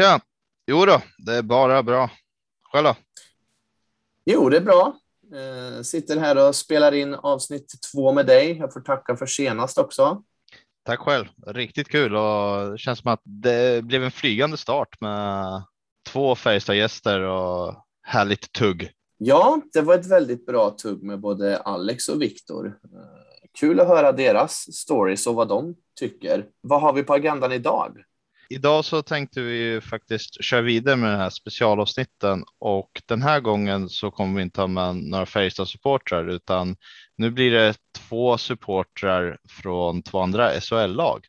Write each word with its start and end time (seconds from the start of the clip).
Tja! 0.00 0.20
Jo 0.66 0.84
då, 0.84 1.02
det 1.18 1.34
är 1.34 1.42
bara 1.42 1.82
bra. 1.82 2.10
Själv 2.72 2.84
då? 2.84 2.94
Jo, 4.24 4.48
det 4.48 4.56
är 4.56 4.60
bra. 4.60 4.96
Eh, 5.34 5.82
sitter 5.82 6.16
här 6.16 6.48
och 6.48 6.54
spelar 6.54 6.92
in 6.92 7.14
avsnitt 7.14 7.74
två 7.92 8.12
med 8.12 8.26
dig. 8.26 8.58
Jag 8.58 8.72
får 8.72 8.80
tacka 8.80 9.16
för 9.16 9.26
senast 9.26 9.78
också. 9.78 10.22
Tack 10.82 11.00
själv. 11.00 11.26
Riktigt 11.46 11.88
kul 11.88 12.16
och 12.16 12.70
det 12.70 12.78
känns 12.78 12.98
som 12.98 13.12
att 13.12 13.20
det 13.24 13.84
blev 13.84 14.04
en 14.04 14.10
flygande 14.10 14.56
start 14.56 15.00
med 15.00 15.62
två 16.08 16.34
Färjestad-gäster 16.34 17.20
och 17.20 17.74
härligt 18.02 18.52
tugg. 18.52 18.90
Ja, 19.18 19.60
det 19.72 19.80
var 19.80 19.94
ett 19.94 20.10
väldigt 20.10 20.46
bra 20.46 20.70
tugg 20.70 21.02
med 21.02 21.20
både 21.20 21.58
Alex 21.58 22.08
och 22.08 22.22
Viktor. 22.22 22.66
Eh, 22.66 23.48
kul 23.60 23.80
att 23.80 23.88
höra 23.88 24.12
deras 24.12 24.66
stories 24.72 25.26
och 25.26 25.34
vad 25.34 25.48
de 25.48 25.74
tycker. 25.98 26.46
Vad 26.60 26.80
har 26.80 26.92
vi 26.92 27.02
på 27.02 27.14
agendan 27.14 27.52
idag? 27.52 28.04
Idag 28.52 28.84
så 28.84 29.02
tänkte 29.02 29.40
vi 29.40 29.80
faktiskt 29.80 30.44
köra 30.44 30.60
vidare 30.60 30.96
med 30.96 31.10
den 31.10 31.20
här 31.20 31.30
specialavsnitten 31.30 32.44
och 32.58 33.02
den 33.06 33.22
här 33.22 33.40
gången 33.40 33.88
så 33.88 34.10
kommer 34.10 34.36
vi 34.36 34.42
inte 34.42 34.60
ha 34.60 34.66
med 34.68 34.96
några 34.96 35.26
Färjestad 35.26 35.68
supportrar 35.68 36.28
utan 36.28 36.76
nu 37.16 37.30
blir 37.30 37.50
det 37.50 37.74
två 37.98 38.38
supportrar 38.38 39.38
från 39.62 40.02
två 40.02 40.20
andra 40.20 40.60
SHL-lag 40.60 41.26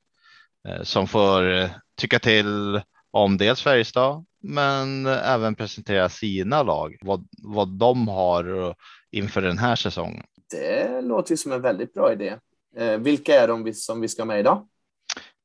eh, 0.67 0.83
som 0.83 1.07
får 1.07 1.51
eh, 1.53 1.69
tycka 1.97 2.19
till 2.19 2.81
om 3.11 3.37
dels 3.37 3.61
Färjestad 3.61 4.25
men 4.43 5.05
även 5.05 5.55
presentera 5.55 6.09
sina 6.09 6.63
lag, 6.63 6.97
vad, 7.01 7.27
vad 7.43 7.67
de 7.67 8.07
har 8.07 8.67
eh, 8.67 8.73
inför 9.11 9.41
den 9.41 9.57
här 9.57 9.75
säsongen. 9.75 10.23
Det 10.51 11.01
låter 11.01 11.31
ju 11.31 11.37
som 11.37 11.51
en 11.51 11.61
väldigt 11.61 11.93
bra 11.93 12.13
idé. 12.13 12.37
Eh, 12.77 12.97
vilka 12.97 13.41
är 13.41 13.47
de 13.47 13.73
som 13.73 14.01
vi 14.01 14.07
ska 14.07 14.25
med 14.25 14.39
idag? 14.39 14.67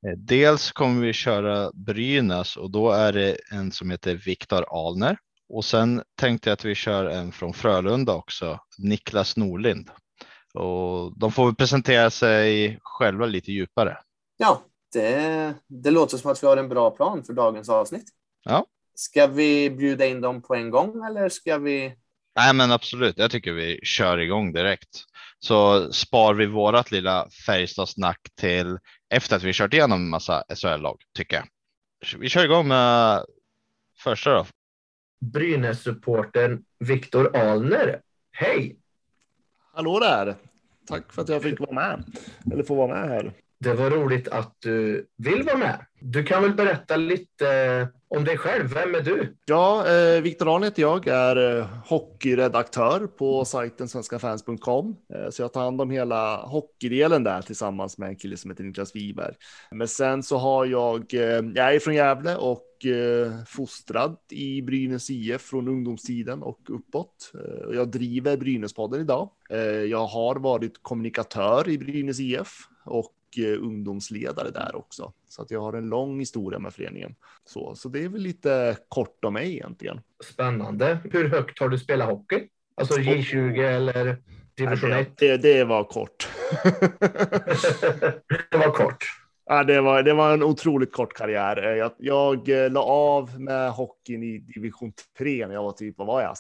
Eh, 0.07 0.17
dels 0.17 0.73
kommer 0.73 1.07
vi 1.07 1.13
köra 1.13 1.71
Brynäs 1.75 2.57
och 2.57 2.71
då 2.71 2.91
är 2.91 3.13
det 3.13 3.37
en 3.53 3.73
som 3.73 3.91
heter 3.91 4.15
Viktor 4.15 4.89
Alner 4.89 5.19
och 5.49 5.65
sen 5.65 6.03
tänkte 6.15 6.51
jag 6.51 6.55
att 6.55 6.65
vi 6.65 6.75
kör 6.75 7.05
en 7.05 7.33
från 7.33 7.53
Frölunda 7.53 8.15
också, 8.15 8.61
Niklas 8.79 9.37
Norlind. 9.37 9.91
Och 10.55 11.19
de 11.19 11.33
får 11.33 11.47
väl 11.47 11.55
presentera 11.55 12.11
sig 12.11 12.79
själva 12.83 13.27
lite 13.27 13.53
djupare. 13.53 13.99
Ja, 14.37 14.63
det, 14.93 15.55
det 15.67 15.91
låter 15.91 16.17
som 16.17 16.31
att 16.31 16.43
vi 16.43 16.47
har 16.47 16.57
en 16.57 16.69
bra 16.69 16.91
plan 16.91 17.25
för 17.25 17.33
dagens 17.33 17.69
avsnitt. 17.69 18.09
Ja. 18.45 18.67
Ska 18.95 19.27
vi 19.27 19.71
bjuda 19.71 20.07
in 20.07 20.21
dem 20.21 20.43
på 20.43 20.55
en 20.55 20.71
gång 20.71 21.05
eller 21.05 21.29
ska 21.29 21.59
vi? 21.59 21.95
Nej, 22.37 22.55
men 22.55 22.73
absolut. 22.73 23.19
Jag 23.19 23.31
tycker 23.31 23.53
vi 23.53 23.81
kör 23.83 24.19
igång 24.19 24.53
direkt. 24.53 25.05
Så 25.39 25.93
spar 25.93 26.35
vi 26.35 26.47
vårat 26.47 26.91
lilla 26.91 27.29
Färjestadsnack 27.47 28.21
till 28.41 28.79
efter 29.11 29.37
att 29.37 29.43
vi 29.43 29.53
kört 29.53 29.75
igenom 29.75 30.01
en 30.01 30.09
massa 30.09 30.45
SHL-lag 30.55 30.97
tycker 31.17 31.37
jag. 31.37 31.47
Vi 32.19 32.29
kör 32.29 32.45
igång 32.45 32.69
med 32.69 33.25
första 33.99 34.35
då. 34.35 34.47
Brynäs-supporten 35.21 36.65
Viktor 36.79 37.37
Alner. 37.37 38.01
Hej! 38.33 38.77
Hallå 39.73 40.01
där! 40.01 40.37
Tack 40.89 41.13
för 41.13 41.23
att 41.23 41.29
jag 41.29 41.43
fick 41.43 41.61
vara 41.61 41.73
med, 41.73 42.05
eller 42.53 42.63
få 42.63 42.75
vara 42.75 43.01
med 43.01 43.09
här. 43.09 43.33
Det 43.59 43.75
var 43.75 43.91
roligt 43.91 44.29
att 44.29 44.57
du 44.59 45.07
vill 45.17 45.43
vara 45.43 45.57
med. 45.57 45.87
Du 46.01 46.25
kan 46.25 46.43
väl 46.43 46.55
berätta 46.55 46.97
lite 46.97 47.89
om 48.09 48.25
dig 48.25 48.39
själv. 48.39 48.75
Vem 48.75 48.95
är 48.95 49.01
du? 49.01 49.37
Ja, 49.45 49.87
eh, 49.89 50.21
Viktor 50.21 50.57
Arn 50.57 50.63
heter 50.63 50.83
jag, 50.83 51.07
är 51.07 51.59
eh, 51.59 51.67
hockeyredaktör 51.85 53.07
på 53.07 53.45
sajten 53.45 53.89
svenskafans.com. 53.89 54.97
Eh, 55.15 55.31
så 55.31 55.43
jag 55.43 55.53
tar 55.53 55.61
hand 55.61 55.81
om 55.81 55.91
hela 55.91 56.37
hockeydelen 56.37 57.25
där 57.25 57.43
tillsammans 57.43 57.99
med 57.99 58.09
en 58.09 58.17
kille 58.17 58.37
som 58.37 58.51
heter 58.51 58.65
Niklas 58.65 58.97
Wiberg. 58.97 59.35
Men 59.71 59.89
sen 59.89 60.23
så 60.23 60.37
har 60.37 60.67
jag, 60.67 61.15
eh, 61.15 61.21
jag 61.55 61.75
är 61.75 61.79
från 61.79 61.95
Gävle 61.95 62.37
och 62.37 62.87
eh, 62.87 63.33
fostrad 63.47 64.17
i 64.31 64.63
Brynäs 64.63 65.11
IF 65.11 65.43
från 65.43 65.69
ungdomstiden 65.69 66.43
och 66.43 66.61
uppåt. 66.69 67.33
Eh, 67.35 67.75
jag 67.75 67.91
driver 67.91 68.37
Brynäspodden 68.37 69.01
idag. 69.01 69.31
Eh, 69.51 69.61
jag 69.69 70.07
har 70.07 70.37
varit 70.37 70.83
kommunikatör 70.83 71.69
i 71.69 71.79
Brynäs 71.79 72.21
IF 72.21 72.49
och 72.85 73.16
ungdomsledare 73.61 74.51
där 74.51 74.77
också. 74.77 75.13
Så 75.29 75.43
att 75.43 75.51
jag 75.51 75.61
har 75.61 75.73
en 75.73 75.89
lång 75.89 76.19
historia 76.19 76.59
med 76.59 76.75
föreningen. 76.75 77.15
Så, 77.45 77.75
så 77.75 77.89
det 77.89 78.05
är 78.05 78.09
väl 78.09 78.23
lite 78.23 78.77
kort 78.89 79.25
om 79.25 79.33
mig 79.33 79.53
egentligen. 79.53 80.01
Spännande. 80.25 80.99
Hur 81.05 81.29
högt 81.29 81.61
har 81.61 81.69
du 81.69 81.79
spelat 81.79 82.09
hockey? 82.09 82.49
Alltså 82.75 82.99
J20 82.99 83.61
eller 83.61 84.19
division 84.57 84.93
1? 84.93 85.17
Det, 85.17 85.37
det, 85.37 85.65
var 85.65 85.85
kort. 85.85 86.29
det 88.51 88.57
var 88.59 88.71
kort. 88.71 89.05
Ja, 89.49 89.65
det, 89.65 89.81
var, 89.81 90.03
det 90.03 90.15
var 90.15 90.35
en 90.35 90.43
otroligt 90.43 90.93
kort 90.93 91.13
karriär. 91.13 91.57
Jag, 91.57 91.93
jag 91.99 92.49
eh, 92.49 92.71
la 92.71 92.83
av 92.83 93.41
med 93.41 93.71
hockeyn 93.71 94.23
i 94.23 94.39
division 94.39 94.93
3 95.19 95.47
när 95.47 95.55
jag 95.55 95.63
var 95.63 95.73
typ, 95.73 95.99
vad 95.99 96.07
var 96.07 96.23
jag, 96.23 96.35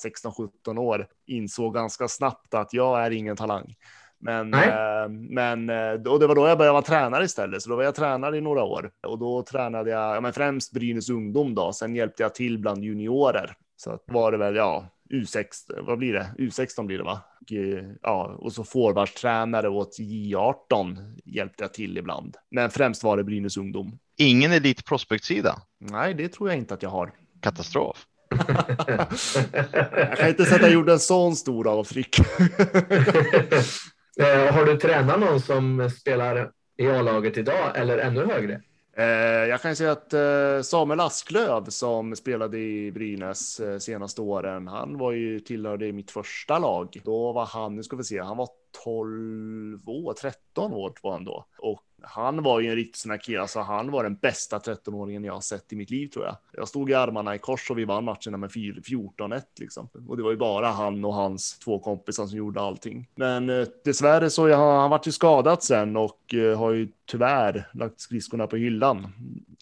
16-17 0.66 0.78
år. 0.78 1.06
Insåg 1.26 1.74
ganska 1.74 2.08
snabbt 2.08 2.54
att 2.54 2.72
jag 2.72 3.06
är 3.06 3.10
ingen 3.10 3.36
talang. 3.36 3.74
Men, 4.18 4.54
eh, 4.54 5.08
men 5.08 5.70
eh, 5.70 6.12
och 6.12 6.20
det 6.20 6.26
var 6.26 6.34
då 6.34 6.48
jag 6.48 6.58
började 6.58 6.72
vara 6.72 6.82
tränare 6.82 7.24
istället, 7.24 7.62
så 7.62 7.70
då 7.70 7.76
var 7.76 7.82
jag 7.82 7.94
tränare 7.94 8.36
i 8.36 8.40
några 8.40 8.62
år 8.62 8.90
och 9.06 9.18
då 9.18 9.42
tränade 9.42 9.90
jag 9.90 10.16
ja, 10.16 10.20
men 10.20 10.32
främst 10.32 10.72
Brynäs 10.72 11.10
ungdom. 11.10 11.54
Då. 11.54 11.72
Sen 11.72 11.96
hjälpte 11.96 12.22
jag 12.22 12.34
till 12.34 12.58
bland 12.58 12.84
juniorer 12.84 13.56
så 13.76 13.90
att 13.90 14.04
var 14.06 14.32
det 14.32 14.38
väl 14.38 14.56
ja 14.56 14.88
U6. 15.10 15.46
Vad 15.86 15.98
blir 15.98 16.12
det? 16.12 16.26
U16 16.38 16.86
blir 16.86 16.98
det 16.98 17.04
va? 17.04 17.20
Och, 17.40 17.52
eh, 17.52 17.84
ja, 18.02 18.36
och 18.38 18.52
så 18.52 18.64
forwardstränare 18.64 19.68
åt 19.68 19.98
J18 19.98 21.20
hjälpte 21.24 21.64
jag 21.64 21.74
till 21.74 21.98
ibland, 21.98 22.36
men 22.50 22.70
främst 22.70 23.04
var 23.04 23.16
det 23.16 23.24
Brynäs 23.24 23.56
ungdom. 23.56 23.98
Ingen 24.18 24.52
elit 24.52 24.84
prospect-sida? 24.84 25.62
Nej, 25.78 26.14
det 26.14 26.28
tror 26.28 26.48
jag 26.48 26.58
inte 26.58 26.74
att 26.74 26.82
jag 26.82 26.90
har. 26.90 27.12
Katastrof. 27.40 28.06
jag 29.92 30.18
kan 30.18 30.28
inte 30.28 30.44
sätta 30.44 30.68
jorden 30.68 30.98
sån 30.98 31.36
stor 31.36 31.68
avtryck. 31.68 32.16
Eh, 34.20 34.54
har 34.54 34.64
du 34.64 34.76
tränat 34.76 35.20
någon 35.20 35.40
som 35.40 35.90
spelar 35.90 36.50
i 36.76 36.88
A-laget 36.88 37.38
idag 37.38 37.76
eller 37.76 37.98
ännu 37.98 38.26
högre? 38.26 38.62
Eh, 38.98 39.04
jag 39.48 39.62
kan 39.62 39.76
säga 39.76 39.92
att 39.92 40.12
eh, 40.12 40.62
Samuel 40.62 41.00
Asklöv 41.00 41.64
som 41.68 42.16
spelade 42.16 42.58
i 42.58 42.92
Brynäs 42.92 43.60
eh, 43.60 43.78
senaste 43.78 44.20
åren, 44.20 44.68
han 44.68 44.98
var 44.98 45.12
ju 45.12 45.40
tillhörde 45.40 45.92
mitt 45.92 46.10
första 46.10 46.58
lag. 46.58 47.00
Då 47.04 47.32
var 47.32 47.46
han, 47.46 47.76
nu 47.76 47.82
ska 47.82 47.96
vi 47.96 48.04
se, 48.04 48.20
han 48.20 48.36
var 48.36 48.48
12 48.84 49.88
år, 49.88 50.12
13 50.12 50.72
år 50.72 50.92
var 51.02 51.12
han 51.12 51.24
då. 51.24 51.46
Och 51.58 51.82
han 52.02 52.42
var 52.42 52.60
ju 52.60 52.68
en 52.68 52.76
riktig 52.76 52.96
sån 52.96 53.10
här 53.10 53.18
kille, 53.18 53.40
alltså 53.40 53.60
han 53.60 53.90
var 53.90 54.02
den 54.02 54.16
bästa 54.16 54.58
13-åringen 54.58 55.26
jag 55.26 55.32
har 55.32 55.40
sett 55.40 55.72
i 55.72 55.76
mitt 55.76 55.90
liv 55.90 56.08
tror 56.08 56.24
jag. 56.24 56.36
Jag 56.52 56.68
stod 56.68 56.90
i 56.90 56.94
armarna 56.94 57.34
i 57.34 57.38
kors 57.38 57.70
och 57.70 57.78
vi 57.78 57.84
vann 57.84 58.04
matcherna 58.04 58.36
med 58.36 58.50
14-1 58.50 59.42
liksom. 59.60 59.88
Och 60.08 60.16
det 60.16 60.22
var 60.22 60.30
ju 60.30 60.36
bara 60.36 60.68
han 60.68 61.04
och 61.04 61.14
hans 61.14 61.58
två 61.58 61.78
kompisar 61.78 62.26
som 62.26 62.38
gjorde 62.38 62.60
allting. 62.60 63.08
Men 63.14 63.50
eh, 63.50 63.66
dessvärre 63.84 64.30
så 64.30 64.48
har 64.48 64.80
han 64.80 64.90
varit 64.90 65.06
ju 65.06 65.12
skadad 65.12 65.62
sen 65.62 65.96
och 65.96 66.34
eh, 66.34 66.58
har 66.58 66.72
ju 66.72 66.88
tyvärr 67.06 67.68
lagt 67.74 68.00
skridskorna 68.00 68.46
på 68.46 68.56
hyllan 68.56 69.06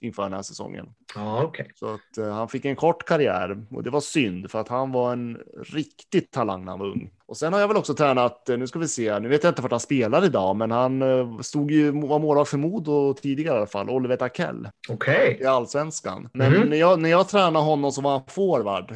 inför 0.01 0.23
den 0.23 0.33
här 0.33 0.43
säsongen. 0.43 0.87
Okej. 1.17 1.47
Okay. 1.47 1.67
Så 1.75 1.95
att 1.95 2.19
uh, 2.19 2.31
han 2.31 2.49
fick 2.49 2.65
en 2.65 2.77
kort 2.77 3.05
karriär 3.05 3.67
och 3.71 3.83
det 3.83 3.91
var 3.91 4.01
synd 4.01 4.51
för 4.51 4.61
att 4.61 4.69
han 4.69 4.93
var 4.93 5.13
en 5.13 5.39
riktig 5.63 6.31
talang 6.31 6.65
när 6.65 6.73
han 6.73 6.79
var 6.81 6.87
ung. 6.87 7.11
Och 7.27 7.37
sen 7.37 7.53
har 7.53 7.61
jag 7.61 7.69
väl 7.69 7.77
också 7.77 7.95
tränat, 7.95 8.49
nu 8.49 8.67
ska 8.67 8.79
vi 8.79 8.89
se, 8.89 9.19
nu 9.19 9.29
vet 9.29 9.45
jag 9.45 9.51
inte 9.51 9.63
vart 9.63 9.71
han 9.71 9.81
spelar 9.81 10.25
idag, 10.25 10.57
men 10.57 10.71
han 10.71 11.03
uh, 11.03 11.41
stod 11.41 11.71
ju, 11.71 11.91
var 11.91 12.19
målvakt 12.19 12.51
för 12.51 12.59
Modo 12.59 13.15
tidigare 13.15 13.55
i 13.55 13.59
alla 13.59 13.67
fall, 13.67 13.91
Oliver 13.91 14.17
Takell. 14.17 14.69
Okej. 14.89 15.15
Okay. 15.15 15.43
I 15.43 15.47
allsvenskan. 15.47 16.29
Men 16.33 16.55
mm. 16.55 16.69
när, 16.69 16.77
jag, 16.77 17.01
när 17.01 17.11
jag 17.11 17.29
tränade 17.29 17.65
honom 17.65 17.93
så 17.93 18.01
var 18.01 18.11
han 18.11 18.23
forward, 18.29 18.95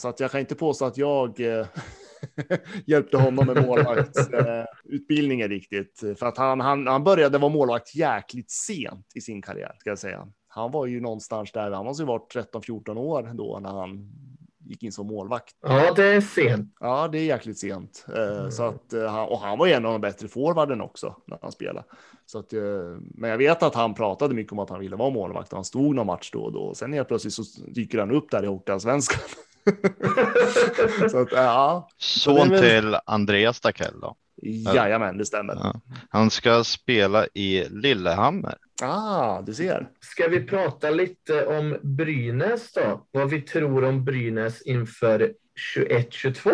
så 0.00 0.08
att 0.08 0.20
jag 0.20 0.30
kan 0.30 0.40
inte 0.40 0.54
påstå 0.54 0.84
att 0.84 0.96
jag 0.96 1.40
hjälpte 2.86 3.16
honom 3.16 3.46
med 3.46 3.66
målvaktsutbildningen 3.66 5.48
riktigt. 5.48 6.00
För 6.18 6.26
att 6.26 6.38
han, 6.38 6.60
han, 6.60 6.86
han 6.86 7.04
började 7.04 7.38
vara 7.38 7.52
målvakt 7.52 7.94
jäkligt 7.94 8.50
sent 8.50 9.06
i 9.14 9.20
sin 9.20 9.42
karriär, 9.42 9.76
ska 9.78 9.90
jag 9.90 9.98
säga 9.98 10.28
han 10.52 10.70
var 10.70 10.86
ju 10.86 11.00
någonstans 11.00 11.52
där, 11.52 11.70
han 11.70 11.84
måste 11.84 12.02
ju 12.02 12.06
varit 12.06 12.34
13-14 12.34 12.96
år 12.98 13.30
då 13.34 13.58
när 13.62 13.70
han 13.70 14.12
gick 14.64 14.82
in 14.82 14.92
som 14.92 15.06
målvakt. 15.06 15.54
Ja, 15.62 15.92
det 15.96 16.04
är 16.04 16.20
sent. 16.20 16.74
Ja, 16.80 17.08
det 17.08 17.18
är 17.18 17.24
jäkligt 17.24 17.58
sent. 17.58 18.06
Eh, 18.16 18.38
mm. 18.38 18.50
Så 18.50 18.62
att, 18.62 18.92
eh, 18.92 19.22
och 19.22 19.40
han 19.40 19.58
var 19.58 19.66
ju 19.66 19.72
en 19.72 19.86
av 19.86 19.92
de 19.92 20.00
bättre 20.00 20.28
forwarden 20.28 20.80
också 20.80 21.16
när 21.26 21.38
han 21.42 21.52
spelade. 21.52 21.84
Så 22.26 22.38
att, 22.38 22.52
eh, 22.52 22.60
men 23.00 23.30
jag 23.30 23.38
vet 23.38 23.62
att 23.62 23.74
han 23.74 23.94
pratade 23.94 24.34
mycket 24.34 24.52
om 24.52 24.58
att 24.58 24.70
han 24.70 24.80
ville 24.80 24.96
vara 24.96 25.10
målvakt 25.10 25.52
och 25.52 25.56
han 25.56 25.64
stod 25.64 25.94
någon 25.94 26.06
match 26.06 26.30
då 26.32 26.42
och 26.42 26.52
då. 26.52 26.74
Sen 26.74 26.92
helt 26.92 27.08
plötsligt 27.08 27.34
så 27.34 27.42
dyker 27.66 27.98
han 27.98 28.10
upp 28.10 28.30
där 28.30 28.44
i 28.44 28.46
Hockeyallsvenskan. 28.46 29.20
så 31.10 31.18
att, 31.18 31.32
ja. 31.32 31.88
Son 31.98 32.48
väl... 32.48 32.60
till 32.60 32.96
Andreas 33.06 33.60
Dackell 33.60 34.00
då? 34.00 34.16
Jajamän, 34.42 35.18
det 35.18 35.26
stämmer. 35.26 35.54
Ja. 35.54 35.80
Han 36.08 36.30
ska 36.30 36.64
spela 36.64 37.26
i 37.34 37.64
Lillehammer. 37.70 38.56
Ah, 38.82 39.42
du 39.42 39.54
ser. 39.54 39.88
Ska 40.00 40.28
vi 40.28 40.40
prata 40.40 40.90
lite 40.90 41.46
om 41.46 41.78
Brynäs 41.82 42.72
då? 42.72 43.06
Vad 43.10 43.30
vi 43.30 43.40
tror 43.40 43.84
om 43.84 44.04
Brynäs 44.04 44.62
inför 44.62 45.32
21-22? 45.76 46.50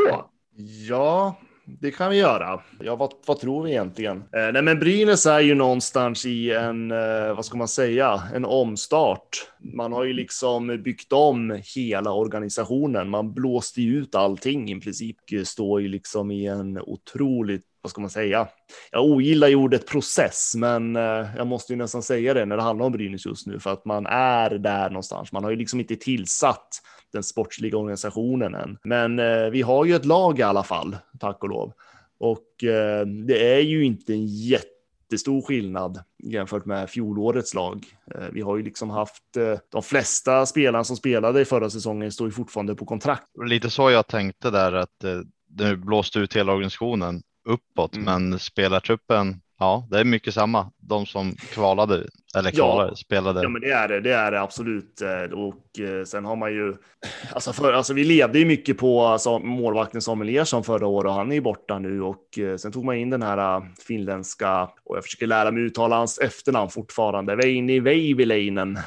Ja, 0.89 1.39
det 1.69 1.91
kan 1.91 2.11
vi 2.11 2.17
göra. 2.17 2.61
Ja, 2.81 2.97
vad, 2.97 3.13
vad 3.27 3.41
tror 3.41 3.63
vi 3.63 3.71
egentligen? 3.71 4.17
Eh, 4.17 4.53
nej, 4.53 4.63
men 4.63 4.79
Brynäs 4.79 5.27
är 5.27 5.41
ju 5.41 5.55
någonstans 5.55 6.27
i 6.27 6.53
en, 6.53 6.91
eh, 6.91 7.35
vad 7.37 7.45
ska 7.45 7.57
man 7.57 7.69
säga, 7.69 8.23
en 8.35 8.45
omstart. 8.45 9.29
Man 9.59 9.93
har 9.93 10.05
ju 10.05 10.13
liksom 10.13 10.83
byggt 10.83 11.13
om 11.13 11.61
hela 11.77 12.13
organisationen. 12.13 13.11
Man 13.11 13.35
blåste 13.35 13.83
ju 13.83 13.99
ut 13.99 14.15
allting 14.15 14.73
i 14.73 14.81
princip. 14.81 15.17
Står 15.45 15.81
ju 15.81 15.89
liksom 15.89 16.31
i 16.31 16.47
en 16.47 16.79
otroligt 16.79 17.63
vad 17.87 17.91
ska 17.91 18.01
man 18.01 18.11
säga? 18.11 18.49
Jag 18.91 19.05
ogillar 19.05 19.49
ju 19.49 19.55
ordet 19.55 19.87
process, 19.87 20.53
men 20.57 20.97
eh, 20.97 21.27
jag 21.37 21.47
måste 21.47 21.73
ju 21.73 21.77
nästan 21.77 22.03
säga 22.03 22.35
det 22.35 22.45
när 22.45 22.57
det 22.57 22.63
handlar 22.63 22.87
om 22.87 22.93
Brynäs 22.93 23.27
just 23.27 23.47
nu 23.47 23.61
för 23.61 23.73
att 23.73 23.85
man 23.85 24.07
är 24.07 24.51
där 24.51 24.91
någonstans. 24.91 25.33
Man 25.33 25.45
har 25.45 25.51
ju 25.51 25.57
liksom 25.57 25.81
inte 25.81 25.97
tillsatt 25.97 26.69
den 27.17 27.23
sportsliga 27.23 27.77
organisationen 27.77 28.55
än. 28.55 28.79
Men 28.83 29.19
eh, 29.19 29.51
vi 29.51 29.63
har 29.63 29.85
ju 29.85 29.95
ett 29.95 30.05
lag 30.05 30.39
i 30.39 30.43
alla 30.43 30.63
fall, 30.63 30.97
tack 31.21 31.43
och 31.43 31.49
lov. 31.49 31.73
Och 32.19 32.65
eh, 32.65 33.07
det 33.07 33.55
är 33.55 33.61
ju 33.61 33.85
inte 33.85 34.13
en 34.13 34.27
jättestor 34.27 35.43
skillnad 35.43 36.03
jämfört 36.19 36.65
med 36.65 36.91
fjolårets 36.91 37.55
lag. 37.55 37.85
Eh, 38.15 38.27
vi 38.33 38.41
har 38.41 38.57
ju 38.57 38.63
liksom 38.63 38.91
haft 38.91 39.37
eh, 39.37 39.59
de 39.73 39.83
flesta 39.83 40.47
spelarna 40.47 40.85
som 40.85 40.97
spelade 40.97 41.41
i 41.41 41.45
förra 41.45 41.71
säsongen 41.71 42.13
står 42.13 42.27
ju 42.27 42.33
fortfarande 42.33 42.75
på 42.75 42.87
kontrakt. 42.87 43.25
Lite 43.45 43.71
så 43.71 43.91
jag 43.91 44.07
tänkte 44.07 44.51
där 44.51 44.73
att 44.73 45.05
eh, 45.05 45.21
det 45.49 45.77
blåste 45.77 46.19
ut 46.19 46.37
hela 46.37 46.53
organisationen 46.53 47.23
uppåt, 47.45 47.97
mm. 47.97 48.05
men 48.05 48.39
spelartruppen 48.39 49.41
Ja, 49.59 49.87
det 49.91 50.01
är 50.01 50.05
mycket 50.05 50.35
samma. 50.35 50.71
De 50.89 51.07
som 51.07 51.35
kvalade 51.35 52.07
eller 52.37 52.51
kvalade, 52.51 52.91
ja, 52.91 52.97
spelade. 52.97 53.43
Ja, 53.43 53.49
men 53.49 53.61
det 53.61 53.71
är 53.71 53.89
det. 53.89 54.01
Det 54.01 54.13
är 54.13 54.31
det 54.31 54.41
absolut. 54.41 55.03
Eh, 55.03 55.39
och 55.39 55.81
eh, 55.81 56.05
sen 56.05 56.25
har 56.25 56.37
man 56.37 56.53
ju 56.53 56.75
alltså, 57.33 57.53
för, 57.53 57.73
alltså 57.73 57.95
vi 57.95 58.05
levde 58.05 58.39
ju 58.39 58.45
mycket 58.45 58.79
på 58.79 59.03
alltså, 59.03 59.39
målvakten 59.39 60.03
Samuel 60.03 60.37
Ersson 60.37 60.65
förra 60.65 60.87
året 60.87 61.09
och 61.09 61.15
han 61.15 61.31
är 61.31 61.35
ju 61.35 61.41
borta 61.41 61.79
nu 61.79 62.03
och 62.03 62.39
eh, 62.39 62.57
sen 62.57 62.73
tog 62.73 62.85
man 62.85 62.97
in 62.97 63.11
den 63.11 63.23
här 63.23 63.63
finländska 63.87 64.63
och 64.85 64.97
jag 64.97 65.05
försöker 65.05 65.27
lära 65.27 65.51
mig 65.51 65.63
uttala 65.63 65.97
hans 65.97 66.19
efternamn 66.19 66.71
fortfarande. 66.71 67.37
Veini 67.37 67.81
Veivileinen. 67.81 68.79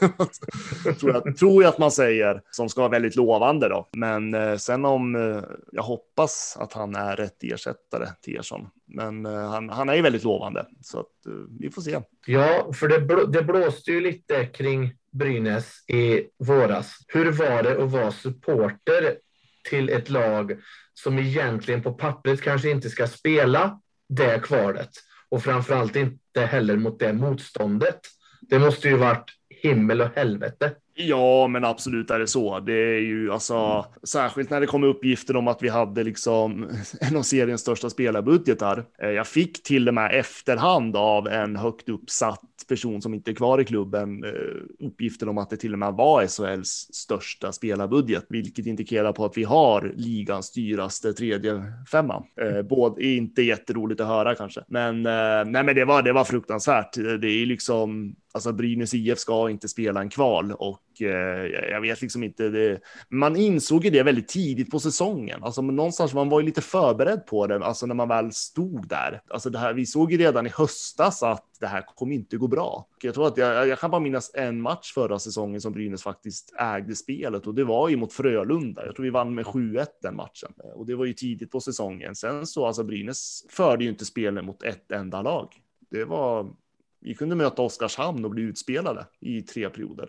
tror, 1.00 1.12
jag, 1.12 1.36
tror 1.36 1.62
jag 1.62 1.70
att 1.70 1.78
man 1.78 1.90
säger 1.90 2.42
som 2.50 2.68
ska 2.68 2.80
vara 2.80 2.90
väldigt 2.90 3.16
lovande 3.16 3.68
då. 3.68 3.88
Men 3.92 4.58
sen 4.58 4.84
om 4.84 5.14
jag 5.72 5.82
hoppas 5.82 6.56
att 6.60 6.72
han 6.72 6.96
är 6.96 7.16
rätt 7.16 7.42
ersättare 7.42 8.06
till 8.22 8.36
Ersson. 8.36 8.68
Men 8.86 9.24
han, 9.24 9.68
han 9.68 9.88
är 9.88 9.94
ju 9.94 10.02
väldigt 10.02 10.24
lovande 10.24 10.66
så 10.82 11.00
att 11.00 11.23
Eh, 11.26 11.32
vi 11.60 11.70
får 11.70 11.82
se. 11.82 12.00
Ja, 12.26 12.72
för 12.72 12.88
det, 12.88 13.00
blå, 13.00 13.26
det 13.26 13.42
blåste 13.42 13.92
ju 13.92 14.00
lite 14.00 14.46
kring 14.46 14.92
Brynäs 15.12 15.88
i 15.88 16.22
våras. 16.38 16.96
Hur 17.08 17.32
var 17.32 17.62
det 17.62 17.82
att 17.82 17.90
vara 17.90 18.12
supporter 18.12 19.16
till 19.70 19.88
ett 19.88 20.10
lag 20.10 20.52
som 20.94 21.18
egentligen 21.18 21.82
på 21.82 21.92
pappret 21.92 22.42
kanske 22.42 22.70
inte 22.70 22.90
ska 22.90 23.06
spela 23.06 23.80
det 24.08 24.42
kvalet 24.42 24.90
och 25.28 25.42
framförallt 25.42 25.96
inte 25.96 26.40
heller 26.40 26.76
mot 26.76 26.98
det 26.98 27.12
motståndet. 27.12 28.00
Det 28.40 28.58
måste 28.58 28.88
ju 28.88 28.96
varit 28.96 29.30
himmel 29.62 30.00
och 30.00 30.10
helvete. 30.14 30.74
Ja, 30.96 31.48
men 31.48 31.64
absolut 31.64 32.10
är 32.10 32.18
det 32.18 32.26
så. 32.26 32.60
Det 32.60 32.72
är 32.72 33.00
ju 33.00 33.32
alltså 33.32 33.86
särskilt 34.02 34.50
när 34.50 34.60
det 34.60 34.66
kommer 34.66 34.86
uppgifter 34.86 35.36
om 35.36 35.48
att 35.48 35.62
vi 35.62 35.68
hade 35.68 36.04
liksom 36.04 36.68
en 37.00 37.16
av 37.16 37.22
seriens 37.22 37.60
största 37.60 37.90
spelarbudgetar. 37.90 38.84
Eh, 38.98 39.10
jag 39.10 39.26
fick 39.26 39.62
till 39.62 39.88
och 39.88 39.94
med 39.94 40.20
efterhand 40.20 40.96
av 40.96 41.28
en 41.28 41.56
högt 41.56 41.88
uppsatt 41.88 42.40
person 42.68 43.02
som 43.02 43.14
inte 43.14 43.30
är 43.30 43.34
kvar 43.34 43.60
i 43.60 43.64
klubben 43.64 44.24
eh, 44.24 44.86
uppgifter 44.86 45.28
om 45.28 45.38
att 45.38 45.50
det 45.50 45.56
till 45.56 45.72
och 45.72 45.78
med 45.78 45.92
var 45.92 46.26
SHLs 46.26 46.94
största 46.94 47.52
spelarbudget, 47.52 48.26
vilket 48.28 48.66
indikerar 48.66 49.12
på 49.12 49.24
att 49.24 49.36
vi 49.36 49.44
har 49.44 49.92
ligans 49.96 50.52
dyraste 50.52 51.12
tredje 51.12 51.62
femma. 51.90 52.24
Eh, 52.40 52.62
både 52.62 53.04
inte 53.04 53.42
jätteroligt 53.42 54.00
att 54.00 54.06
höra 54.06 54.34
kanske, 54.34 54.64
men 54.68 55.02
nej, 55.02 55.64
men 55.64 55.74
det 55.74 55.84
var. 55.84 56.02
Det 56.02 56.12
var 56.12 56.24
fruktansvärt. 56.24 56.94
Det 56.94 57.28
är 57.28 57.46
liksom 57.46 58.16
Alltså 58.34 58.52
Brynäs 58.52 58.94
IF 58.94 59.18
ska 59.18 59.50
inte 59.50 59.68
spela 59.68 60.00
en 60.00 60.08
kval 60.08 60.52
och 60.52 61.02
eh, 61.02 61.46
jag 61.70 61.80
vet 61.80 62.02
liksom 62.02 62.22
inte. 62.22 62.48
Det, 62.48 62.80
man 63.08 63.36
insåg 63.36 63.84
ju 63.84 63.90
det 63.90 64.02
väldigt 64.02 64.28
tidigt 64.28 64.70
på 64.70 64.80
säsongen. 64.80 65.44
Alltså 65.44 65.62
någonstans 65.62 66.14
man 66.14 66.28
var 66.28 66.40
ju 66.40 66.46
lite 66.46 66.60
förberedd 66.60 67.26
på 67.26 67.46
det. 67.46 67.64
Alltså 67.64 67.86
när 67.86 67.94
man 67.94 68.08
väl 68.08 68.32
stod 68.32 68.88
där. 68.88 69.22
Alltså 69.28 69.50
det 69.50 69.58
här. 69.58 69.74
Vi 69.74 69.86
såg 69.86 70.12
ju 70.12 70.18
redan 70.18 70.46
i 70.46 70.50
höstas 70.50 71.22
att 71.22 71.44
det 71.60 71.66
här 71.66 71.84
kommer 71.96 72.14
inte 72.14 72.36
gå 72.36 72.48
bra. 72.48 72.88
Jag 73.02 73.14
tror 73.14 73.26
att 73.26 73.36
jag, 73.36 73.68
jag 73.68 73.78
kan 73.78 73.90
bara 73.90 74.00
minnas 74.00 74.30
en 74.34 74.60
match 74.60 74.92
förra 74.94 75.18
säsongen 75.18 75.60
som 75.60 75.72
Brynäs 75.72 76.02
faktiskt 76.02 76.54
ägde 76.58 76.96
spelet 76.96 77.46
och 77.46 77.54
det 77.54 77.64
var 77.64 77.88
ju 77.88 77.96
mot 77.96 78.12
Frölunda. 78.12 78.86
Jag 78.86 78.96
tror 78.96 79.04
vi 79.04 79.10
vann 79.10 79.34
med 79.34 79.44
7-1 79.44 79.86
den 80.02 80.16
matchen 80.16 80.52
eh, 80.64 80.70
och 80.70 80.86
det 80.86 80.94
var 80.94 81.04
ju 81.04 81.12
tidigt 81.12 81.50
på 81.50 81.60
säsongen. 81.60 82.14
Sen 82.14 82.46
så 82.46 82.66
alltså 82.66 82.84
Brynäs 82.84 83.44
förde 83.48 83.84
ju 83.84 83.90
inte 83.90 84.04
spelet 84.04 84.44
mot 84.44 84.62
ett 84.62 84.92
enda 84.92 85.22
lag. 85.22 85.48
Det 85.90 86.04
var 86.04 86.54
vi 87.04 87.14
kunde 87.14 87.36
möta 87.36 87.62
Oskarshamn 87.62 88.24
och 88.24 88.30
bli 88.30 88.42
utspelade 88.42 89.06
i 89.20 89.42
tre 89.42 89.70
perioder. 89.70 90.08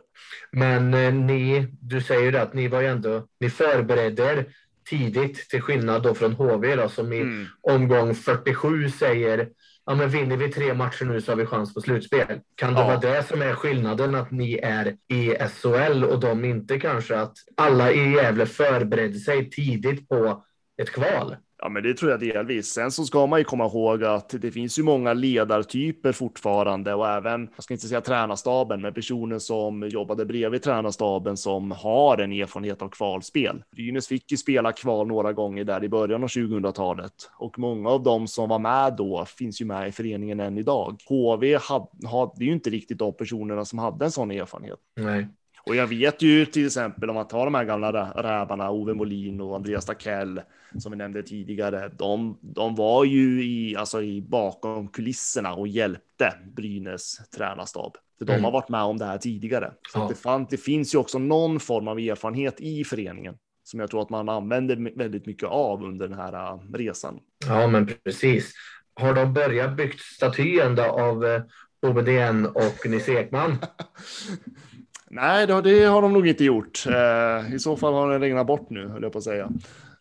Men 0.51 0.93
eh, 0.93 1.13
ni, 1.13 1.67
du 1.81 2.01
säger 2.01 2.31
ju 2.31 2.37
att 2.37 2.53
ni 2.53 2.67
var 2.67 2.81
ju 2.81 2.87
ändå, 2.87 3.27
ni 3.39 3.49
förberedde 3.49 4.23
er 4.23 4.45
tidigt 4.89 5.49
till 5.49 5.61
skillnad 5.61 6.03
då 6.03 6.13
från 6.13 6.33
HV 6.33 6.75
då, 6.75 6.89
som 6.89 7.13
i 7.13 7.21
mm. 7.21 7.45
omgång 7.61 8.15
47 8.15 8.89
säger 8.89 9.49
ja, 9.85 9.95
men 9.95 10.09
vinner 10.09 10.37
vi 10.37 10.51
tre 10.51 10.73
matcher 10.73 11.05
nu 11.05 11.21
så 11.21 11.31
har 11.31 11.37
vi 11.37 11.45
chans 11.45 11.73
på 11.73 11.81
slutspel. 11.81 12.39
Kan 12.55 12.73
det 12.73 12.79
ja. 12.79 12.87
vara 12.87 12.97
det 12.97 13.23
som 13.23 13.41
är 13.41 13.53
skillnaden 13.53 14.15
att 14.15 14.31
ni 14.31 14.59
är 14.63 14.95
i 15.07 15.35
SHL 15.49 16.03
och 16.03 16.19
de 16.19 16.45
inte 16.45 16.79
kanske 16.79 17.19
att 17.19 17.37
alla 17.57 17.91
i 17.91 18.11
Gävle 18.11 18.45
förberedde 18.45 19.19
sig 19.19 19.49
tidigt 19.49 20.09
på 20.09 20.45
ett 20.81 20.91
kval? 20.91 21.35
Ja, 21.57 21.69
men 21.69 21.83
det 21.83 21.93
tror 21.93 22.11
jag 22.11 22.19
delvis. 22.19 22.67
Sen 22.67 22.91
så 22.91 23.03
ska 23.03 23.25
man 23.25 23.39
ju 23.39 23.45
komma 23.45 23.65
ihåg 23.65 24.03
att 24.03 24.29
det 24.29 24.51
finns 24.51 24.79
ju 24.79 24.83
många 24.83 25.13
ledartyper 25.13 26.11
fortfarande 26.11 26.93
och 26.93 27.07
även, 27.07 27.49
jag 27.55 27.63
ska 27.63 27.73
inte 27.73 27.87
säga 27.87 28.01
tränarstaben, 28.01 28.81
men 28.81 28.93
personer 28.93 29.39
som 29.39 29.89
jobbade 29.89 30.25
bredvid 30.25 30.61
tränarstaben 30.61 31.37
som 31.37 31.71
har 31.71 32.17
en 32.17 32.31
erfarenhet 32.31 32.81
av 32.81 32.89
kvalspel. 32.89 33.63
Brynäs 33.71 34.07
fick 34.07 34.31
ju 34.31 34.37
spela 34.37 34.71
kval 34.71 35.07
några 35.07 35.33
gånger 35.33 35.63
där 35.63 35.83
i 35.83 35.89
början 35.89 36.23
av 36.23 36.29
2000-talet 36.29 37.13
och 37.37 37.59
många 37.59 37.89
av 37.89 38.03
dem 38.03 38.27
som 38.27 38.49
var 38.49 38.59
med 38.59 38.95
då 38.95 39.25
finns 39.25 39.61
ju 39.61 39.65
med 39.65 39.87
i 39.87 39.91
föreningen 39.91 40.39
än 40.39 40.57
idag. 40.57 40.97
HV 41.09 41.57
hade, 41.57 42.07
hade 42.07 42.45
ju 42.45 42.51
inte 42.51 42.69
riktigt 42.69 42.99
de 42.99 43.13
personerna 43.13 43.65
som 43.65 43.79
hade 43.79 44.05
en 44.05 44.11
sån 44.11 44.31
erfarenhet. 44.31 44.79
Nej. 44.95 45.27
Och 45.65 45.75
jag 45.75 45.87
vet 45.87 46.21
ju 46.21 46.45
till 46.45 46.65
exempel 46.65 47.09
om 47.09 47.15
man 47.15 47.27
tar 47.27 47.45
de 47.45 47.55
här 47.55 47.63
gamla 47.63 47.91
rävarna, 48.23 48.71
Ove 48.71 48.93
Molin 48.93 49.41
och 49.41 49.55
Andreas 49.55 49.85
Takell, 49.85 50.41
som 50.79 50.91
vi 50.91 50.97
nämnde 50.97 51.23
tidigare, 51.23 51.91
de, 51.97 52.37
de 52.41 52.75
var 52.75 53.05
ju 53.05 53.43
i, 53.45 53.75
alltså 53.75 54.01
i 54.01 54.21
bakom 54.21 54.87
kulisserna 54.87 55.53
och 55.53 55.67
hjälpte 55.67 56.33
Brynäs 56.55 57.29
tränarstab. 57.35 57.97
För 58.17 58.25
de 58.25 58.33
mm. 58.33 58.43
har 58.43 58.51
varit 58.51 58.69
med 58.69 58.81
om 58.81 58.97
det 58.97 59.05
här 59.05 59.17
tidigare. 59.17 59.73
Så 59.93 59.99
ja. 59.99 60.07
det, 60.09 60.15
fann, 60.15 60.47
det 60.49 60.57
finns 60.57 60.95
ju 60.95 60.97
också 60.97 61.19
någon 61.19 61.59
form 61.59 61.87
av 61.87 61.99
erfarenhet 61.99 62.61
i 62.61 62.83
föreningen 62.83 63.37
som 63.65 63.79
jag 63.79 63.89
tror 63.89 64.01
att 64.01 64.09
man 64.09 64.29
använder 64.29 64.97
väldigt 64.97 65.25
mycket 65.25 65.49
av 65.49 65.83
under 65.83 66.07
den 66.07 66.17
här 66.17 66.33
äh, 66.33 66.59
resan. 66.73 67.19
Ja, 67.47 67.67
men 67.67 67.89
precis. 68.03 68.53
Har 68.93 69.13
de 69.13 69.33
börjat 69.33 69.77
byggt 69.77 69.99
statyn 69.99 70.79
av 70.79 71.25
eh, 71.25 71.41
OBDN 71.81 72.45
och 72.45 72.85
Nisse 72.85 73.11
Ekman? 73.11 73.57
Nej, 75.09 75.47
det 75.47 75.85
har 75.85 76.01
de 76.01 76.13
nog 76.13 76.27
inte 76.27 76.43
gjort. 76.43 76.83
Eh, 76.87 77.53
I 77.53 77.59
så 77.59 77.77
fall 77.77 77.93
har 77.93 78.11
den 78.11 78.21
regnat 78.21 78.47
bort 78.47 78.69
nu, 78.69 78.87
höll 78.87 79.03
jag 79.03 79.11
på 79.11 79.17
att 79.17 79.23
säga. 79.23 79.49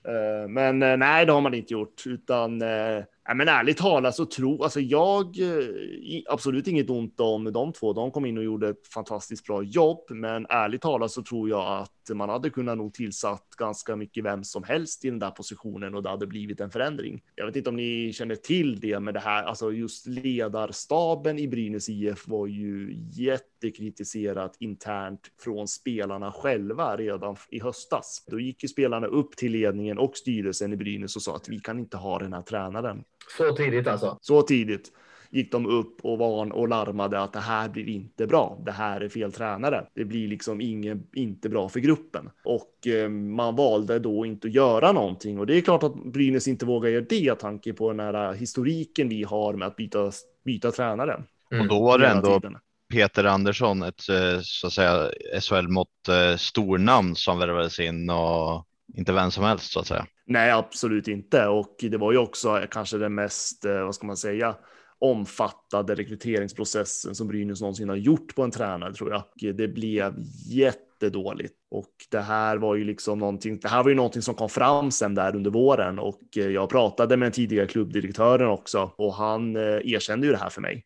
Eh, 0.08 0.49
men 0.49 0.82
eh, 0.82 0.96
nej, 0.96 1.26
det 1.26 1.32
har 1.32 1.40
man 1.40 1.54
inte 1.54 1.73
gjort, 1.73 2.02
utan 2.06 2.62
eh, 2.62 3.02
Ja, 3.26 3.35
men 3.35 3.49
ärligt 3.49 3.76
talat 3.76 4.14
så 4.14 4.26
tror 4.26 4.64
alltså 4.64 4.81
jag 4.81 5.38
eh, 5.40 6.23
absolut 6.28 6.69
inget 6.69 6.90
ont 6.90 7.21
om 7.21 7.52
de 7.52 7.73
två. 7.73 7.93
De 7.93 8.11
kom 8.11 8.26
in 8.26 8.38
och 8.38 8.45
gjorde 8.45 8.69
ett 8.69 8.87
fantastiskt 8.87 9.47
bra 9.47 9.62
jobb, 9.62 10.07
men 10.11 10.47
ärligt 10.49 10.83
talat 10.83 11.11
så 11.11 11.23
tror 11.23 11.49
jag 11.49 11.81
att 11.83 12.16
man 12.16 12.28
hade 12.28 12.50
kunnat 12.50 12.78
nog 12.78 12.95
tillsatt 12.95 13.49
ganska 13.59 13.97
mycket 13.97 14.25
vem 14.25 14.45
som 14.45 14.64
helst 14.64 15.04
i 15.04 15.11
den 15.11 15.19
där 15.19 15.31
positionen 15.31 15.95
och 15.95 16.02
det 16.02 16.09
hade 16.09 16.26
blivit 16.26 16.61
en 16.61 16.71
förändring. 16.71 17.23
Jag 17.35 17.47
vet 17.47 17.57
inte 17.57 17.71
om 17.71 17.76
ni 17.76 18.12
känner 18.12 18.35
till 18.35 18.81
det 18.81 19.00
men 19.00 19.14
det 19.14 19.21
här, 19.21 19.45
alltså 19.45 19.73
just 19.73 20.07
ledarstaben 20.07 21.38
i 21.38 21.49
Brynäs 21.49 21.88
IF 21.88 22.28
var 22.28 22.47
ju 22.47 22.97
jättekritiserat 23.12 24.57
internt 24.61 25.21
från 25.40 25.69
spelarna 25.69 26.33
själva 26.33 26.97
redan 26.97 27.37
i 27.50 27.61
höstas. 27.61 28.25
Då 28.31 28.40
gick 28.40 28.62
ju 28.62 28.69
spelarna 28.69 29.07
upp 29.07 29.37
till 29.37 29.52
ledningen 29.52 29.99
och 29.99 30.16
styrelsen 30.16 30.73
i 30.73 30.76
Brynäs 30.76 31.16
och 31.16 31.23
sa 31.23 31.37
att 31.37 31.49
vi 31.49 31.61
kan 31.61 31.78
inte 31.78 31.97
ha 31.97 32.19
den 32.19 32.33
här 32.33 32.43
tränaren. 32.43 33.04
Så 33.38 33.57
tidigt 33.57 33.87
alltså? 33.87 34.19
Så 34.21 34.43
tidigt 34.43 34.93
gick 35.35 35.52
de 35.52 35.66
upp 35.66 36.00
och 36.02 36.19
var 36.19 36.52
och 36.52 36.69
larmade 36.69 37.21
att 37.21 37.33
det 37.33 37.40
här 37.40 37.69
blir 37.69 37.88
inte 37.88 38.26
bra. 38.26 38.62
Det 38.64 38.73
här 38.73 39.00
är 39.00 39.09
fel 39.09 39.33
tränare. 39.33 39.87
Det 39.95 40.04
blir 40.04 40.28
liksom 40.28 40.61
ingen, 40.61 41.07
inte 41.12 41.49
bra 41.49 41.69
för 41.69 41.81
gruppen 41.81 42.31
och 42.45 42.87
eh, 42.87 43.09
man 43.09 43.57
valde 43.57 43.99
då 43.99 44.26
inte 44.26 44.49
att 44.49 44.54
göra 44.54 44.93
någonting 44.93 45.38
och 45.38 45.47
det 45.47 45.57
är 45.57 45.61
klart 45.61 45.83
att 45.83 46.04
Brynäs 46.04 46.49
inte 46.49 46.66
vågar 46.66 46.90
göra 46.90 47.04
det 47.09 47.35
tanke 47.35 47.73
på 47.73 47.90
den 47.90 48.00
här 48.00 48.33
historiken 48.33 49.09
vi 49.09 49.23
har 49.23 49.54
med 49.54 49.69
att 49.69 49.76
byta, 49.76 50.12
byta 50.45 50.71
tränare. 50.71 51.23
Mm. 51.50 51.62
Och 51.62 51.69
då 51.69 51.85
var 51.85 51.99
det 51.99 52.09
ändå 52.09 52.40
tiden. 52.40 52.57
Peter 52.93 53.25
Andersson, 53.25 53.83
ett 53.83 54.09
eh, 54.09 54.40
så 54.43 54.66
att 54.66 54.73
säga 54.73 55.11
SHL 55.40 55.69
mått 55.69 56.09
eh, 56.09 56.37
stornamn 56.37 57.16
som 57.16 57.38
värvades 57.38 57.81
in 57.81 58.11
och 58.11 58.66
inte 58.97 59.12
vem 59.12 59.31
som 59.31 59.45
helst 59.45 59.73
så 59.73 59.81
att 59.81 59.87
säga. 59.87 60.07
Nej, 60.26 60.50
absolut 60.50 61.09
inte. 61.09 61.47
Och 61.47 61.76
det 61.81 61.97
var 61.97 62.12
ju 62.12 62.19
också 62.19 62.66
kanske 62.71 62.99
den 62.99 63.14
mest, 63.14 63.64
eh, 63.64 63.85
vad 63.85 63.95
ska 63.95 64.07
man 64.07 64.16
säga, 64.16 64.57
omfattade 64.99 65.95
rekryteringsprocessen 65.95 67.14
som 67.14 67.28
Brynäs 67.28 67.61
någonsin 67.61 67.88
har 67.88 67.97
gjort 67.97 68.35
på 68.35 68.43
en 68.43 68.50
tränare 68.50 68.95
tror 68.95 69.11
jag. 69.12 69.57
Det 69.57 69.69
blev 69.69 70.14
jättedåligt 70.50 71.54
och 71.71 71.90
det 72.11 72.21
här 72.21 72.57
var 72.57 72.75
ju 72.75 72.85
liksom 72.85 73.19
någonting. 73.19 73.59
Det 73.59 73.69
här 73.69 73.83
var 73.83 73.90
ju 73.90 73.97
någonting 73.97 74.23
som 74.23 74.35
kom 74.35 74.49
fram 74.49 74.90
sen 74.90 75.14
där 75.14 75.37
under 75.37 75.50
våren 75.50 75.99
och 75.99 76.21
eh, 76.37 76.49
jag 76.49 76.69
pratade 76.69 77.16
med 77.16 77.26
den 77.26 77.33
tidigare 77.33 77.66
klubbdirektören 77.66 78.49
också 78.49 78.93
och 78.97 79.14
han 79.14 79.57
eh, 79.57 79.62
erkände 79.62 80.26
ju 80.26 80.33
det 80.33 80.38
här 80.38 80.50
för 80.50 80.61
mig 80.61 80.85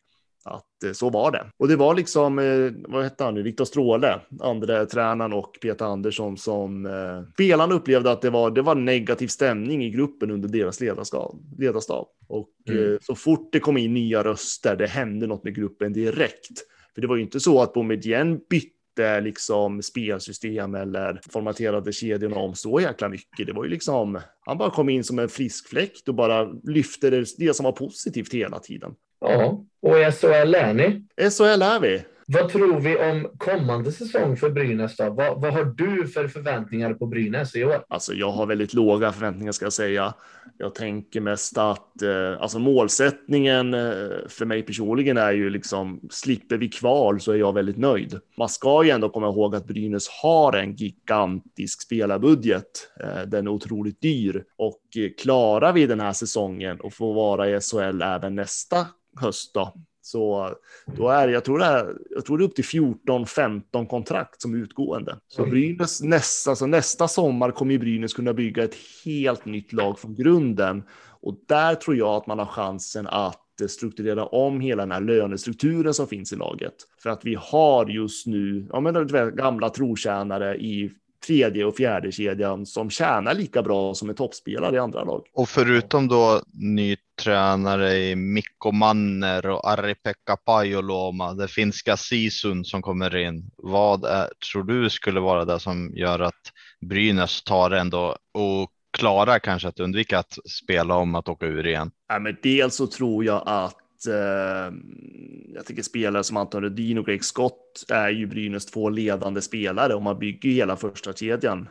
att 0.49 0.83
eh, 0.85 0.91
så 0.91 1.09
var 1.09 1.31
det. 1.31 1.45
Och 1.57 1.67
det 1.67 1.75
var 1.75 1.95
liksom, 1.95 2.39
eh, 2.39 2.91
vad 2.91 3.03
hette 3.03 3.23
han 3.23 3.33
nu, 3.33 3.43
Viktor 3.43 3.65
Stråle, 3.65 4.19
andra 4.39 4.85
tränaren 4.85 5.33
och 5.33 5.57
Peter 5.61 5.85
Andersson 5.85 6.37
som 6.37 6.85
eh, 6.85 7.31
spelarna 7.33 7.75
upplevde 7.75 8.11
att 8.11 8.21
det 8.21 8.29
var, 8.29 8.51
det 8.51 8.61
var 8.61 8.75
negativ 8.75 9.27
stämning 9.27 9.83
i 9.83 9.89
gruppen 9.89 10.31
under 10.31 10.49
deras 10.49 10.81
ledarstab. 10.81 12.07
Och 12.27 12.49
mm. 12.69 12.97
så 13.01 13.15
fort 13.15 13.49
det 13.51 13.59
kom 13.59 13.77
in 13.77 13.93
nya 13.93 14.23
röster, 14.23 14.75
det 14.75 14.87
hände 14.87 15.27
något 15.27 15.43
med 15.43 15.55
gruppen 15.55 15.93
direkt. 15.93 16.65
För 16.95 17.01
det 17.01 17.07
var 17.07 17.15
ju 17.15 17.21
inte 17.21 17.39
så 17.39 17.61
att 17.61 17.73
Boumedienne 17.73 18.39
bytte 18.49 19.21
liksom 19.21 19.81
spelsystem 19.81 20.75
eller 20.75 21.21
formaterade 21.29 21.93
kedjorna 21.93 22.35
om 22.35 22.55
så 22.55 22.79
jäkla 22.79 23.09
mycket. 23.09 23.47
Det 23.47 23.53
var 23.53 23.63
ju 23.63 23.69
liksom, 23.69 24.19
han 24.45 24.57
bara 24.57 24.69
kom 24.69 24.89
in 24.89 25.03
som 25.03 25.19
en 25.19 25.29
frisk 25.29 25.69
fläkt 25.69 26.07
och 26.07 26.15
bara 26.15 26.51
lyfte 26.63 27.09
det, 27.09 27.25
det 27.37 27.53
som 27.53 27.63
var 27.63 27.71
positivt 27.71 28.33
hela 28.33 28.59
tiden. 28.59 28.95
Ja, 29.19 29.65
och 29.81 29.99
i 29.99 30.11
SHL 30.11 30.55
är 30.55 30.73
ni. 30.73 31.05
SHL 31.29 31.61
är 31.61 31.79
vi. 31.79 32.03
Vad 32.31 32.49
tror 32.49 32.79
vi 32.79 32.97
om 32.97 33.29
kommande 33.37 33.91
säsong 33.91 34.37
för 34.37 34.49
Brynäs 34.49 34.95
då? 34.95 35.09
Vad, 35.09 35.41
vad, 35.41 35.53
har 35.53 35.65
du 35.65 36.07
för 36.07 36.27
förväntningar 36.27 36.93
på 36.93 37.05
Brynäs 37.05 37.55
i 37.55 37.63
år? 37.63 37.85
Alltså, 37.87 38.13
jag 38.13 38.31
har 38.31 38.45
väldigt 38.45 38.73
låga 38.73 39.11
förväntningar 39.11 39.51
ska 39.51 39.65
jag 39.65 39.73
säga. 39.73 40.13
Jag 40.57 40.75
tänker 40.75 41.21
mest 41.21 41.57
att 41.57 42.01
eh, 42.01 42.41
alltså 42.41 42.59
målsättningen 42.59 43.73
eh, 43.73 44.09
för 44.27 44.45
mig 44.45 44.61
personligen 44.61 45.17
är 45.17 45.31
ju 45.31 45.49
liksom 45.49 45.99
slipper 46.11 46.57
vi 46.57 46.69
kval 46.69 47.19
så 47.19 47.31
är 47.31 47.35
jag 47.35 47.53
väldigt 47.53 47.77
nöjd. 47.77 48.19
Man 48.37 48.49
ska 48.49 48.83
ju 48.83 48.89
ändå 48.89 49.09
komma 49.09 49.27
ihåg 49.27 49.55
att 49.55 49.67
Brynäs 49.67 50.09
har 50.09 50.53
en 50.53 50.75
gigantisk 50.75 51.81
spelarbudget. 51.81 52.91
Eh, 52.99 53.21
den 53.27 53.47
är 53.47 53.51
otroligt 53.51 54.01
dyr 54.01 54.43
och 54.57 54.81
eh, 54.97 55.09
klarar 55.21 55.73
vi 55.73 55.85
den 55.85 55.99
här 55.99 56.13
säsongen 56.13 56.79
och 56.79 56.93
får 56.93 57.13
vara 57.13 57.49
i 57.49 57.59
SHL 57.61 58.01
även 58.01 58.35
nästa 58.35 58.87
höst 59.15 59.53
då, 59.53 59.73
så 60.01 60.53
då 60.97 61.09
är 61.09 61.27
jag 61.27 61.45
tror 61.45 61.59
det 61.59 61.65
är, 61.65 61.95
jag 62.09 62.25
tror 62.25 62.37
det 62.37 62.43
är 62.43 62.45
upp 62.45 62.55
till 62.55 62.63
14-15 62.63 63.87
kontrakt 63.87 64.41
som 64.41 64.55
utgående. 64.55 65.19
Så 65.27 65.45
Brynäs 65.45 66.01
nästa, 66.01 66.49
alltså 66.49 66.65
nästa 66.65 67.07
sommar 67.07 67.51
kommer 67.51 67.71
ju 67.71 67.79
Brynäs 67.79 68.13
kunna 68.13 68.33
bygga 68.33 68.63
ett 68.63 68.75
helt 69.05 69.45
nytt 69.45 69.73
lag 69.73 69.99
från 69.99 70.15
grunden. 70.15 70.83
Och 71.21 71.35
där 71.47 71.75
tror 71.75 71.97
jag 71.97 72.15
att 72.15 72.27
man 72.27 72.39
har 72.39 72.45
chansen 72.45 73.07
att 73.07 73.45
strukturera 73.67 74.25
om 74.25 74.59
hela 74.59 74.83
den 74.83 74.91
här 74.91 75.01
lönestrukturen 75.01 75.93
som 75.93 76.07
finns 76.07 76.33
i 76.33 76.35
laget. 76.35 76.75
För 77.03 77.09
att 77.09 77.25
vi 77.25 77.35
har 77.39 77.85
just 77.85 78.27
nu, 78.27 78.67
ja 78.71 78.79
men 78.79 79.07
gamla 79.35 79.69
trotjänare 79.69 80.55
i 80.55 80.91
tredje 81.25 81.65
och 81.65 81.75
fjärde 81.75 82.11
kedjan 82.11 82.65
som 82.65 82.89
tjänar 82.89 83.33
lika 83.33 83.61
bra 83.61 83.93
som 83.93 84.09
en 84.09 84.15
toppspelare 84.15 84.75
i 84.75 84.79
andra 84.79 85.03
lag. 85.03 85.23
Och 85.33 85.49
förutom 85.49 86.07
då 86.07 86.41
ny 86.53 86.97
tränare 87.23 87.97
i 87.97 88.15
Mikko 88.15 88.71
Manner 88.71 89.45
och 89.45 89.69
Ari-Pekka 89.69 90.37
Pajoloma, 90.45 91.33
det 91.33 91.47
finska 91.47 91.97
Sisun 91.97 92.65
som 92.65 92.81
kommer 92.81 93.15
in. 93.15 93.51
Vad 93.57 94.05
är, 94.05 94.27
tror 94.51 94.63
du 94.63 94.89
skulle 94.89 95.19
vara 95.19 95.45
det 95.45 95.59
som 95.59 95.91
gör 95.95 96.19
att 96.19 96.51
Brynäs 96.81 97.43
tar 97.43 97.71
ändå 97.71 98.17
och 98.33 98.71
klarar 98.97 99.39
kanske 99.39 99.67
att 99.67 99.79
undvika 99.79 100.19
att 100.19 100.37
spela 100.49 100.95
om 100.95 101.15
att 101.15 101.29
åka 101.29 101.45
ur 101.45 101.67
igen? 101.67 101.91
Ja, 102.07 102.19
men 102.19 102.37
dels 102.43 102.75
så 102.75 102.87
tror 102.87 103.25
jag 103.25 103.43
att 103.45 103.75
eh, 104.07 104.73
jag 105.53 105.65
tycker 105.65 105.83
spelare 105.83 106.23
som 106.23 106.37
Anton 106.37 106.63
Rudin 106.63 106.97
och 106.97 107.05
Greg 107.05 107.23
Scott 107.23 107.85
är 107.89 108.09
ju 108.09 108.27
Brynäs 108.27 108.65
två 108.65 108.89
ledande 108.89 109.41
spelare 109.41 109.95
och 109.95 110.01
man 110.01 110.19
bygger 110.19 110.49
hela 110.49 110.75
första 110.75 111.13
kedjan 111.13 111.69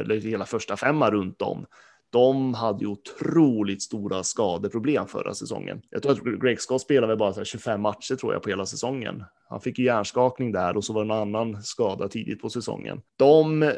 eller 0.00 0.20
hela 0.20 0.46
första 0.46 0.76
femma 0.76 1.10
runt 1.10 1.42
om. 1.42 1.66
De 2.12 2.54
hade 2.54 2.84
ju 2.84 2.86
otroligt 2.86 3.82
stora 3.82 4.22
skadeproblem 4.22 5.06
förra 5.06 5.34
säsongen. 5.34 5.82
Jag 5.90 6.02
tror 6.02 6.12
att 6.12 6.40
Greg 6.40 6.60
Scott 6.60 6.80
spelade 6.80 7.16
bara 7.16 7.44
25 7.44 7.80
matcher 7.80 8.16
tror 8.16 8.32
jag 8.32 8.42
på 8.42 8.48
hela 8.48 8.66
säsongen. 8.66 9.24
Han 9.48 9.60
fick 9.60 9.78
ju 9.78 9.84
hjärnskakning 9.84 10.52
där 10.52 10.76
och 10.76 10.84
så 10.84 10.92
var 10.92 11.04
det 11.04 11.14
en 11.14 11.20
annan 11.20 11.62
skada 11.62 12.08
tidigt 12.08 12.40
på 12.40 12.50
säsongen. 12.50 13.00
De 13.16 13.62
eh, 13.62 13.70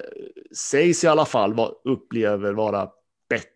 sägs 0.56 1.04
i 1.04 1.06
alla 1.06 1.24
fall 1.24 1.54
upplever 1.84 2.52
vara 2.52 2.88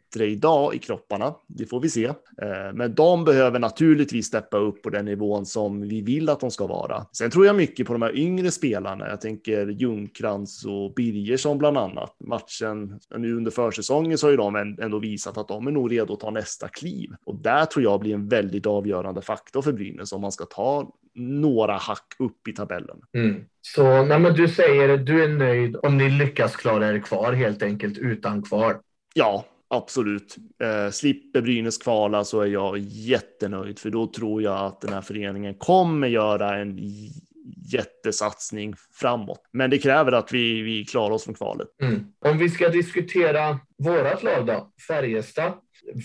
bättre 0.07 0.27
idag 0.27 0.75
i 0.75 0.79
kropparna. 0.79 1.35
Det 1.47 1.67
får 1.67 1.81
vi 1.81 1.89
se. 1.89 2.05
Eh, 2.05 2.73
men 2.75 2.95
de 2.95 3.25
behöver 3.25 3.59
naturligtvis 3.59 4.27
steppa 4.27 4.57
upp 4.57 4.83
på 4.83 4.91
den 4.91 5.05
nivån 5.05 5.47
som 5.47 5.89
vi 5.89 6.01
vill 6.01 6.29
att 6.29 6.41
de 6.41 6.51
ska 6.51 6.67
vara. 6.67 7.07
Sen 7.13 7.31
tror 7.31 7.47
jag 7.47 7.57
mycket 7.57 7.87
på 7.87 7.93
de 7.93 8.03
här 8.03 8.17
yngre 8.17 8.51
spelarna. 8.51 9.09
Jag 9.09 9.21
tänker 9.21 9.67
Ljungkrans 9.67 10.65
och 10.65 10.95
Birgersson 10.95 11.59
bland 11.59 11.79
annat. 11.79 12.17
Matchen 12.21 13.01
nu 13.17 13.37
under 13.37 13.51
försäsongen 13.51 14.19
så 14.19 14.27
har 14.27 14.31
ju 14.31 14.37
de 14.37 14.77
ändå 14.81 14.99
visat 14.99 15.39
att 15.39 15.49
de 15.49 15.67
är 15.67 15.71
nog 15.71 15.93
redo 15.93 16.13
att 16.13 16.21
ta 16.21 16.31
nästa 16.31 16.69
kliv. 16.69 17.11
Och 17.25 17.37
där 17.43 17.65
tror 17.65 17.83
jag 17.85 18.01
blir 18.01 18.15
en 18.15 18.29
väldigt 18.29 18.67
avgörande 18.67 19.23
faktor 19.23 19.63
för 19.63 19.73
Brynäs 19.73 20.13
om 20.13 20.21
man 20.21 20.33
ska 20.33 20.45
ta 20.45 20.93
några 21.15 21.77
hack 21.77 22.15
upp 22.19 22.49
i 22.49 22.53
tabellen. 22.53 22.97
Mm. 23.13 23.45
Så 23.63 24.05
nej, 24.05 24.33
du 24.33 24.49
säger 24.49 24.97
du 24.97 25.25
är 25.25 25.29
nöjd 25.29 25.77
om 25.83 25.99
ni 25.99 26.11
lyckas 26.11 26.57
klara 26.57 26.89
er 26.89 26.99
kvar 26.99 27.33
helt 27.33 27.63
enkelt 27.63 27.99
utan 27.99 28.43
kvar. 28.43 28.81
Ja, 29.15 29.45
Absolut. 29.69 30.37
Eh, 30.63 30.91
slipper 30.91 31.41
Brynäs 31.41 31.79
kvala 31.79 32.25
så 32.25 32.41
är 32.41 32.47
jag 32.47 32.79
jättenöjd, 32.79 33.79
för 33.79 33.91
då 33.91 34.07
tror 34.07 34.43
jag 34.43 34.59
att 34.59 34.81
den 34.81 34.93
här 34.93 35.01
föreningen 35.01 35.55
kommer 35.55 36.09
göra 36.09 36.57
en 36.57 36.79
jättesatsning 37.73 38.75
framåt. 38.93 39.41
Men 39.53 39.71
det 39.71 39.79
kräver 39.79 40.13
att 40.13 40.33
vi, 40.33 40.63
vi 40.63 40.85
klarar 40.85 41.15
oss 41.15 41.25
från 41.25 41.35
kvalet. 41.35 41.69
Mm. 41.83 42.07
Om 42.19 42.39
vi 42.39 42.51
ska 42.51 42.69
diskutera 42.69 43.59
vårat 43.79 44.23
lag 44.23 44.47
då, 44.47 44.73
Färjestad. 44.89 45.53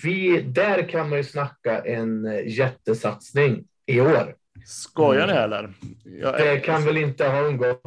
Vi, 0.04 0.42
där 0.42 0.90
kan 0.90 1.10
man 1.10 1.18
ju 1.18 1.24
snacka 1.24 1.82
en 1.82 2.42
jättesatsning 2.46 3.64
i 3.86 4.02
år. 4.02 4.36
Skojar 4.66 5.28
ni 5.28 5.34
eller? 5.34 5.74
Jag, 6.04 6.34
det 6.34 6.60
kan 6.60 6.86
väl 6.86 6.98
inte 6.98 7.28
ha 7.28 7.42
undgått 7.42 7.82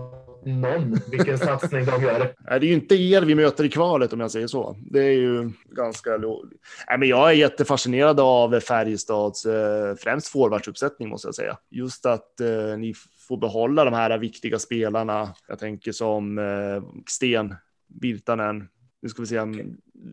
någon 0.46 0.98
vilken 1.10 1.38
satsning 1.38 1.84
de 1.84 2.02
gör. 2.02 2.34
Det 2.38 2.54
är 2.54 2.60
ju 2.60 2.72
inte 2.72 2.94
er 2.94 3.22
vi 3.22 3.34
möter 3.34 3.64
i 3.64 3.68
kvalet 3.68 4.12
om 4.12 4.20
jag 4.20 4.30
säger 4.30 4.46
så. 4.46 4.76
Det 4.90 5.00
är 5.04 5.12
ju 5.12 5.50
ganska 5.66 6.16
lågt. 6.16 6.50
Men 6.98 7.08
jag 7.08 7.28
är 7.28 7.34
jättefascinerad 7.34 8.20
av 8.20 8.60
Färjestads 8.60 9.46
eh, 9.46 9.94
främst 9.94 10.28
forwardsuppsättning 10.28 11.08
måste 11.08 11.28
jag 11.28 11.34
säga. 11.34 11.56
Just 11.70 12.06
att 12.06 12.40
eh, 12.40 12.78
ni 12.78 12.94
får 13.28 13.36
behålla 13.36 13.84
de 13.84 13.94
här 13.94 14.18
viktiga 14.18 14.58
spelarna. 14.58 15.34
Jag 15.48 15.58
tänker 15.58 15.92
som 15.92 16.38
eh, 16.38 16.82
Sten, 17.06 17.54
Virtanen, 18.00 18.68
nu 19.02 19.08
ska 19.08 19.22
vi 19.22 19.28
se, 19.28 19.40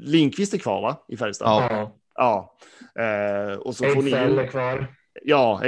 Linkvist 0.01 0.53
är 0.53 0.57
kvar 0.57 0.81
va? 0.81 1.05
I 1.07 1.17
Färjestad? 1.17 1.47
Ja. 1.47 1.97
Ja. 2.15 2.55
Eh, 3.03 3.57
och 3.57 3.75
så 3.75 3.85
får 3.85 4.01
ni... 4.01 4.11
är 4.11 4.47
kvar. 4.47 4.87
Ja, 5.23 5.61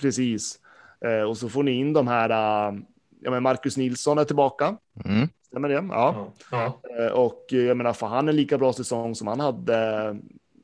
precis. 0.00 0.58
Eh, 1.04 1.22
och 1.22 1.36
så 1.36 1.48
får 1.48 1.62
ni 1.62 1.70
in 1.70 1.92
de 1.92 2.08
här 2.08 2.30
uh, 2.70 2.78
ja, 3.26 3.30
men 3.30 3.42
Marcus 3.42 3.76
Nilsson 3.76 4.18
är 4.18 4.24
tillbaka. 4.24 4.76
Mm. 5.04 5.28
Stämmer 5.46 5.68
det? 5.68 5.74
Ja. 5.74 6.32
ja. 6.50 6.80
Eh, 6.98 7.12
och 7.12 7.52
eh, 7.52 7.58
jag 7.58 7.76
menar, 7.76 7.92
för 7.92 8.06
han 8.06 8.28
en 8.28 8.36
lika 8.36 8.58
bra 8.58 8.72
säsong 8.72 9.14
som 9.14 9.26
han 9.26 9.40
hade, 9.40 9.74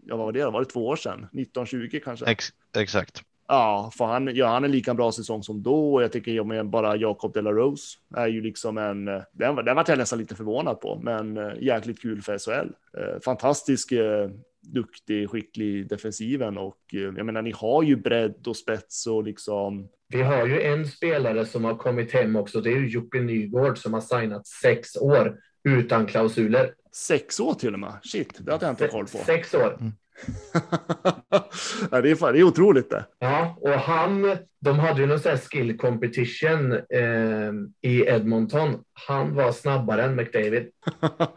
ja 0.06 0.16
vad 0.16 0.26
var 0.26 0.32
det, 0.32 0.44
var 0.44 0.60
det 0.60 0.66
två 0.66 0.86
år 0.86 0.96
sedan? 0.96 1.18
1920 1.18 2.00
kanske? 2.04 2.26
Ex 2.26 2.48
exakt. 2.76 3.22
Ja, 3.48 3.90
för 3.94 4.04
han 4.04 4.26
gör 4.26 4.34
ja, 4.34 4.46
han 4.46 4.64
en 4.64 4.70
lika 4.70 4.94
bra 4.94 5.12
säsong 5.12 5.42
som 5.42 5.62
då. 5.62 5.94
Och 5.94 6.02
jag 6.02 6.12
tycker 6.12 6.32
jag 6.32 6.46
med 6.46 6.66
bara 6.66 6.96
Jakob 6.96 7.34
De 7.34 7.42
La 7.42 7.52
Rose 7.52 7.98
är 8.16 8.26
ju 8.26 8.40
liksom 8.40 8.78
en. 8.78 9.04
Den, 9.04 9.24
den 9.32 9.76
var 9.76 9.84
jag 9.88 9.98
nästan 9.98 10.18
lite 10.18 10.34
förvånad 10.34 10.80
på, 10.80 11.00
men 11.02 11.36
eh, 11.36 11.52
jäkligt 11.60 12.02
kul 12.02 12.22
för 12.22 12.38
SHL. 12.38 12.68
Fantastisk, 13.24 13.92
duktig, 14.62 15.30
skicklig 15.30 15.88
defensiven 15.88 16.58
och 16.58 16.78
jag 16.90 17.26
menar, 17.26 17.42
ni 17.42 17.52
har 17.56 17.82
ju 17.82 17.96
bredd 17.96 18.46
och 18.46 18.56
spets 18.56 19.06
och 19.06 19.24
liksom 19.24 19.88
vi 20.12 20.22
har 20.22 20.46
ju 20.46 20.62
en 20.62 20.86
spelare 20.86 21.46
som 21.46 21.64
har 21.64 21.76
kommit 21.76 22.12
hem 22.12 22.36
också. 22.36 22.60
Det 22.60 22.70
är 22.72 22.76
ju 22.76 22.88
Jocke 22.88 23.20
Nygård 23.20 23.78
som 23.78 23.94
har 23.94 24.00
signat 24.00 24.46
sex 24.46 24.96
år 24.96 25.36
utan 25.64 26.06
klausuler. 26.06 26.74
Sex 26.92 27.40
år 27.40 27.54
till 27.54 27.74
och 27.74 27.80
med? 27.80 27.94
Shit, 28.02 28.36
det 28.38 28.52
hade 28.52 28.66
jag 28.66 28.72
inte 28.72 28.88
koll 28.88 29.06
på. 29.06 29.18
Sex 29.18 29.54
år. 29.54 29.76
Mm. 29.80 29.92
ja, 31.90 32.00
det, 32.00 32.10
är, 32.10 32.14
fan, 32.14 32.32
det 32.32 32.40
är 32.40 32.44
otroligt 32.44 32.90
det. 32.90 33.04
Ja, 33.18 33.58
och 33.60 33.70
han, 33.70 34.36
de 34.60 34.78
hade 34.78 35.00
ju 35.00 35.06
någon 35.06 35.20
sån 35.20 35.30
här 35.30 35.38
skill 35.38 35.78
competition 35.78 36.72
eh, 36.72 37.52
i 37.80 38.04
Edmonton. 38.06 38.84
Han 38.92 39.34
var 39.34 39.52
snabbare 39.52 40.04
än 40.04 40.16
McDavid. 40.16 40.70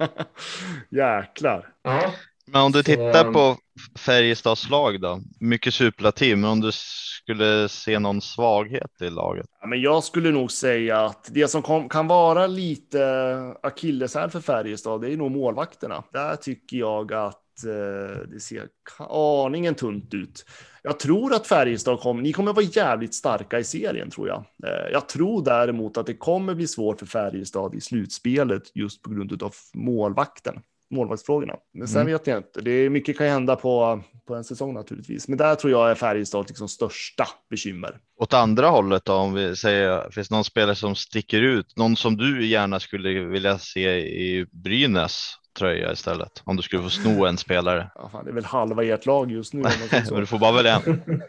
Jäklar. 0.90 1.74
Ja. 1.84 2.14
Men 2.48 2.62
om 2.62 2.72
du 2.72 2.84
tittar 2.84 3.32
på 3.32 3.58
Färjestads 4.00 4.70
lag 4.70 5.02
då? 5.02 5.22
Mycket 5.40 5.74
superlativ, 5.74 6.38
men 6.38 6.50
om 6.50 6.62
du 6.62 6.72
skulle 6.72 7.70
se 7.70 8.00
någon 8.00 8.22
svaghet 8.22 9.02
i 9.02 9.10
laget? 9.10 9.46
Ja, 9.62 9.68
men 9.68 9.82
jag 9.82 10.04
skulle 10.04 10.32
nog 10.32 10.52
säga 10.52 11.06
att 11.06 11.30
det 11.32 11.48
som 11.48 11.62
kom, 11.62 11.90
kan 11.90 12.08
vara 12.08 12.48
lite 12.48 13.56
akilleshäl 13.64 14.30
för 14.30 14.42
Färjestad, 14.42 15.02
det 15.02 15.14
är 15.14 15.18
nog 15.18 15.32
målvakterna. 15.32 16.04
Där 16.14 16.36
tycker 16.36 16.78
jag 16.78 17.14
att 17.14 17.64
eh, 17.66 18.28
det 18.32 18.40
ser 18.40 18.68
aningen 19.10 19.76
tunt 19.76 20.14
ut. 20.14 20.46
Jag 20.84 21.00
tror 21.00 21.34
att 21.34 21.48
Färjestad 21.48 22.00
kommer, 22.00 22.22
ni 22.22 22.34
kommer 22.34 22.54
vara 22.54 22.66
jävligt 22.66 23.16
starka 23.16 23.60
i 23.60 23.64
serien 23.64 24.10
tror 24.10 24.28
jag. 24.28 24.38
Eh, 24.38 24.92
jag 24.92 25.10
tror 25.10 25.44
däremot 25.44 25.98
att 25.98 26.06
det 26.06 26.18
kommer 26.18 26.56
bli 26.56 26.68
svårt 26.68 27.00
för 27.00 27.06
Färjestad 27.06 27.76
i 27.76 27.82
slutspelet 27.82 28.64
just 28.74 29.02
på 29.02 29.10
grund 29.10 29.44
av 29.44 29.54
målvakten 29.74 30.62
målvaktsfrågorna. 30.92 31.54
Men 31.74 31.88
sen 31.88 32.02
mm. 32.02 32.14
vet 32.14 32.28
jag 32.28 32.38
inte. 32.38 32.62
Det 32.62 32.72
är 32.72 32.90
mycket 32.90 33.18
kan 33.18 33.28
hända 33.28 33.56
på, 33.56 34.04
på 34.28 34.36
en 34.36 34.44
säsong 34.44 34.74
naturligtvis. 34.74 35.28
Men 35.28 35.38
där 35.38 35.56
tror 35.56 35.72
jag 35.72 35.92
är 35.92 35.96
Färjestad 35.96 36.46
liksom 36.48 36.70
största 36.70 37.28
bekymmer. 37.50 37.98
Åt 38.18 38.34
andra 38.34 38.68
hållet 38.68 39.06
då, 39.06 39.14
om 39.14 39.34
vi 39.34 39.56
säger, 39.56 40.12
finns 40.12 40.32
någon 40.32 40.44
spelare 40.44 40.76
som 40.76 40.96
sticker 40.96 41.42
ut? 41.42 41.78
Någon 41.78 41.96
som 41.96 42.18
du 42.18 42.46
gärna 42.46 42.80
skulle 42.80 43.20
vilja 43.20 43.58
se 43.58 43.90
i 43.98 44.46
Brynäs 44.52 45.34
tröja 45.58 45.92
istället? 45.92 46.42
Om 46.44 46.56
du 46.56 46.64
skulle 46.64 46.84
få 46.84 46.90
sno 46.90 47.26
en 47.26 47.38
spelare. 47.38 47.92
Ja, 47.96 48.10
fan, 48.12 48.26
det 48.26 48.32
är 48.32 48.36
väl 48.36 48.46
halva 48.46 48.84
ert 48.84 49.06
lag 49.06 49.32
just 49.32 49.54
nu. 49.54 49.62
men 50.12 50.20
du 50.20 50.26
får 50.26 50.40
bara 50.40 50.52
välja 50.52 50.82
en. 50.86 51.02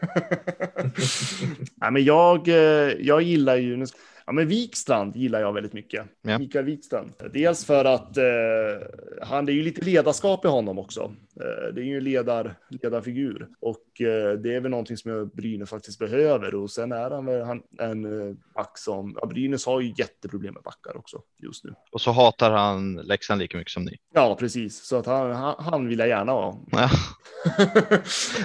Nej, 1.76 1.90
men 1.90 2.04
jag, 2.04 2.48
eh, 2.48 2.54
jag 3.00 3.22
gillar 3.22 3.56
ju, 3.56 3.76
Ja, 4.26 4.32
men 4.32 4.48
Wikstrand 4.48 5.16
gillar 5.16 5.40
jag 5.40 5.52
väldigt 5.52 5.72
mycket. 5.72 6.06
Ja. 6.22 6.38
Mikael 6.38 6.64
Wikstrand. 6.64 7.12
Dels 7.32 7.64
för 7.64 7.84
att 7.84 8.16
eh, 8.16 8.24
han, 9.22 9.46
det 9.46 9.52
är 9.52 9.54
ju 9.54 9.62
lite 9.62 9.84
ledarskap 9.84 10.44
i 10.44 10.48
honom 10.48 10.78
också. 10.78 11.00
Eh, 11.40 11.74
det 11.74 11.80
är 11.80 11.84
ju 11.84 11.96
en 11.96 12.04
ledar, 12.04 12.54
ledarfigur 12.68 13.48
och 13.60 14.00
eh, 14.00 14.32
det 14.32 14.54
är 14.54 14.60
väl 14.60 14.70
någonting 14.70 14.96
som 14.96 15.30
Brynäs 15.34 15.70
faktiskt 15.70 15.98
behöver. 15.98 16.54
Och 16.54 16.70
sen 16.70 16.92
är 16.92 17.10
han 17.10 17.26
väl 17.26 17.42
han, 17.42 17.62
en 17.78 18.04
eh, 18.04 18.36
back 18.54 18.78
som, 18.78 19.16
ja, 19.20 19.26
Brynäs 19.26 19.66
har 19.66 19.80
ju 19.80 19.94
jätteproblem 19.96 20.54
med 20.54 20.62
backar 20.62 20.96
också 20.96 21.22
just 21.42 21.64
nu. 21.64 21.74
Och 21.92 22.00
så 22.00 22.10
hatar 22.10 22.50
han 22.50 22.94
Leksand 22.94 23.40
lika 23.40 23.58
mycket 23.58 23.72
som 23.72 23.84
ni. 23.84 23.96
Ja, 24.14 24.36
precis. 24.40 24.84
Så 24.84 24.96
att 24.96 25.06
han, 25.06 25.32
han, 25.32 25.54
han 25.58 25.88
vill 25.88 25.98
jag 25.98 26.08
gärna 26.08 26.32
ha. 26.32 26.60
Ja. 26.70 26.90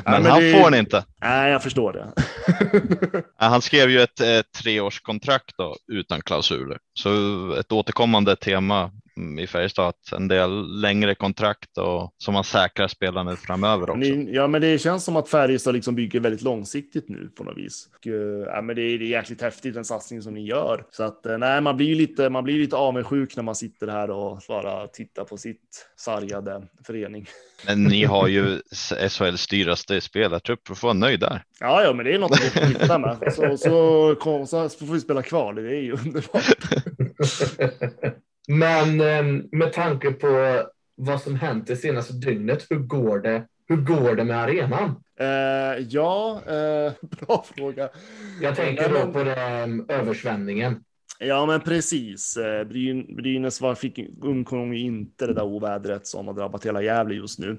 men, 0.06 0.24
men, 0.24 0.26
han 0.26 0.42
det... 0.42 0.54
får 0.54 0.72
ni 0.72 0.78
inte. 0.78 1.06
Nej, 1.22 1.52
jag 1.52 1.64
förstår 1.64 1.94
det. 1.94 2.24
han 3.36 3.62
skrev 3.62 3.90
ju 3.90 4.02
ett 4.02 4.20
eh, 4.20 4.42
treårskontrakt 4.62 5.58
då, 5.58 5.76
utan 5.92 6.22
klausuler. 6.22 6.78
Så 7.02 7.54
ett 7.60 7.72
återkommande 7.72 8.36
tema 8.36 8.92
i 9.40 9.48
Färjestad 9.48 9.88
att 9.88 10.12
en 10.12 10.28
del 10.28 10.82
längre 10.82 11.16
kontrakt 11.16 11.78
och 11.78 12.14
som 12.18 12.34
man 12.34 12.44
säkrar 12.44 12.88
spelarna 12.88 13.36
framöver 13.36 13.90
också. 13.90 14.06
Ja, 14.08 14.48
men 14.48 14.62
det 14.62 14.82
känns 14.82 15.04
som 15.04 15.16
att 15.16 15.30
Färjestad 15.30 15.74
liksom 15.76 15.96
bygger 15.96 16.20
väldigt 16.20 16.42
långsiktigt 16.42 17.10
nu 17.10 17.30
på 17.36 17.44
något 17.44 17.58
vis. 17.58 17.90
Och, 17.96 18.08
eh, 18.08 18.14
ja, 18.56 18.62
men 18.62 18.76
det 18.76 18.82
är, 18.82 19.00
det 19.00 19.06
är 19.06 19.08
jäkligt 19.08 19.42
häftigt 19.42 19.74
den 19.74 19.86
satsning 19.86 20.22
som 20.22 20.34
ni 20.34 20.46
gör 20.46 20.86
så 20.92 21.04
att 21.04 21.26
eh, 21.26 21.38
nej, 21.38 21.62
man 21.62 21.78
blir 21.78 21.88
ju 21.88 21.96
lite. 21.96 22.30
Man 22.30 22.44
blir 22.44 22.60
lite 22.60 22.76
avundsjuk 22.76 23.36
när 23.36 23.44
man 23.44 23.56
sitter 23.56 23.88
här 23.88 24.12
och 24.12 24.42
bara 24.48 24.88
tittar 24.88 25.24
på 25.24 25.38
sitt 25.38 25.88
sargade 25.96 26.68
förening. 26.88 27.26
Men 27.66 27.84
ni 27.84 28.04
har 28.06 28.28
ju 28.28 28.62
SHLs 29.10 29.48
dyraste 29.48 30.02
spelartrupp. 30.02 30.60
Du 30.68 30.76
får 30.76 30.88
vara 30.88 30.94
nöjd 30.94 31.20
där. 31.20 31.44
Ja, 31.60 31.84
ja, 31.84 31.94
men 31.94 32.06
det 32.06 32.14
är 32.14 32.20
något 32.20 32.32
att 32.32 32.70
hitta 32.70 32.98
med. 32.98 33.34
Så, 33.36 33.58
så, 33.58 34.16
kom, 34.20 34.48
så 34.48 34.70
får 34.70 34.94
vi 34.94 35.00
spela 35.00 35.22
kvar. 35.22 35.54
Det 35.54 35.62
är 35.62 35.82
ju 35.82 35.92
underbart. 36.06 36.56
Men 38.48 39.02
ehm, 39.02 39.44
med 39.52 39.74
tanke 39.74 40.12
på 40.12 40.62
vad 40.96 41.22
som 41.22 41.36
hänt 41.36 41.68
det 41.68 41.76
senaste 41.76 42.14
dygnet, 42.14 42.66
hur 42.70 42.80
går 42.80 43.20
det? 43.20 43.46
Hur 43.68 43.78
går 43.78 44.16
det 44.16 44.24
med 44.24 44.38
arenan? 44.38 44.96
Uh, 45.22 45.88
ja, 45.90 46.42
uh, 46.48 47.10
bra 47.26 47.46
fråga. 47.56 47.90
Jag 48.42 48.56
tänker 48.56 48.90
då 48.90 49.12
på 49.12 49.24
den 49.24 49.86
översvämningen. 49.90 50.84
Ja, 51.20 51.46
men 51.46 51.62
precis. 51.62 52.38
Eh, 52.38 52.64
Bryn, 52.64 53.16
Brynäs 53.16 53.62
var, 53.62 53.76
fick, 53.76 54.00
undkom 54.22 54.74
ju 54.74 54.80
inte 54.80 55.28
det 55.28 55.34
där 55.34 55.44
ovädret 55.44 56.08
som 56.08 56.28
har 56.28 56.34
drabbat 56.34 56.66
hela 56.66 56.82
Gävle 56.82 57.16
just 57.16 57.40
nu. 57.40 57.58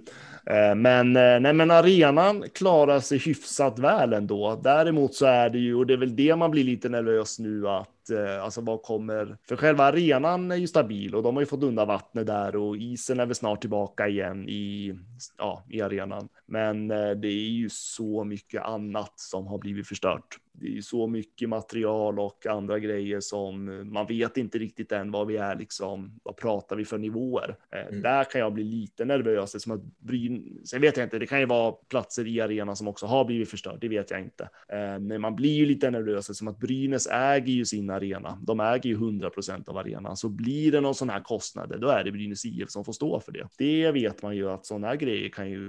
Men, 0.77 1.13
nej, 1.13 1.53
men 1.53 1.71
arenan 1.71 2.45
klarar 2.55 3.01
sig 3.01 3.19
hyfsat 3.19 3.79
väl 3.79 4.13
ändå. 4.13 4.61
Däremot 4.65 5.15
så 5.15 5.27
är 5.27 5.51
det 5.51 5.59
ju, 5.59 5.75
och 5.75 5.87
det 5.87 5.93
är 5.93 5.99
väl 5.99 6.17
det 6.17 6.37
man 6.37 6.51
blir 6.51 6.65
lite 6.65 6.89
nervös 6.89 7.39
nu, 7.39 7.69
att 7.69 7.89
Eh, 8.11 8.45
alltså 8.45 8.61
vad 8.61 8.83
kommer, 8.83 9.39
för 9.49 9.57
själva 9.57 9.85
arenan 9.85 10.51
är 10.51 10.57
ju 10.57 10.67
stabil 10.67 11.15
och 11.15 11.23
de 11.23 11.37
har 11.37 11.43
ju 11.43 11.47
fått 11.47 11.63
undan 11.63 11.89
vattnet 11.89 12.27
där 12.27 12.57
och 12.57 12.77
isen 12.77 13.21
är 13.21 13.27
väl 13.27 13.35
snart 13.35 13.61
tillbaka 13.61 14.09
igen 14.09 14.49
i, 14.49 14.95
ja, 15.39 15.65
i 15.69 15.81
arenan. 15.81 16.29
Men 16.47 16.91
eh, 16.91 17.11
det 17.11 17.29
är 17.29 17.51
ju 17.51 17.69
så 17.71 18.25
mycket 18.25 18.63
annat 18.63 19.13
som 19.17 19.47
har 19.47 19.59
blivit 19.59 19.89
förstört. 19.89 20.39
Det 20.55 20.67
är 20.67 20.71
ju 20.71 20.83
så 20.83 21.07
mycket 21.07 21.49
material 21.49 22.19
och 22.19 22.47
andra 22.47 22.79
grejer 22.79 23.21
som 23.21 23.65
man 23.93 24.07
vet 24.07 24.37
inte 24.37 24.59
riktigt 24.59 24.93
än 24.93 25.11
vad 25.11 25.27
vi 25.27 25.37
är 25.37 25.57
liksom. 25.57 26.21
Vad 26.23 26.37
pratar 26.37 26.77
vi 26.77 26.85
för 26.85 26.99
nivåer? 26.99 27.57
Eh, 27.75 27.87
mm. 27.87 28.03
Där 28.03 28.25
kan 28.25 28.41
jag 28.41 28.53
bli 28.53 28.65
lite 28.65 29.05
nervös 29.05 29.63
som 29.63 29.73
att 29.73 29.83
Bryn. 29.99 30.61
Sen 30.65 30.81
vet 30.81 30.97
jag 30.97 31.07
inte. 31.07 31.19
Det 31.19 31.27
kan 31.27 31.41
ju 31.41 31.47
vara 31.47 31.73
platser 31.73 32.27
i 32.27 32.41
arenan 32.41 32.77
som 32.77 32.89
också 32.89 33.07
har 33.07 33.25
blivit 33.25 33.51
förstört. 33.51 33.81
Det 33.81 33.89
vet 33.89 34.11
jag 34.11 34.21
inte. 34.21 34.49
Eh, 34.69 34.99
men 34.99 35.21
man 35.21 35.37
blir 35.37 35.53
ju 35.53 35.67
lite 35.67 35.91
nervös 35.91 36.39
som 36.39 36.49
att 36.49 36.59
Brynäs 36.59 37.07
äger 37.07 37.53
ju 37.53 37.65
sin 37.65 37.91
arena. 37.91 38.39
De 38.43 38.61
äger 38.61 38.91
ju 38.91 38.95
100 38.95 39.31
procent 39.31 39.69
av 39.69 39.77
arenan, 39.77 40.17
så 40.17 40.29
blir 40.29 40.73
det 40.73 40.81
någon 40.81 40.95
sån 40.95 41.11
här 41.11 41.21
kostnader, 41.21 41.79
då 41.79 41.89
är 41.89 42.05
det 42.05 42.13
Brynäs 42.13 42.45
IF 42.45 42.71
som 42.71 42.85
får 42.85 42.93
stå 42.93 43.21
för 43.21 43.33
det. 43.33 43.49
Det 43.59 43.93
vet 43.93 44.23
man 44.23 44.37
ju 44.37 44.51
att 44.51 44.67
sådana 44.67 44.87
här 44.87 44.97
grejer 45.13 45.29
kan 45.31 45.49
ju 45.51 45.61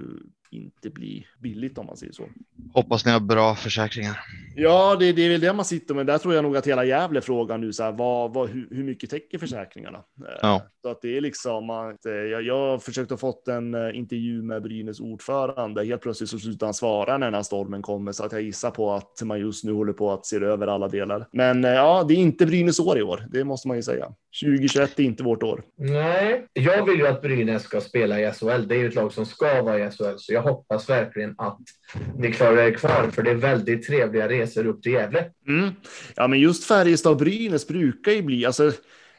inte 0.54 0.90
bli 0.90 1.26
billigt 1.38 1.78
om 1.78 1.86
man 1.86 1.96
säger 1.96 2.12
så. 2.12 2.28
Hoppas 2.72 3.04
ni 3.04 3.12
har 3.12 3.20
bra 3.20 3.54
försäkringar. 3.54 4.20
Ja, 4.56 4.96
det, 4.96 5.12
det 5.12 5.22
är 5.22 5.28
väl 5.30 5.40
det 5.40 5.52
man 5.52 5.64
sitter 5.64 5.94
med. 5.94 6.06
Där 6.06 6.18
tror 6.18 6.34
jag 6.34 6.42
nog 6.42 6.56
att 6.56 6.66
hela 6.66 6.84
Gävle 6.84 7.20
frågar 7.20 7.58
nu 7.58 7.72
så 7.72 7.82
här, 7.82 7.92
vad, 7.92 8.34
vad, 8.34 8.48
hur, 8.48 8.68
hur 8.70 8.84
mycket 8.84 9.10
täcker 9.10 9.38
försäkringarna? 9.38 9.98
Eh, 9.98 10.38
ja. 10.42 10.62
Så 10.82 10.90
att 10.90 11.02
det 11.02 11.16
är 11.16 11.20
liksom 11.20 11.70
att 11.70 12.00
jag, 12.04 12.42
jag 12.42 12.82
försökte 12.82 13.16
fått 13.16 13.48
en 13.48 13.74
eh, 13.74 13.98
intervju 13.98 14.42
med 14.42 14.62
Brynäs 14.62 15.00
ordförande. 15.00 15.84
Helt 15.84 16.02
plötsligt 16.02 16.30
så 16.30 16.38
slutar 16.38 16.66
han 16.66 16.74
svara 16.74 17.18
när 17.18 17.26
den 17.26 17.34
här 17.34 17.42
stormen 17.42 17.82
kommer 17.82 18.12
så 18.12 18.24
att 18.24 18.32
jag 18.32 18.42
gissar 18.42 18.70
på 18.70 18.92
att 18.92 19.22
man 19.22 19.40
just 19.40 19.64
nu 19.64 19.72
håller 19.72 19.92
på 19.92 20.12
att 20.12 20.26
se 20.26 20.36
över 20.36 20.66
alla 20.66 20.88
delar. 20.88 21.26
Men 21.32 21.64
eh, 21.64 21.70
ja, 21.70 22.04
det 22.08 22.14
är 22.14 22.18
inte 22.18 22.46
Brynäs 22.46 22.80
år 22.80 22.98
i 22.98 23.02
år. 23.02 23.26
Det 23.32 23.44
måste 23.44 23.68
man 23.68 23.76
ju 23.76 23.82
säga. 23.82 24.12
2021 24.42 25.00
är 25.00 25.04
inte 25.04 25.22
vårt 25.22 25.42
år. 25.42 25.62
Nej, 25.76 26.46
jag 26.52 26.86
vill 26.86 26.98
ju 26.98 27.06
att 27.06 27.22
Brynäs 27.22 27.62
ska 27.62 27.80
spela 27.80 28.20
i 28.20 28.32
SHL. 28.32 28.68
Det 28.68 28.74
är 28.74 28.78
ju 28.78 28.88
ett 28.88 28.94
lag 28.94 29.12
som 29.12 29.26
ska 29.26 29.62
vara 29.62 29.78
i 29.78 29.90
SHL, 29.90 30.16
så 30.16 30.32
jag 30.32 30.42
hoppas 30.44 30.90
verkligen 30.90 31.34
att 31.38 31.58
ni 32.18 32.32
klarar 32.32 32.56
er 32.56 32.74
kvar, 32.74 33.10
för 33.12 33.22
det 33.22 33.30
är 33.30 33.34
väldigt 33.34 33.86
trevliga 33.86 34.28
resor 34.28 34.66
upp 34.66 34.82
till 34.82 34.92
Gävle. 34.92 35.30
Mm. 35.48 35.70
Ja, 36.16 36.28
men 36.28 36.40
just 36.40 36.64
Färjestad 36.64 37.12
och 37.12 37.18
Brynäs 37.18 37.68
brukar 37.68 38.12
ju 38.12 38.22
bli, 38.22 38.46
alltså 38.46 38.72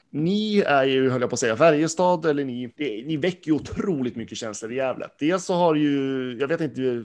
ni 0.10 0.60
är 0.60 0.84
ju, 0.86 1.10
höll 1.10 1.22
jag 1.22 1.30
på 1.30 1.34
att 1.34 1.40
säga, 1.40 1.58
Färjestad 1.58 2.26
eller 2.26 2.46
ni, 2.46 2.74
ni 3.06 3.18
väcker 3.18 3.52
ju 3.52 3.56
otroligt 3.56 4.16
mycket 4.16 4.38
känslor 4.38 4.72
i 4.72 4.76
Gävle. 4.76 5.08
Dels 5.20 5.46
så 5.46 5.54
har 5.54 5.76
ju, 5.76 6.38
jag 6.40 6.48
vet 6.48 6.62
inte, 6.62 7.04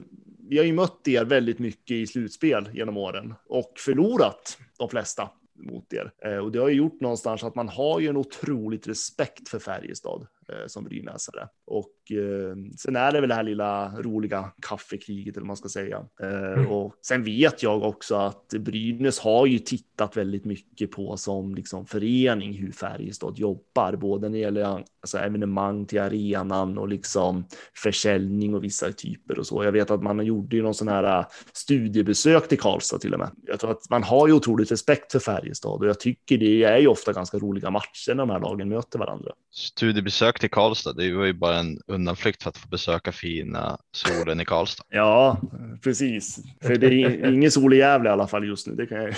vi 0.49 0.57
har 0.57 0.65
ju 0.65 0.73
mött 0.73 1.07
er 1.07 1.25
väldigt 1.25 1.59
mycket 1.59 1.91
i 1.91 2.07
slutspel 2.07 2.69
genom 2.73 2.97
åren 2.97 3.33
och 3.49 3.73
förlorat 3.77 4.57
de 4.77 4.89
flesta 4.89 5.29
mot 5.55 5.93
er. 5.93 6.11
Eh, 6.25 6.37
och 6.37 6.51
det 6.51 6.59
har 6.59 6.69
ju 6.69 6.75
gjort 6.75 7.01
någonstans 7.01 7.43
att 7.43 7.55
man 7.55 7.69
har 7.69 7.99
ju 7.99 8.07
en 8.07 8.17
otroligt 8.17 8.87
respekt 8.87 9.49
för 9.49 9.59
Färjestad 9.59 10.27
som 10.67 10.83
brynäsare. 10.83 11.47
Och 11.65 12.11
eh, 12.11 12.55
sen 12.77 12.95
är 12.95 13.11
det 13.11 13.21
väl 13.21 13.29
det 13.29 13.35
här 13.35 13.43
lilla 13.43 14.01
roliga 14.01 14.51
kaffekriget 14.61 15.37
eller 15.37 15.41
vad 15.41 15.47
man 15.47 15.57
ska 15.57 15.69
säga. 15.69 16.05
Eh, 16.21 16.53
mm. 16.53 16.67
Och 16.67 16.93
sen 17.01 17.23
vet 17.23 17.63
jag 17.63 17.83
också 17.83 18.15
att 18.15 18.47
Brynäs 18.59 19.19
har 19.19 19.45
ju 19.45 19.59
tittat 19.59 20.17
väldigt 20.17 20.45
mycket 20.45 20.91
på 20.91 21.17
som 21.17 21.55
liksom 21.55 21.85
förening 21.85 22.53
hur 22.53 22.71
Färjestad 22.71 23.37
jobbar, 23.37 23.95
både 23.95 24.29
när 24.29 24.37
det 24.37 24.41
gäller 24.41 24.63
alltså, 25.01 25.17
evenemang 25.17 25.85
till 25.85 26.01
arenan 26.01 26.77
och 26.77 26.87
liksom 26.87 27.45
försäljning 27.75 28.55
och 28.55 28.63
vissa 28.63 28.91
typer 28.91 29.39
och 29.39 29.47
så. 29.47 29.63
Jag 29.63 29.71
vet 29.71 29.91
att 29.91 30.03
man 30.03 30.25
gjorde 30.25 30.55
ju 30.55 30.63
någon 30.63 30.73
sån 30.73 30.87
här 30.87 31.25
studiebesök 31.53 32.47
till 32.47 32.59
Karlstad 32.59 32.99
till 32.99 33.13
och 33.13 33.19
med. 33.19 33.31
Jag 33.47 33.59
tror 33.59 33.71
att 33.71 33.89
man 33.89 34.03
har 34.03 34.27
ju 34.27 34.33
otroligt 34.33 34.71
respekt 34.71 35.11
för 35.11 35.19
Färjestad 35.19 35.81
och 35.81 35.87
jag 35.87 35.99
tycker 35.99 36.37
det 36.37 36.63
är 36.63 36.77
ju 36.77 36.87
ofta 36.87 37.13
ganska 37.13 37.37
roliga 37.37 37.69
matcher 37.69 38.09
när 38.15 38.15
de 38.15 38.29
här 38.29 38.39
lagen 38.39 38.69
möter 38.69 38.99
varandra. 38.99 39.31
Studiebesök 39.51 40.30
till 40.39 40.49
Karlstad, 40.49 40.93
det 40.93 41.13
var 41.13 41.25
ju 41.25 41.33
bara 41.33 41.57
en 41.57 41.79
undanflykt 41.87 42.43
för 42.43 42.49
att 42.49 42.57
få 42.57 42.67
besöka 42.67 43.11
fina 43.11 43.77
solen 43.91 44.41
i 44.41 44.45
Karlstad. 44.45 44.83
Ja, 44.89 45.41
precis. 45.83 46.43
För 46.61 46.75
det 46.75 46.87
är 46.87 47.33
ingen 47.33 47.51
sol 47.51 47.73
i 47.73 47.77
Gävle 47.77 48.09
i 48.09 48.11
alla 48.11 48.27
fall 48.27 48.47
just 48.47 48.67
nu. 48.67 48.75
Det 48.75 48.85
kan 48.85 48.97
jag... 48.97 49.13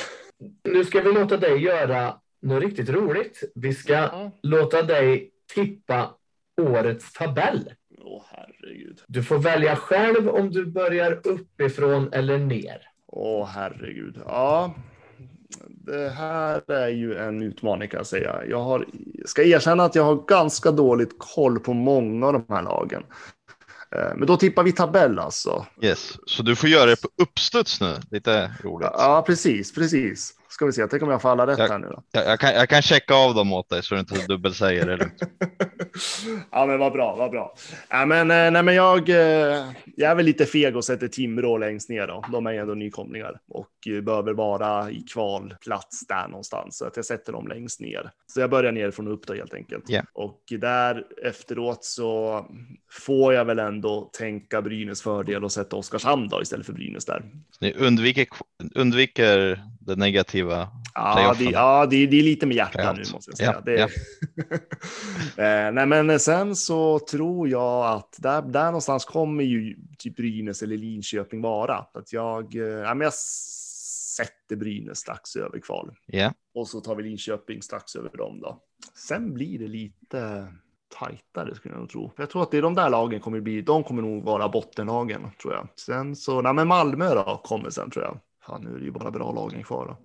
Nu 0.64 0.86
ska 0.86 1.02
vi 1.02 1.12
låta 1.12 1.38
dig 1.38 1.58
göra 1.58 2.16
något 2.42 2.64
riktigt 2.64 2.90
roligt. 2.90 3.44
Vi 3.56 3.74
ska 3.74 3.94
ja. 3.94 4.32
låta 4.44 4.82
dig 4.82 5.30
tippa 5.56 6.16
årets 6.62 7.14
tabell. 7.14 7.70
Åh, 8.02 8.24
herregud. 8.32 9.02
Du 9.08 9.24
får 9.24 9.40
välja 9.40 9.76
själv 9.76 10.30
om 10.30 10.52
du 10.52 10.66
börjar 10.66 11.20
uppifrån 11.24 12.14
eller 12.14 12.38
ner. 12.38 12.82
Åh, 13.08 13.48
herregud. 13.48 14.18
Ja, 14.26 14.76
det 15.68 16.10
här 16.10 16.72
är 16.72 16.88
ju 16.88 17.18
en 17.18 17.42
utmaning 17.42 17.90
kan 17.90 17.98
jag 17.98 18.08
säga. 18.08 18.46
Jag 18.50 18.64
har, 18.64 18.86
ska 19.26 19.44
erkänna 19.44 19.84
att 19.84 19.96
jag 19.96 20.04
har 20.04 20.16
ganska 20.28 20.72
dåligt 20.72 21.16
koll 21.18 21.60
på 21.60 21.74
många 21.74 22.28
av 22.28 22.34
de 22.34 22.46
här 22.50 22.64
lagen. 22.64 23.04
Eh, 23.96 24.16
men 24.16 24.28
då 24.28 24.38
tippar 24.38 24.64
vi 24.64 24.72
tabell 24.72 25.20
alltså. 25.20 25.66
Yes, 25.82 26.18
så 26.26 26.44
du 26.44 26.56
får 26.56 26.70
göra 26.70 26.86
det 26.86 27.02
på 27.02 27.08
uppstuds 27.22 27.82
nu. 27.82 27.96
Lite 28.12 28.52
roligt. 28.64 28.90
Ja, 28.94 29.24
precis, 29.28 29.74
precis. 29.74 30.34
Ska 30.54 30.66
vi 30.66 30.72
se, 30.72 30.88
tänk 30.88 31.04
om 31.04 31.10
jag 31.10 31.22
får 31.22 31.30
alla 31.30 31.48
rätt 31.48 31.60
Jag- 31.60 31.68
här 31.68 31.80
nu 31.80 31.88
då. 31.88 32.04
Jag, 32.12 32.26
jag, 32.26 32.40
kan, 32.40 32.54
jag 32.54 32.70
kan 32.70 32.82
checka 32.82 33.14
av 33.16 33.36
dem 33.36 33.54
åt 33.54 33.70
dig 33.70 33.84
så 33.84 33.96
du 33.96 34.00
inte 34.00 34.26
dubbelsäger 34.28 34.86
det. 34.86 35.10
ja, 36.52 36.66
men 36.66 36.80
vad 36.80 36.92
bra, 36.94 37.16
vad 37.16 37.32
bra. 37.32 37.56
Ja, 37.90 38.06
men, 38.06 38.32
eh, 38.32 38.52
nej, 38.52 38.64
men 38.64 38.76
jag, 38.76 39.10
eh, 39.10 39.16
jag 39.96 40.12
är 40.12 40.16
väl 40.16 40.26
lite 40.26 40.46
feg 40.46 40.76
och 40.76 40.86
sätter 40.86 41.08
Timrå 41.08 41.58
längst 41.58 41.90
ner 41.90 42.08
då. 42.08 42.24
De 42.32 42.46
är 42.48 42.54
ändå 42.54 42.74
nykomlingar 42.74 43.40
och 43.50 43.70
eh, 43.88 44.02
behöver 44.02 44.34
vara 44.34 44.92
i 44.92 45.02
kvalplats 45.14 46.08
där 46.08 46.28
någonstans. 46.28 46.78
Så 46.78 46.86
att 46.86 46.96
jag 46.96 47.06
sätter 47.06 47.34
dem 47.34 47.48
längst 47.48 47.80
ner. 47.80 48.12
Så 48.28 48.40
jag 48.40 48.50
börjar 48.50 48.72
nerifrån 48.72 49.08
och 49.08 49.14
upp 49.14 49.28
då 49.28 49.34
helt 49.34 49.54
enkelt. 49.54 49.84
Ja. 49.88 50.02
Och 50.14 50.42
där 50.60 51.04
efteråt 51.26 51.86
så 51.86 52.46
får 52.92 53.34
jag 53.34 53.46
väl 53.46 53.60
ändå 53.60 54.10
tänka 54.14 54.62
Brynäs 54.62 55.02
fördel 55.02 55.44
och 55.44 55.52
sätta 55.52 55.76
Oskarshamn 55.76 56.30
då 56.30 56.42
istället 56.42 56.66
för 56.66 56.74
Brynäs 56.74 57.06
där. 57.06 57.24
Ni 57.62 57.74
undviker, 57.74 58.28
undviker 58.76 59.64
det 59.86 59.96
negativa. 59.96 60.70
Ja, 60.94 61.36
det, 61.40 61.44
ja 61.44 61.86
det, 61.86 62.08
det 62.08 62.20
är 62.20 62.24
lite 62.24 62.46
med 62.46 62.58
hjärta 62.58 62.94
nu 62.94 63.04
måste 63.14 63.32
jag 63.32 63.38
säga. 63.38 63.54
Ja, 63.54 63.62
det, 63.66 63.90
Eh, 65.38 65.72
nej, 65.72 65.86
men 65.86 66.20
sen 66.20 66.56
så 66.56 67.00
tror 67.00 67.50
jag 67.50 67.86
att 67.86 68.16
där, 68.18 68.42
där 68.42 68.66
någonstans 68.66 69.06
kommer 69.06 69.44
ju 69.44 69.76
typ 69.98 70.16
Brynäs 70.16 70.62
eller 70.62 70.78
Linköping 70.78 71.42
vara. 71.42 71.76
Att 71.94 72.14
jag, 72.14 72.56
eh, 72.56 72.62
ja, 72.62 72.94
men 72.94 73.06
jag 73.06 73.14
sätter 73.14 74.56
Brynäs 74.56 74.98
strax 74.98 75.36
över 75.36 75.60
kval 75.60 75.96
Ja, 76.06 76.34
och 76.54 76.68
så 76.68 76.82
tar 76.82 76.96
vi 76.96 77.04
Linköping 77.04 77.62
strax 77.62 77.96
över 77.96 78.18
dem 78.18 78.40
då. 78.40 78.60
Sen 79.08 79.34
blir 79.34 79.60
det 79.60 79.68
lite 79.68 80.48
tajtare 81.00 81.56
skulle 81.56 81.74
jag 81.74 81.80
nog 81.80 81.90
tro. 81.90 82.12
Jag 82.18 82.30
tror 82.30 82.44
att 82.44 82.52
det 82.52 82.58
är 82.58 82.62
de 82.62 82.76
där 82.76 82.90
lagen 82.90 83.20
kommer 83.20 83.42
bli, 83.42 83.62
de 83.62 83.84
kommer 83.84 84.02
nog 84.02 84.24
vara 84.24 84.50
bottenlagen 84.50 85.28
tror 85.42 85.54
jag. 85.54 85.68
Sen 85.76 86.16
så, 86.16 86.42
nej 86.42 86.54
men 86.54 86.68
Malmö 86.68 87.16
då 87.16 87.42
kommer 87.44 87.70
sen 87.70 87.92
tror 87.92 88.06
jag. 88.06 88.20
Fan, 88.48 88.62
nu 88.62 88.76
är 88.76 88.80
det 88.80 88.86
ju 88.86 88.92
bara 88.92 89.12
bra 89.12 89.32
lagen 89.32 89.64
kvar 89.64 89.86
då. 89.88 89.98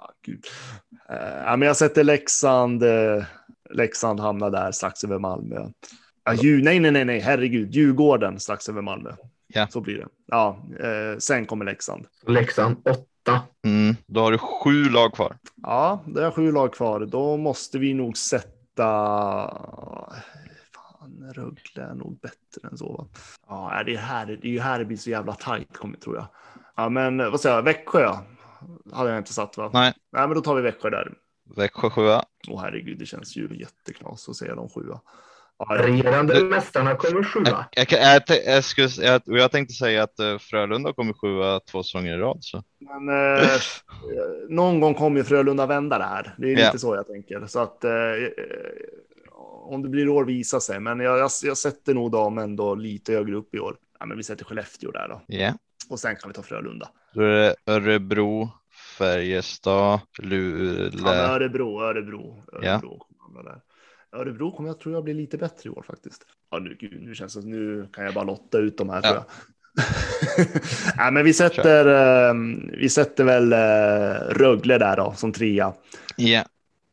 Ja, 0.00 0.10
gud. 0.26 0.44
Ja, 1.44 1.56
men 1.56 1.66
jag 1.66 1.76
sätter 1.76 2.04
Leksand. 2.04 2.82
Eh, 2.82 3.24
Leksand 3.70 4.20
hamnar 4.20 4.50
där 4.50 4.72
strax 4.72 5.04
över 5.04 5.18
Malmö. 5.18 5.68
Ja, 6.24 6.32
Dju- 6.32 6.62
nej, 6.62 6.80
nej, 6.80 6.90
nej, 6.90 7.04
nej, 7.04 7.20
herregud. 7.20 7.74
Djurgården 7.74 8.40
strax 8.40 8.68
över 8.68 8.82
Malmö. 8.82 9.10
Ja. 9.46 9.66
Så 9.70 9.80
blir 9.80 9.98
det. 9.98 10.06
Ja, 10.26 10.58
eh, 10.80 11.18
sen 11.18 11.46
kommer 11.46 11.64
Leksand. 11.64 12.06
Leksand 12.26 12.76
8. 12.88 13.40
mm, 13.64 13.96
då 14.06 14.20
har 14.20 14.32
du 14.32 14.38
sju 14.38 14.84
lag 14.90 15.12
kvar. 15.14 15.36
Ja, 15.62 16.04
det 16.06 16.24
är 16.24 16.30
sju 16.30 16.52
lag 16.52 16.74
kvar. 16.74 17.06
Då 17.06 17.36
måste 17.36 17.78
vi 17.78 17.94
nog 17.94 18.16
sätta... 18.16 18.86
Rögle 21.32 21.82
är 21.90 21.94
nog 21.94 22.20
bättre 22.20 22.68
än 22.70 22.78
så. 22.78 22.92
Va? 22.92 23.06
Ja, 23.48 23.72
är 23.72 23.84
det, 23.84 23.96
här, 23.96 24.26
det 24.26 24.48
är 24.48 24.52
ju 24.52 24.60
här 24.60 24.78
det 24.78 24.84
blir 24.84 24.96
så 24.96 25.10
jävla 25.10 25.32
tajt, 25.34 25.68
tror 26.04 26.16
jag. 26.16 26.26
Ja, 26.76 26.88
men 26.88 27.20
eh, 27.20 27.30
vad 27.30 27.40
säger 27.40 27.56
jag? 27.56 27.62
Växjö 27.62 28.14
hade 28.92 29.10
jag 29.10 29.18
inte 29.18 29.32
satt, 29.32 29.56
va? 29.56 29.70
Nej. 29.72 29.92
Nej, 30.12 30.26
men 30.28 30.34
då 30.34 30.40
tar 30.40 30.54
vi 30.54 30.62
Växjö 30.62 30.90
där. 30.90 31.12
Växjö 31.56 31.90
sjua. 31.90 32.24
Åh 32.48 32.60
herregud, 32.62 32.98
det 32.98 33.06
känns 33.06 33.36
ju 33.36 33.48
jätteknas 33.52 34.28
att 34.28 34.36
säga 34.36 34.54
de 34.54 34.68
sjua. 34.68 35.00
Ja, 35.58 35.76
Regerande 35.78 36.34
Du- 36.34 36.44
mästarna 36.44 36.94
kommer 36.94 37.22
sjua. 37.24 37.64
Jag, 37.72 37.86
jag, 37.92 38.02
jag, 38.02 38.22
jag, 38.28 38.38
jag, 38.56 38.64
skulle, 38.64 38.88
jag, 39.00 39.22
jag 39.26 39.50
tänkte 39.50 39.74
säga 39.74 40.02
att 40.02 40.18
eh, 40.18 40.38
Frölunda 40.38 40.92
kommer 40.92 41.12
sjua 41.12 41.60
två 41.60 41.82
säsonger 41.82 42.14
i 42.14 42.20
rad. 42.20 42.38
Så. 42.40 42.62
men 42.78 43.08
eh, 43.08 43.50
någon 44.48 44.80
gång 44.80 44.94
kommer 44.94 45.18
ju 45.18 45.24
Frölunda 45.24 45.66
vända 45.66 45.98
det 45.98 46.04
här. 46.04 46.34
Det 46.38 46.46
är 46.46 46.56
lite 46.56 46.70
Ja. 46.72 46.78
så 46.78 46.94
jag 46.94 47.06
tänker. 47.06 47.46
Så 47.46 47.60
att 47.60 47.84
eh, 47.84 47.92
eh, 47.92 48.28
om 49.74 49.82
det 49.82 49.88
blir 49.88 50.08
år 50.08 50.24
visar 50.24 50.60
sig. 50.60 50.80
Men 50.80 51.00
jag, 51.00 51.18
jag, 51.18 51.30
jag 51.42 51.58
sätter 51.58 51.94
nog 51.94 52.10
dem 52.12 52.38
ändå 52.38 52.74
lite 52.74 53.12
högre 53.12 53.36
upp 53.36 53.54
i 53.54 53.58
år. 53.58 53.76
Ja, 53.98 54.06
men 54.06 54.16
vi 54.16 54.22
sätter 54.22 54.44
Skellefteå 54.44 54.90
där 54.90 55.08
då. 55.08 55.22
Ja. 55.26 55.54
Och 55.90 56.00
sen 56.00 56.16
kan 56.16 56.30
vi 56.30 56.34
ta 56.34 56.42
Frölunda. 56.42 56.88
Då 57.14 57.20
är 57.22 57.26
det 57.26 57.54
Örebro, 57.66 58.48
Färjestad, 58.98 59.74
Ja, 59.74 60.00
Luleå. 60.22 61.08
Örebro, 61.08 61.80
Örebro, 61.80 62.42
Ja. 62.52 62.58
Örebro. 62.72 62.98
kommer 62.98 63.22
hamna 63.22 63.42
där. 63.50 63.60
Örebro 64.20 64.50
kommer 64.56 64.68
jag 64.68 64.80
tror 64.80 64.94
jag 64.94 65.04
blir 65.04 65.14
lite 65.14 65.38
bättre 65.38 65.66
i 65.68 65.70
år 65.70 65.84
faktiskt. 65.86 66.26
Ja, 66.50 66.58
nu, 66.58 66.76
gud, 66.80 67.02
nu 67.02 67.14
känns 67.14 67.34
det 67.34 67.40
som 67.42 67.50
nu 67.50 67.88
kan 67.92 68.04
jag 68.04 68.14
bara 68.14 68.24
lotta 68.24 68.58
ut 68.58 68.78
de 68.78 68.88
här 68.90 69.00
Ja. 69.02 69.08
tror 69.10 69.14
jag. 69.16 69.26
Nej, 70.96 71.12
men 71.12 71.24
vi 71.24 71.32
sätter, 71.34 71.86
eh, 72.28 72.34
vi 72.78 72.88
sätter 72.88 73.24
väl 73.24 73.52
eh, 73.52 74.34
Rögle 74.34 74.78
där 74.78 74.96
då 74.96 75.12
som 75.16 75.32
trea. 75.32 75.72
Ja. 76.16 76.44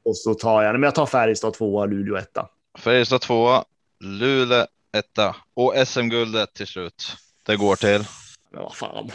Och 0.08 0.17
så 0.17 0.34
tar 0.34 0.63
jag, 0.63 0.74
men 0.74 0.84
jag 0.84 0.96
tar 0.96 1.06
Färjestad 1.06 1.54
tvåa, 1.54 1.86
Luleå 1.86 2.17
etta. 2.17 2.50
Färjestad 2.78 3.22
tvåa, 3.22 3.65
Luleå 4.00 4.65
etta 4.98 5.36
och 5.54 5.74
SM-guldet 5.88 6.54
till 6.54 6.67
slut. 6.67 7.15
Det 7.43 7.58
går 7.58 7.76
till 7.76 8.06
Men 8.50 8.63
vad 8.63 8.76
fan. 8.76 9.12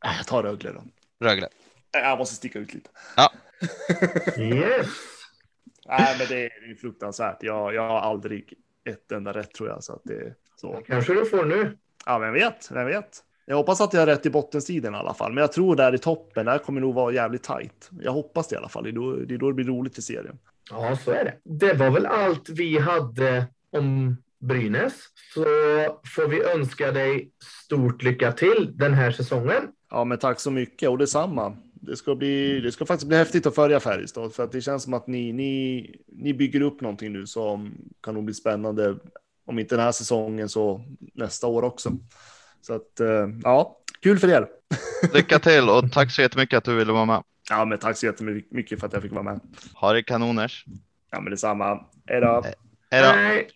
Jag 0.00 0.26
tar 0.26 0.42
Rögle 0.42 0.72
då. 0.72 0.82
Rögle. 1.20 1.48
Jag 1.92 2.18
måste 2.18 2.34
sticka 2.34 2.58
ut 2.58 2.74
lite. 2.74 2.90
Yes. 4.38 4.86
Nej, 5.86 6.16
men 6.18 6.26
det 6.28 6.44
är 6.44 6.68
ju 6.68 6.76
fruktansvärt. 6.76 7.36
Jag, 7.40 7.74
jag 7.74 7.88
har 7.88 8.00
aldrig 8.00 8.54
ett 8.84 9.12
enda 9.12 9.32
rätt 9.32 9.54
tror 9.54 9.68
jag. 9.68 9.84
Så 9.84 9.92
att 9.92 10.02
det, 10.04 10.34
så. 10.56 10.82
Kanske 10.86 11.14
du 11.14 11.26
får 11.26 11.44
nu. 11.44 11.78
Ja, 12.06 12.18
vem 12.18 12.32
vet, 12.32 12.70
vem 12.70 12.86
vet. 12.86 13.24
Jag 13.46 13.56
hoppas 13.56 13.80
att 13.80 13.92
jag 13.92 14.00
har 14.00 14.06
rätt 14.06 14.26
i 14.26 14.30
bottenstriden 14.30 14.94
i 14.94 14.96
alla 14.96 15.14
fall. 15.14 15.32
Men 15.32 15.40
jag 15.40 15.52
tror 15.52 15.76
där 15.76 15.94
i 15.94 15.98
toppen, 15.98 16.46
där 16.46 16.58
kommer 16.58 16.80
nog 16.80 16.94
vara 16.94 17.12
jävligt 17.12 17.42
tajt. 17.42 17.90
Jag 18.00 18.12
hoppas 18.12 18.48
det 18.48 18.54
i 18.54 18.58
alla 18.58 18.68
fall. 18.68 18.84
Det 18.84 18.90
är 18.90 18.92
då 18.92 19.16
det, 19.16 19.34
är 19.34 19.38
då 19.38 19.48
det 19.48 19.54
blir 19.54 19.64
roligt 19.64 19.98
i 19.98 20.02
serien. 20.02 20.38
Ja, 20.70 20.96
så 21.04 21.10
är 21.10 21.24
det. 21.24 21.34
Det 21.44 21.74
var 21.74 21.90
väl 21.90 22.06
allt 22.06 22.48
vi 22.48 22.78
hade 22.78 23.46
om 23.70 24.16
Brynäs. 24.38 24.92
Så 25.34 25.44
får 26.16 26.28
vi 26.28 26.42
önska 26.42 26.92
dig 26.92 27.30
stort 27.64 28.02
lycka 28.02 28.32
till 28.32 28.72
den 28.74 28.94
här 28.94 29.10
säsongen. 29.10 29.62
Ja, 29.90 30.04
men 30.04 30.18
tack 30.18 30.40
så 30.40 30.50
mycket 30.50 30.88
och 30.88 30.98
detsamma. 30.98 31.56
Det 31.74 31.96
ska, 31.96 32.14
bli, 32.14 32.60
det 32.60 32.72
ska 32.72 32.86
faktiskt 32.86 33.08
bli 33.08 33.16
häftigt 33.16 33.46
att 33.46 33.54
följa 33.54 33.80
Färjestad 33.80 34.34
för 34.34 34.44
att 34.44 34.52
det 34.52 34.60
känns 34.60 34.82
som 34.82 34.94
att 34.94 35.06
ni, 35.06 35.32
ni, 35.32 35.86
ni 36.06 36.34
bygger 36.34 36.60
upp 36.60 36.80
någonting 36.80 37.12
nu 37.12 37.26
som 37.26 37.74
kan 38.02 38.14
nog 38.14 38.24
bli 38.24 38.34
spännande. 38.34 38.96
Om 39.46 39.58
inte 39.58 39.76
den 39.76 39.84
här 39.84 39.92
säsongen 39.92 40.48
så 40.48 40.84
nästa 41.14 41.46
år 41.46 41.62
också. 41.62 41.92
Så 42.62 42.74
att 42.74 43.00
eh, 43.00 43.28
ja, 43.42 43.76
kul 44.02 44.18
för 44.18 44.28
er. 44.28 44.48
Lycka 45.14 45.38
till 45.38 45.68
och 45.68 45.92
tack 45.92 46.10
så 46.10 46.22
jättemycket 46.22 46.58
att 46.58 46.64
du 46.64 46.74
ville 46.74 46.92
vara 46.92 47.04
med. 47.04 47.22
Ja, 47.50 47.64
men 47.64 47.78
tack 47.78 47.96
så 47.96 48.06
jättemycket 48.06 48.80
för 48.80 48.86
att 48.86 48.92
jag 48.92 49.02
fick 49.02 49.12
vara 49.12 49.22
med. 49.22 49.40
Ha 49.74 49.92
det 49.92 50.02
kanoners. 50.02 50.64
Ja, 51.10 51.20
men 51.20 51.30
detsamma. 51.30 51.84
Hej 52.06 52.20
då. 52.20 52.42
Hej 52.90 53.02
då. 53.02 53.08
Hej. 53.08 53.48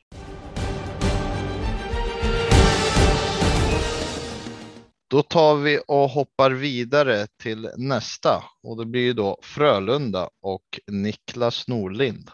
Då 5.08 5.22
tar 5.22 5.56
vi 5.56 5.80
och 5.86 6.08
hoppar 6.08 6.50
vidare 6.50 7.26
till 7.42 7.70
nästa 7.76 8.44
och 8.62 8.76
det 8.76 8.86
blir 8.86 9.02
ju 9.02 9.12
då 9.12 9.38
Frölunda 9.42 10.28
och 10.40 10.80
Niklas 10.86 11.68
Norlind. 11.68 12.30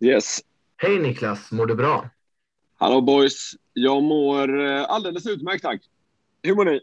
Yes. 0.00 0.40
Hej 0.76 0.98
Niklas, 0.98 1.52
mår 1.52 1.66
du 1.66 1.74
bra? 1.74 2.10
Hallå 2.76 3.00
boys. 3.00 3.50
Jag 3.72 4.02
mår 4.02 4.66
eh, 4.66 4.82
alldeles 4.82 5.26
utmärkt 5.26 5.62
tack. 5.62 5.80
Hur 6.42 6.54
mår 6.54 6.64
ni? 6.64 6.80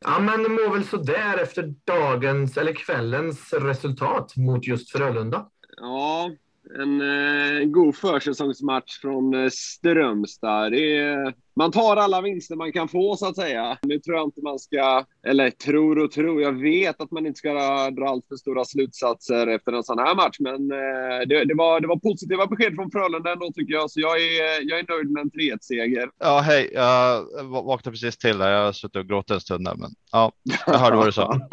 Ja, 0.00 0.18
men 0.20 0.42
det 0.42 0.48
mår 0.48 0.74
väl 0.74 0.84
sådär 0.84 1.38
efter 1.42 1.74
dagens 1.84 2.56
eller 2.56 2.72
kvällens 2.72 3.52
resultat 3.52 4.36
mot 4.36 4.66
just 4.66 4.90
Frölunda. 4.90 5.48
Ja, 5.76 6.30
en 6.78 7.00
eh, 7.00 7.64
god 7.64 7.96
försäsongsmatch 7.96 9.00
från 9.00 9.34
eh, 9.34 9.50
Strömstad. 9.50 10.72
Det 10.72 10.96
är, 10.96 11.34
man 11.58 11.70
tar 11.72 11.96
alla 11.96 12.20
vinster 12.20 12.56
man 12.56 12.72
kan 12.72 12.88
få 12.88 13.16
så 13.16 13.26
att 13.26 13.36
säga. 13.36 13.78
Nu 13.82 13.98
tror 13.98 14.16
jag 14.16 14.26
inte 14.26 14.42
man 14.42 14.58
ska, 14.58 15.04
eller 15.26 15.50
tror 15.50 15.98
och 15.98 16.10
tror, 16.10 16.42
jag 16.42 16.52
vet 16.52 17.00
att 17.00 17.10
man 17.10 17.26
inte 17.26 17.38
ska 17.38 17.52
dra 17.90 18.08
allt 18.08 18.26
för 18.28 18.36
stora 18.36 18.64
slutsatser 18.64 19.46
efter 19.46 19.72
en 19.72 19.82
sån 19.82 19.98
här 19.98 20.14
match. 20.14 20.36
Men 20.40 20.70
eh, 20.70 21.26
det, 21.28 21.44
det, 21.44 21.54
var, 21.54 21.80
det 21.80 21.86
var 21.86 21.96
positiva 21.96 22.46
besked 22.46 22.74
från 22.74 22.90
Frölunda 22.90 23.32
ändå 23.32 23.52
tycker 23.52 23.74
jag, 23.74 23.90
så 23.90 24.00
jag 24.00 24.16
är, 24.16 24.70
jag 24.70 24.78
är 24.78 24.96
nöjd 24.96 25.10
med 25.10 25.20
en 25.20 25.30
3-1-seger. 25.30 26.10
Ja, 26.18 26.40
hej, 26.40 26.70
jag 26.74 27.22
va- 27.44 27.62
vaknade 27.62 27.92
precis 27.94 28.18
till 28.18 28.38
där. 28.38 28.50
Jag 28.50 28.64
har 28.64 28.72
suttit 28.72 28.96
och 28.96 29.06
gråtit 29.06 29.30
en 29.30 29.40
stund 29.40 29.64
där, 29.64 29.74
men 29.74 29.90
ja, 30.12 30.32
jag 30.66 30.78
hörde 30.78 30.96
vad 30.96 31.06
du 31.06 31.12
sa. 31.12 31.40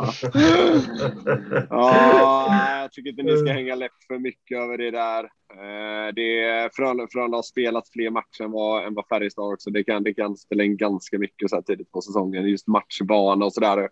ja, 1.69 2.81
jag 2.81 2.91
tycker 2.91 3.09
inte 3.09 3.23
ni 3.23 3.37
ska 3.37 3.51
hänga 3.51 3.75
läpp 3.75 4.03
för 4.07 4.19
mycket 4.19 4.57
över 4.57 4.77
det 4.77 4.91
där. 4.91 5.29
Eh, 5.55 6.13
Det 6.15 6.69
Frölunda 6.75 7.07
Frölunda 7.11 7.37
har 7.37 7.43
spelat 7.43 7.89
fler 7.93 8.09
matcher 8.09 8.43
än 8.43 8.51
vad, 8.51 8.85
än 8.85 8.93
vad 8.93 9.07
Färjestad 9.07 9.53
också. 9.53 9.69
Det 9.69 9.83
kan, 9.83 10.03
det 10.03 10.13
kan 10.13 10.37
spela 10.37 10.63
in 10.63 10.77
ganska 10.77 11.19
mycket 11.19 11.49
så 11.49 11.55
här 11.55 11.63
tidigt 11.63 11.91
på 11.91 12.01
säsongen. 12.01 12.47
Just 12.47 12.67
matchbana 12.67 13.45
och 13.45 13.53
sådär. 13.53 13.89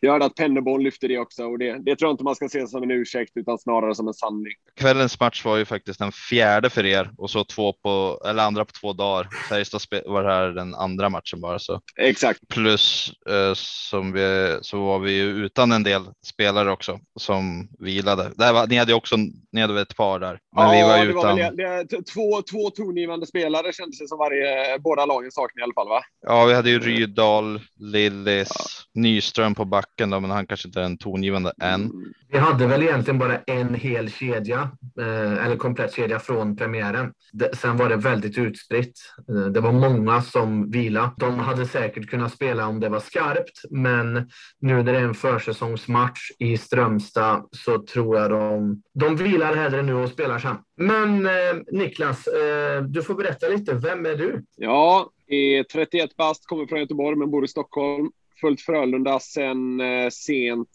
Jag 0.00 0.12
hörde 0.12 0.24
att 0.24 0.34
Pennerboll 0.34 0.82
lyfte 0.82 1.08
det 1.08 1.18
också 1.18 1.44
och 1.44 1.58
det, 1.58 1.72
det 1.72 1.96
tror 1.96 2.08
jag 2.08 2.14
inte 2.14 2.24
man 2.24 2.34
ska 2.34 2.48
se 2.48 2.66
som 2.66 2.82
en 2.82 2.90
ursäkt 2.90 3.32
utan 3.34 3.58
snarare 3.58 3.94
som 3.94 4.08
en 4.08 4.14
sanning. 4.14 4.52
Kvällens 4.80 5.20
match 5.20 5.44
var 5.44 5.56
ju 5.56 5.64
faktiskt 5.64 5.98
den 5.98 6.12
fjärde 6.12 6.70
för 6.70 6.86
er 6.86 7.10
och 7.18 7.30
så 7.30 7.44
två 7.44 7.72
på, 7.72 8.20
eller 8.28 8.42
andra 8.42 8.64
på 8.64 8.72
två 8.80 8.92
dagar. 8.92 9.28
Färjestad 9.48 9.82
var 10.06 10.24
här 10.24 10.48
den 10.48 10.74
andra 10.74 11.08
matchen 11.08 11.40
bara 11.40 11.58
så. 11.58 11.80
Exakt. 11.96 12.48
Plus 12.48 13.12
eh, 13.28 13.52
som 13.54 14.12
vi, 14.12 14.58
så 14.62 14.84
var 14.84 14.98
vi 14.98 15.12
ju 15.12 15.24
utan 15.24 15.72
en 15.72 15.82
del 15.82 16.02
spelare 16.26 16.70
också 16.70 16.98
som 17.20 17.68
vilade. 17.78 18.30
Där 18.36 18.52
var, 18.52 18.66
ni 18.66 18.76
hade 18.76 18.92
ju 18.92 18.96
också, 18.96 19.16
ni 19.52 19.60
hade 19.60 19.80
ett 19.80 19.96
par 19.96 20.18
där. 20.18 20.38
Men 20.56 20.70
vi 20.70 20.82
var 20.82 21.04
ju 21.04 21.05
det 21.08 21.14
var 21.14 21.36
väl 21.36 21.56
det, 21.56 22.02
två, 22.02 22.42
två 22.42 22.70
tongivande 22.70 23.26
spelare 23.26 23.72
kändes 23.72 23.98
det 23.98 24.08
som 24.08 24.18
varje, 24.18 24.78
båda 24.78 25.06
lagen 25.06 25.30
saknade 25.32 25.60
i 25.60 25.62
alla 25.62 25.74
fall 25.74 25.88
va? 25.88 26.00
Ja, 26.26 26.44
vi 26.44 26.54
hade 26.54 26.70
ju 26.70 26.78
Rydahl, 26.78 27.60
Lillis, 27.76 28.52
ja. 28.92 29.00
Nyström 29.00 29.54
på 29.54 29.64
backen 29.64 30.10
då, 30.10 30.20
men 30.20 30.30
han 30.30 30.46
kanske 30.46 30.68
inte 30.68 30.80
är 30.80 30.84
en 30.84 30.98
tongivande 30.98 31.52
än. 31.62 31.84
Mm. 31.84 32.12
Vi 32.28 32.38
hade 32.38 32.66
väl 32.66 32.82
egentligen 32.82 33.18
bara 33.18 33.38
en 33.38 33.74
hel 33.74 34.10
kedja, 34.10 34.70
eh, 35.00 35.46
eller 35.46 35.56
komplett 35.56 35.94
kedja 35.94 36.18
från 36.18 36.56
premiären. 36.56 37.12
sen 37.52 37.76
var 37.76 37.88
det 37.88 37.96
väldigt 37.96 38.38
utspritt. 38.38 38.98
Eh, 39.28 39.46
det 39.46 39.60
var 39.60 39.72
många 39.72 40.22
som 40.22 40.70
vila. 40.70 41.14
De 41.16 41.38
hade 41.38 41.66
säkert 41.66 42.10
kunnat 42.10 42.32
spela 42.32 42.66
om 42.66 42.80
det 42.80 42.88
var 42.88 43.00
skarpt, 43.00 43.60
men 43.70 44.30
nu 44.60 44.76
när 44.76 44.92
det 44.92 44.98
är 44.98 45.04
en 45.04 45.14
försäsongsmatch 45.14 46.30
i 46.38 46.58
Strömstad 46.58 47.48
så 47.50 47.82
tror 47.82 48.18
jag 48.18 48.30
de, 48.30 48.82
de 48.94 49.16
vilar 49.16 49.56
hellre 49.56 49.82
nu 49.82 49.94
och 49.94 50.08
spelar 50.08 50.38
sen. 50.38 50.56
Men 50.76 51.26
eh, 51.26 51.32
Niklas, 51.72 52.26
eh, 52.26 52.82
du 52.82 53.02
får 53.02 53.14
berätta 53.14 53.48
lite. 53.48 53.74
Vem 53.74 54.06
är 54.06 54.14
du? 54.14 54.44
Ja, 54.56 55.10
är 55.26 55.62
31 55.62 56.16
bast, 56.16 56.46
kommer 56.46 56.66
från 56.66 56.80
Göteborg 56.80 57.16
men 57.16 57.30
bor 57.30 57.44
i 57.44 57.48
Stockholm 57.48 58.10
följt 58.40 58.60
Frölunda 58.60 59.20
sedan 59.20 59.80
eh, 59.80 60.08
sent 60.10 60.68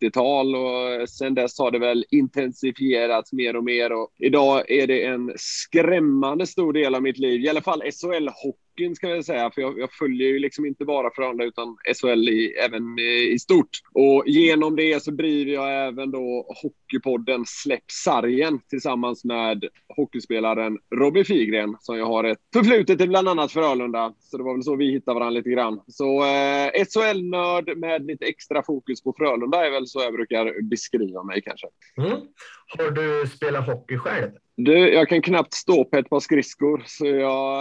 90-tal 0.00 0.56
och 0.56 0.92
eh, 0.92 1.06
sedan 1.06 1.34
dess 1.34 1.58
har 1.58 1.70
det 1.70 1.78
väl 1.78 2.04
intensifierats 2.10 3.32
mer 3.32 3.56
och 3.56 3.64
mer 3.64 3.92
och 3.92 4.10
idag 4.18 4.70
är 4.70 4.86
det 4.86 5.04
en 5.04 5.32
skrämmande 5.36 6.46
stor 6.46 6.72
del 6.72 6.94
av 6.94 7.02
mitt 7.02 7.18
liv, 7.18 7.40
i 7.40 7.48
alla 7.48 7.62
fall 7.62 7.82
SHL-hockey 7.82 8.61
hockeyn 8.72 8.96
ska 8.96 9.08
jag 9.08 9.24
säga, 9.24 9.50
för 9.50 9.62
jag, 9.62 9.78
jag, 9.78 9.92
följer 9.92 10.28
ju 10.28 10.38
liksom 10.38 10.66
inte 10.66 10.84
bara 10.84 11.10
Frölunda 11.14 11.44
utan 11.44 11.76
SHL 12.00 12.28
i, 12.28 12.52
även 12.52 12.98
i, 12.98 13.32
i, 13.32 13.38
stort. 13.38 13.68
Och 13.92 14.24
genom 14.26 14.76
det 14.76 15.02
så 15.02 15.10
driver 15.10 15.52
jag 15.52 15.86
även 15.86 16.10
då 16.10 16.54
Hockeypodden 16.62 17.44
Släpp 17.46 17.90
sargen 17.90 18.60
tillsammans 18.68 19.24
med 19.24 19.64
hockeyspelaren 19.96 20.78
Robin 20.94 21.24
Figren 21.24 21.76
som 21.80 21.98
jag 21.98 22.06
har 22.06 22.24
ett 22.24 22.38
förflutet 22.52 23.00
i 23.00 23.08
bland 23.08 23.28
annat 23.28 23.52
Frölunda. 23.52 24.14
Så 24.18 24.36
det 24.36 24.44
var 24.44 24.54
väl 24.54 24.62
så 24.62 24.76
vi 24.76 24.92
hittade 24.92 25.14
varandra 25.14 25.38
lite 25.38 25.50
grann. 25.50 25.80
Så 25.86 26.22
eh, 26.24 26.84
SHL-nörd 26.84 27.78
med 27.78 28.06
lite 28.06 28.24
extra 28.24 28.62
fokus 28.62 29.02
på 29.02 29.14
Frölunda 29.18 29.66
är 29.66 29.70
väl 29.70 29.86
så 29.86 30.00
jag 30.00 30.12
brukar 30.12 30.62
beskriva 30.62 31.22
mig 31.22 31.42
kanske. 31.42 31.66
Mm. 31.96 32.20
Har 32.78 32.90
du 32.90 33.26
spelat 33.26 33.66
hockey 33.66 33.98
själv? 33.98 34.30
Du, 34.56 34.72
jag 34.72 35.08
kan 35.08 35.22
knappt 35.22 35.54
stå 35.54 35.84
på 35.84 35.96
ett 35.96 36.10
par 36.10 36.20
skridskor, 36.20 36.82
så 36.86 37.06
jag 37.06 37.56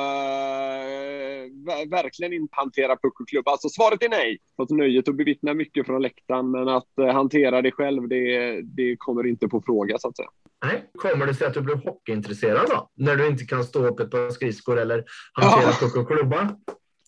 äh, 1.82 1.90
verkligen 1.90 2.34
inte 2.34 2.56
hantera 2.56 2.96
puck 2.96 3.20
och 3.20 3.30
klubb. 3.30 3.48
Alltså 3.48 3.70
svaret 3.70 4.04
är 4.04 4.10
nej. 4.10 4.38
Fått 4.58 4.70
nöjet 4.70 5.08
att 5.08 5.16
bevittna 5.16 5.54
mycket 5.54 5.86
från 5.86 6.02
läktaren, 6.02 6.52
men 6.52 6.68
att 6.68 7.00
äh, 7.00 7.08
hantera 7.08 7.62
det 7.62 7.72
själv, 7.72 8.08
det, 8.08 8.62
det 8.62 8.96
kommer 8.98 9.28
inte 9.28 9.48
på 9.48 9.62
fråga 9.62 9.98
så 9.98 10.08
att 10.08 10.18
säga. 10.18 10.30
Nej, 10.66 10.84
kommer 10.94 11.26
det 11.26 11.34
sig 11.34 11.48
att 11.48 11.54
du 11.54 11.62
blev 11.62 11.78
hockeyintresserad 11.78 12.66
då? 12.70 12.90
När 12.96 13.16
du 13.16 13.28
inte 13.28 13.46
kan 13.46 13.64
stå 13.64 13.96
på 13.96 14.04
ett 14.04 14.12
par 14.12 14.30
skridskor 14.30 14.80
eller 14.80 15.04
hantera 15.34 15.72
ja. 15.72 15.78
puck 15.80 15.96
och 15.98 16.08
klubba? 16.08 16.56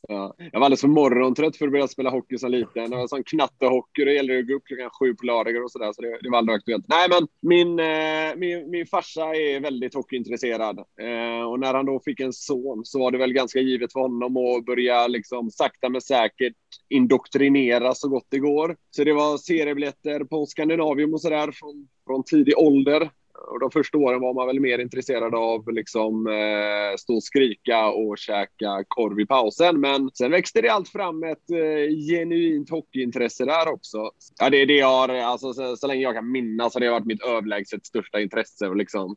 Ja, 0.07 0.35
jag 0.37 0.59
var 0.59 0.65
alldeles 0.65 0.81
för 0.81 0.87
morgontrött 0.87 1.57
för 1.57 1.65
att 1.65 1.71
börja 1.71 1.87
spela 1.87 2.09
hockey 2.09 2.37
som 2.37 2.51
liten. 2.51 2.89
Det 2.89 2.97
var 2.97 3.07
sån 3.07 3.23
knattehockey. 3.23 4.05
Det 4.05 4.13
gällde 4.13 4.39
att 4.39 4.47
gå 4.47 4.53
upp 4.53 4.63
klockan 4.65 4.89
sju 4.99 5.15
på 5.15 5.25
lördagar 5.25 5.63
och 5.63 5.71
sådär. 5.71 5.93
Så 5.93 6.01
det, 6.01 6.19
det 6.21 6.29
var 6.29 6.37
aldrig 6.37 6.55
aktuellt. 6.55 6.85
Nej, 6.87 7.07
men 7.09 7.27
min, 7.41 7.79
eh, 7.79 8.35
min, 8.35 8.69
min 8.69 8.85
farsa 8.85 9.35
är 9.35 9.59
väldigt 9.59 9.93
hockeyintresserad. 9.93 10.79
Eh, 10.79 11.49
och 11.49 11.59
när 11.59 11.73
han 11.73 11.85
då 11.85 11.99
fick 11.99 12.19
en 12.19 12.33
son 12.33 12.81
så 12.85 12.99
var 12.99 13.11
det 13.11 13.17
väl 13.17 13.33
ganska 13.33 13.59
givet 13.59 13.93
för 13.93 13.99
honom 13.99 14.37
att 14.37 14.65
börja 14.65 15.07
liksom 15.07 15.51
sakta 15.51 15.89
men 15.89 16.01
säkert 16.01 16.55
indoktrinera 16.89 17.95
så 17.95 18.09
gott 18.09 18.27
det 18.29 18.39
går. 18.39 18.77
Så 18.91 19.03
det 19.03 19.13
var 19.13 19.37
seriebiljetter 19.37 20.23
på 20.23 20.45
Skandinavium 20.45 21.13
och 21.13 21.21
sådär 21.21 21.51
från, 21.51 21.87
från 22.07 22.23
tidig 22.23 22.57
ålder. 22.57 23.09
Och 23.33 23.59
de 23.59 23.71
första 23.71 23.97
åren 23.97 24.21
var 24.21 24.33
man 24.33 24.47
väl 24.47 24.59
mer 24.59 24.79
intresserad 24.79 25.35
av 25.35 25.71
liksom 25.71 26.27
eh, 26.27 26.97
stå 26.97 27.15
och 27.15 27.23
skrika 27.23 27.87
och 27.87 28.17
käka 28.17 28.83
korv 28.87 29.19
i 29.19 29.25
pausen. 29.25 29.79
Men 29.79 30.09
sen 30.13 30.31
växte 30.31 30.61
det 30.61 30.69
allt 30.69 30.89
fram 30.89 31.23
ett 31.23 31.49
eh, 31.51 31.95
genuint 32.09 32.69
hockeyintresse 32.69 33.45
där 33.45 33.67
också. 33.67 34.11
Ja, 34.39 34.49
det 34.49 34.61
är 34.61 34.65
det 34.65 34.77
jag 34.77 34.87
har, 34.87 35.09
alltså 35.09 35.53
så, 35.53 35.75
så, 35.77 35.87
länge 35.87 36.01
jag 36.01 36.15
kan 36.15 36.31
minnas 36.31 36.73
har 36.73 36.81
det 36.81 36.89
varit 36.89 37.05
mitt 37.05 37.23
överlägset 37.23 37.85
största 37.85 38.21
intresse. 38.21 38.67
Och 38.67 38.75
liksom, 38.75 39.15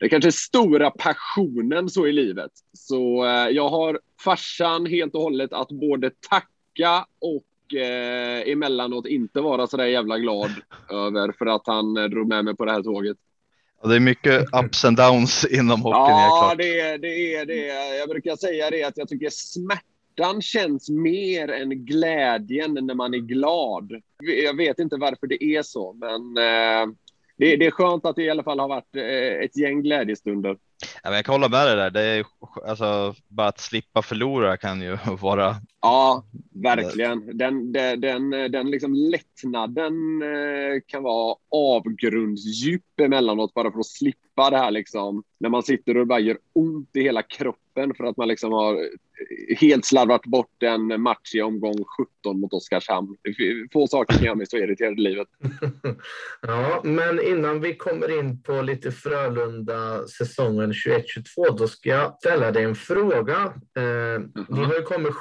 det 0.00 0.08
kanske 0.08 0.32
stora 0.32 0.90
passionen 0.90 1.88
så 1.88 2.06
i 2.06 2.12
livet. 2.12 2.52
Så 2.72 3.24
eh, 3.24 3.48
jag 3.48 3.68
har 3.68 4.00
farsan 4.24 4.86
helt 4.86 5.14
och 5.14 5.22
hållet 5.22 5.52
att 5.52 5.68
både 5.68 6.10
tacka 6.10 7.06
och 7.20 7.74
eh, 7.74 8.52
emellanåt 8.52 9.06
inte 9.06 9.40
vara 9.40 9.66
så 9.66 9.76
där 9.76 9.86
jävla 9.86 10.18
glad 10.18 10.50
över 10.90 11.32
för 11.32 11.46
att 11.46 11.66
han 11.66 11.96
eh, 11.96 12.04
drog 12.04 12.28
med 12.28 12.44
mig 12.44 12.56
på 12.56 12.64
det 12.64 12.72
här 12.72 12.82
tåget. 12.82 13.16
Och 13.80 13.88
det 13.88 13.96
är 13.96 14.00
mycket 14.00 14.46
ups 14.64 14.84
and 14.84 14.96
downs 14.96 15.44
inom 15.44 15.82
hockeyn. 15.82 16.16
Ja, 16.16 16.54
det 16.58 16.80
är, 16.80 16.98
det 16.98 17.34
är 17.34 17.46
det. 17.46 17.96
Jag 17.98 18.08
brukar 18.08 18.36
säga 18.36 18.70
det 18.70 18.84
att 18.84 18.96
jag 18.96 19.08
tycker 19.08 19.30
smärtan 19.30 20.42
känns 20.42 20.90
mer 20.90 21.48
än 21.48 21.84
glädjen 21.84 22.74
när 22.74 22.94
man 22.94 23.14
är 23.14 23.18
glad. 23.18 23.92
Jag 24.44 24.56
vet 24.56 24.78
inte 24.78 24.96
varför 24.96 25.26
det 25.26 25.44
är 25.44 25.62
så, 25.62 25.92
men 25.92 26.36
eh, 26.36 26.94
det, 27.36 27.56
det, 27.56 27.66
är 27.66 27.70
skönt 27.70 28.06
att 28.06 28.16
det 28.16 28.22
i 28.22 28.30
alla 28.30 28.42
fall 28.42 28.60
har 28.60 28.68
varit 28.68 28.96
eh, 28.96 29.44
ett 29.44 29.56
gäng 29.56 29.82
glädjestunder. 29.82 30.56
Ja, 31.02 31.10
men 31.10 31.12
jag 31.12 31.24
kan 31.24 31.32
hålla 31.32 31.48
med 31.48 31.66
dig 31.66 31.76
där. 31.76 31.90
Det 31.90 32.02
är 32.02 32.24
alltså 32.66 33.14
bara 33.28 33.48
att 33.48 33.60
slippa 33.60 34.02
förlora 34.02 34.56
kan 34.56 34.80
ju 34.80 34.98
vara. 35.20 35.56
Ja, 35.80 36.24
verkligen. 36.54 37.38
Den, 37.38 37.72
den, 37.72 38.00
den, 38.00 38.30
den 38.30 38.70
liksom 38.70 38.94
lättnaden 38.94 40.22
eh, 40.22 40.80
kan 40.86 41.02
vara 41.02 41.36
avgrundsdjup 41.52 43.00
emellanåt 43.00 43.54
bara 43.54 43.72
för 43.72 43.78
att 43.78 43.86
slippa 43.86 44.50
det 44.50 44.58
här 44.58 44.70
liksom 44.70 45.22
när 45.40 45.48
man 45.48 45.62
sitter 45.62 45.94
och 45.94 46.00
det 46.00 46.06
bara 46.06 46.20
gör 46.20 46.38
ont 46.52 46.96
i 46.96 47.02
hela 47.02 47.22
kroppen 47.22 47.67
för 47.96 48.04
att 48.04 48.16
man 48.16 48.28
liksom 48.28 48.52
har 48.52 48.88
helt 49.56 49.84
slarvat 49.84 50.22
bort 50.22 50.62
en 50.62 51.00
match 51.00 51.34
i 51.34 51.42
omgång 51.42 51.84
17 52.22 52.40
mot 52.40 52.52
Oskarshamn. 52.52 53.16
Få 53.72 53.86
saker 53.86 54.14
kan 54.14 54.24
göra 54.24 54.34
mig 54.34 54.46
så 54.46 54.56
irriterad 54.56 54.98
i 54.98 55.02
livet. 55.02 55.28
ja, 56.42 56.80
men 56.84 57.20
innan 57.20 57.60
vi 57.60 57.74
kommer 57.74 58.18
in 58.18 58.42
på 58.42 58.62
lite 58.62 58.92
Frölunda 58.92 60.06
säsongen 60.06 60.72
21-22, 60.72 61.56
då 61.58 61.68
ska 61.68 61.88
jag 61.88 62.14
ställa 62.18 62.52
dig 62.52 62.64
en 62.64 62.74
fråga. 62.74 63.52
Eh, 63.76 63.82
mm 63.82 64.32
-hmm. 64.32 64.44
ni, 64.48 64.64
har 64.64 64.74
ju 64.74 64.82
kommit, 64.82 65.14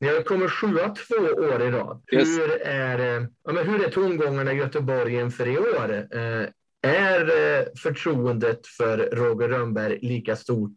ni 0.00 0.08
har 0.08 0.22
kommit 0.22 0.50
sjua 0.50 0.88
två 0.88 1.24
år 1.24 1.62
i 1.62 1.70
rad. 1.70 2.02
Yes. 2.12 2.38
Hur, 2.38 2.62
är, 2.62 2.98
eh, 2.98 3.26
ja, 3.44 3.52
men 3.52 3.68
hur 3.68 3.84
är 3.84 3.90
tongångarna 3.90 4.52
i 4.52 4.56
Göteborg 4.56 5.14
inför 5.14 5.46
i 5.46 5.58
år? 5.58 6.06
Eh, 6.10 6.48
är 6.84 7.20
eh, 7.20 7.64
förtroendet 7.82 8.66
för 8.66 8.98
Roger 9.12 9.48
Rönnberg 9.48 9.98
lika 10.02 10.36
stort 10.36 10.74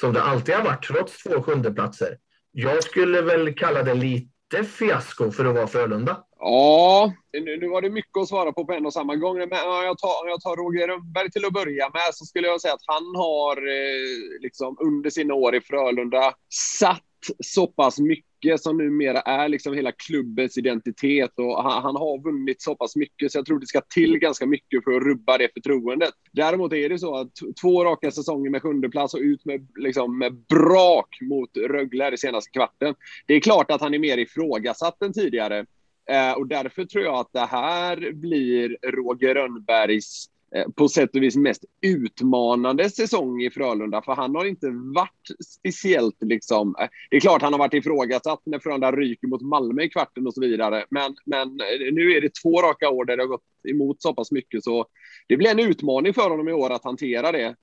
som 0.00 0.12
det 0.12 0.22
alltid 0.22 0.54
har 0.54 0.64
varit, 0.64 0.82
trots 0.82 1.22
två 1.22 1.42
sjundeplatser. 1.42 2.18
Jag 2.52 2.84
skulle 2.84 3.22
väl 3.22 3.54
kalla 3.54 3.82
det 3.82 3.94
lite 3.94 4.64
fiasko 4.64 5.30
för 5.30 5.44
att 5.44 5.54
vara 5.54 5.66
Frölunda. 5.66 6.24
Ja, 6.38 7.12
nu, 7.32 7.56
nu 7.56 7.68
var 7.68 7.82
det 7.82 7.90
mycket 7.90 8.16
att 8.20 8.28
svara 8.28 8.52
på 8.52 8.64
på 8.64 8.72
en 8.72 8.86
och 8.86 8.92
samma 8.92 9.16
gång. 9.16 9.38
Men 9.38 9.48
om 9.52 9.84
jag 9.84 9.98
tar, 9.98 10.22
om 10.22 10.28
jag 10.28 10.40
tar 10.40 10.56
Roger 10.56 10.88
Rönnberg 10.88 11.30
till 11.30 11.44
att 11.44 11.52
börja 11.52 11.90
med 11.90 12.14
så 12.14 12.24
skulle 12.24 12.48
jag 12.48 12.60
säga 12.60 12.74
att 12.74 12.86
han 12.86 13.16
har 13.16 13.56
eh, 13.56 14.40
liksom 14.40 14.76
under 14.80 15.10
sina 15.10 15.34
år 15.34 15.54
i 15.54 15.60
Frölunda 15.60 16.34
satt 16.78 17.02
så 17.44 17.66
pass 17.66 17.98
mycket 17.98 18.31
som 18.58 18.76
numera 18.76 19.20
är 19.20 19.48
liksom 19.48 19.74
hela 19.74 19.92
klubbens 19.92 20.58
identitet 20.58 21.30
och 21.38 21.62
han, 21.62 21.82
han, 21.82 21.96
har 21.96 22.22
vunnit 22.22 22.62
så 22.62 22.74
pass 22.74 22.96
mycket 22.96 23.32
så 23.32 23.38
jag 23.38 23.46
tror 23.46 23.58
det 23.58 23.66
ska 23.66 23.80
till 23.80 24.18
ganska 24.18 24.46
mycket 24.46 24.84
för 24.84 24.92
att 24.92 25.02
rubba 25.02 25.38
det 25.38 25.48
förtroendet. 25.54 26.14
Däremot 26.32 26.72
är 26.72 26.88
det 26.88 26.98
så 26.98 27.16
att 27.16 27.30
två 27.60 27.84
raka 27.84 28.10
säsonger 28.10 28.50
med 28.50 28.62
sjunde 28.62 28.88
plats 28.88 29.14
och 29.14 29.20
ut 29.20 29.44
med, 29.44 29.68
liksom, 29.74 30.18
med 30.18 30.34
brak 30.34 31.18
mot 31.20 31.56
Rögle 31.56 32.14
i 32.14 32.18
senaste 32.18 32.50
kvarten. 32.50 32.94
Det 33.26 33.34
är 33.34 33.40
klart 33.40 33.70
att 33.70 33.80
han 33.80 33.94
är 33.94 33.98
mer 33.98 34.18
ifrågasatt 34.18 35.02
än 35.02 35.12
tidigare. 35.12 35.66
Eh, 36.10 36.32
och 36.32 36.46
därför 36.46 36.84
tror 36.84 37.04
jag 37.04 37.14
att 37.14 37.32
det 37.32 37.46
här 37.46 38.12
blir 38.12 38.76
Roger 38.82 39.34
Rönnbergs 39.34 40.26
Eh, 40.54 40.64
på 40.76 40.88
sätt 40.88 41.16
och 41.16 41.22
vis 41.22 41.36
mest 41.36 41.64
utmanande 41.80 42.90
säsong 42.90 43.42
i 43.42 43.50
Frölunda, 43.50 44.02
för 44.02 44.12
han 44.12 44.34
har 44.34 44.44
inte 44.44 44.66
varit 44.70 45.28
speciellt 45.46 46.16
liksom... 46.20 46.74
Eh, 46.80 46.88
det 47.10 47.16
är 47.16 47.20
klart 47.20 47.42
han 47.42 47.52
har 47.52 47.58
varit 47.58 47.74
ifrågasatt 47.74 48.40
när 48.44 48.58
Frölunda 48.58 48.92
ryker 48.92 49.28
mot 49.28 49.42
Malmö 49.42 49.82
i 49.82 49.88
kvarten 49.88 50.26
och 50.26 50.34
så 50.34 50.40
vidare, 50.40 50.84
men, 50.90 51.16
men 51.24 51.48
eh, 51.48 51.92
nu 51.92 52.12
är 52.12 52.20
det 52.20 52.34
två 52.42 52.62
raka 52.62 52.90
år 52.90 53.04
där 53.04 53.16
det 53.16 53.22
har 53.22 53.28
gått 53.28 53.44
emot 53.68 54.02
så 54.02 54.14
pass 54.14 54.32
mycket, 54.32 54.64
så 54.64 54.86
det 55.28 55.36
blir 55.36 55.50
en 55.50 55.58
utmaning 55.58 56.14
för 56.14 56.30
honom 56.30 56.48
i 56.48 56.52
år 56.52 56.70
att 56.70 56.84
hantera 56.84 57.32
det. 57.32 57.56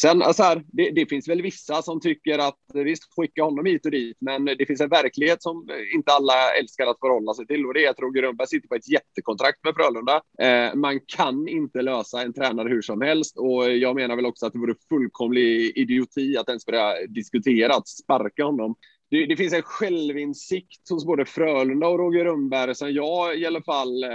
Sen 0.00 0.34
så 0.34 0.42
här, 0.42 0.64
det, 0.66 0.90
det, 0.90 1.06
finns 1.06 1.28
väl 1.28 1.42
vissa 1.42 1.82
som 1.82 2.00
tycker 2.00 2.38
att 2.38 2.58
visst, 2.74 3.14
skicka 3.16 3.44
honom 3.44 3.66
hit 3.66 3.84
och 3.84 3.90
dit, 3.90 4.16
men 4.20 4.44
det 4.44 4.66
finns 4.66 4.80
en 4.80 4.88
verklighet 4.88 5.42
som 5.42 5.68
inte 5.94 6.12
alla 6.12 6.54
älskar 6.60 6.86
att 6.86 7.00
förhålla 7.00 7.34
sig 7.34 7.46
till 7.46 7.66
och 7.66 7.74
det 7.74 7.84
är 7.84 7.90
att 7.90 8.00
Roger 8.00 8.22
Rönnberg 8.22 8.48
sitter 8.48 8.68
på 8.68 8.74
ett 8.74 8.88
jättekontrakt 8.88 9.64
med 9.64 9.74
Frölunda. 9.74 10.20
Eh, 10.42 10.74
man 10.74 11.00
kan 11.06 11.48
inte 11.48 11.82
lösa 11.82 12.22
en 12.22 12.32
tränare 12.32 12.68
hur 12.68 12.82
som 12.82 13.00
helst 13.00 13.38
och 13.38 13.70
jag 13.70 13.94
menar 13.96 14.16
väl 14.16 14.26
också 14.26 14.46
att 14.46 14.52
det 14.52 14.58
vore 14.58 14.74
fullkomlig 14.88 15.72
idioti 15.76 16.36
att 16.36 16.48
ens 16.48 16.66
börja 16.66 17.06
diskutera 17.08 17.74
att 17.74 17.88
sparka 17.88 18.44
honom 18.44 18.74
det, 19.10 19.26
det, 19.26 19.36
finns 19.36 19.52
en 19.52 19.62
självinsikt 19.62 20.90
hos 20.90 21.04
både 21.06 21.24
Frölunda 21.24 21.88
och 21.88 21.98
Roger 21.98 22.24
Rönnberg 22.24 22.74
som 22.74 22.92
jag 22.92 23.38
i 23.38 23.46
alla 23.46 23.62
fall 23.62 24.04
eh, 24.04 24.10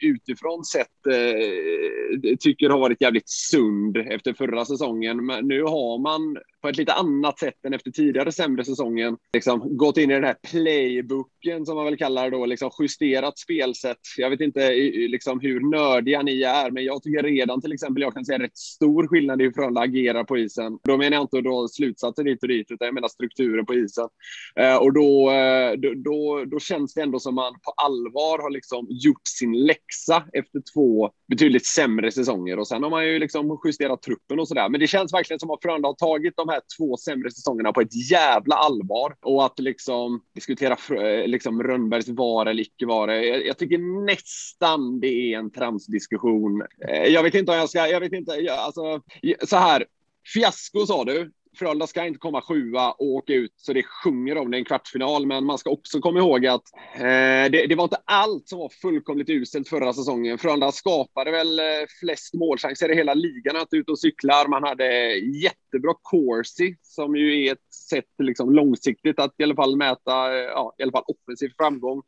utifrån 0.00 0.64
sett 0.64 1.06
eh, 1.06 2.36
tycker 2.40 2.70
har 2.70 2.78
varit 2.78 3.00
jävligt 3.00 3.28
sund 3.28 3.96
efter 3.96 4.34
förra 4.34 4.64
säsongen. 4.64 5.26
Men 5.26 5.48
nu 5.48 5.62
har 5.62 5.98
man 5.98 6.36
på 6.66 6.70
ett 6.70 6.76
lite 6.76 6.92
annat 6.92 7.38
sätt 7.38 7.64
än 7.64 7.74
efter 7.74 7.90
tidigare 7.90 8.32
sämre 8.32 8.64
säsongen 8.64 9.16
liksom, 9.32 9.76
gått 9.76 9.96
in 9.96 10.10
i 10.10 10.14
den 10.14 10.24
här 10.24 10.36
playbooken 10.50 11.66
som 11.66 11.76
man 11.76 11.84
väl 11.84 11.96
kallar 11.96 12.24
det 12.24 12.36
då, 12.36 12.46
liksom 12.46 12.70
justerat 12.80 13.38
spelsätt. 13.38 13.98
Jag 14.16 14.30
vet 14.30 14.40
inte 14.40 14.70
liksom, 15.08 15.40
hur 15.40 15.70
nördiga 15.70 16.22
ni 16.22 16.42
är, 16.42 16.70
men 16.70 16.84
jag 16.84 17.02
tycker 17.02 17.22
redan 17.22 17.60
till 17.60 17.72
exempel 17.72 18.02
jag 18.02 18.14
kan 18.14 18.24
säga 18.24 18.38
rätt 18.38 18.56
stor 18.56 19.08
skillnad 19.08 19.40
i 19.40 19.44
hur 19.44 19.52
Frölunda 19.52 19.80
agerar 19.80 20.24
på 20.24 20.38
isen. 20.38 20.78
Då 20.84 20.96
menar 20.96 21.16
jag 21.16 21.22
inte 21.22 21.40
då 21.40 21.68
slutsatser 21.68 22.24
dit 22.24 22.42
och 22.42 22.48
dit, 22.48 22.70
utan 22.70 22.86
jag 22.86 22.94
menar 22.94 23.08
strukturen 23.08 23.66
på 23.66 23.74
isen. 23.74 24.08
Eh, 24.60 24.76
och 24.76 24.92
då, 24.92 25.30
eh, 25.30 25.72
då, 25.72 25.92
då, 25.96 26.44
då, 26.44 26.58
känns 26.58 26.94
det 26.94 27.02
ändå 27.02 27.20
som 27.20 27.34
man 27.34 27.52
på 27.52 27.70
allvar 27.76 28.42
har 28.42 28.50
liksom 28.50 28.86
gjort 28.90 29.26
sin 29.38 29.52
läxa 29.66 30.24
efter 30.32 30.62
två 30.74 31.10
betydligt 31.28 31.66
sämre 31.66 32.12
säsonger. 32.12 32.58
Och 32.58 32.68
sen 32.68 32.82
har 32.82 32.90
man 32.90 33.06
ju 33.06 33.18
liksom 33.18 33.60
justerat 33.64 34.02
truppen 34.02 34.40
och 34.40 34.48
sådär. 34.48 34.68
Men 34.68 34.80
det 34.80 34.86
känns 34.86 35.12
verkligen 35.12 35.40
som 35.40 35.50
att 35.50 35.62
Frölunda 35.62 35.88
har 35.88 35.94
tagit 35.94 36.36
de 36.36 36.48
här 36.48 36.55
två 36.78 36.96
sämre 36.96 37.30
säsongerna 37.30 37.72
på 37.72 37.80
ett 37.80 38.10
jävla 38.10 38.54
allvar. 38.54 39.16
Och 39.20 39.46
att 39.46 39.58
liksom 39.58 40.20
diskutera 40.34 40.76
liksom 41.26 41.62
Rönnbergs 41.62 42.08
vara 42.08 42.50
eller 42.50 42.62
icke 42.62 42.86
vara. 42.86 43.24
Jag, 43.24 43.46
jag, 43.46 43.58
tycker 43.58 44.04
nästan 44.06 45.00
det 45.00 45.06
är 45.06 45.38
en 45.38 45.50
tramsdiskussion. 45.50 46.62
Eh, 46.88 47.04
jag 47.04 47.22
vet 47.22 47.34
inte 47.34 47.52
om 47.52 47.58
jag 47.58 47.68
ska, 47.68 47.88
jag 47.88 48.00
vet 48.00 48.12
inte, 48.12 48.54
alltså 48.58 49.02
så 49.46 49.56
här. 49.56 49.84
Fiasko 50.34 50.86
sa 50.86 51.04
du. 51.04 51.32
Frölunda 51.56 51.86
ska 51.86 52.06
inte 52.06 52.18
komma 52.18 52.42
sjua 52.42 52.90
och 52.90 53.06
åka 53.06 53.32
ut 53.32 53.52
så 53.56 53.72
det 53.72 53.82
sjunger 53.82 54.38
om 54.38 54.50
det 54.50 54.56
i 54.56 54.60
en 54.60 54.64
kvartsfinal. 54.64 55.26
Men 55.26 55.44
man 55.44 55.58
ska 55.58 55.70
också 55.70 56.00
komma 56.00 56.18
ihåg 56.18 56.46
att 56.46 56.62
eh, 56.94 57.50
det, 57.50 57.66
det, 57.68 57.74
var 57.74 57.84
inte 57.84 58.00
allt 58.04 58.48
som 58.48 58.58
var 58.58 58.68
fullkomligt 58.68 59.30
uselt 59.30 59.68
förra 59.68 59.92
säsongen. 59.92 60.38
Frölunda 60.38 60.72
skapade 60.72 61.30
väl 61.30 61.58
eh, 61.58 61.64
flest 62.00 62.34
målchanser 62.34 62.92
i 62.92 62.94
hela 62.94 63.14
ligan 63.14 63.56
att 63.56 63.68
ut 63.70 63.88
och 63.88 63.98
cyklar. 63.98 64.48
Man 64.48 64.62
hade 64.62 65.14
jättebra 65.16 65.94
Corsi 66.02 66.76
som 66.82 67.16
ju 67.16 67.46
är 67.46 67.52
ett 67.52 67.72
sätt 67.90 68.04
liksom, 68.22 68.54
långsiktigt 68.54 69.18
att 69.18 69.34
i 69.38 69.42
alla 69.42 69.54
fall 69.54 69.76
mäta 69.76 70.32
eh, 70.32 70.44
ja, 70.44 70.74
i 70.78 70.82
alla 70.82 70.92
fall 70.92 71.04
offensiv 71.06 71.50
framgång. 71.56 72.02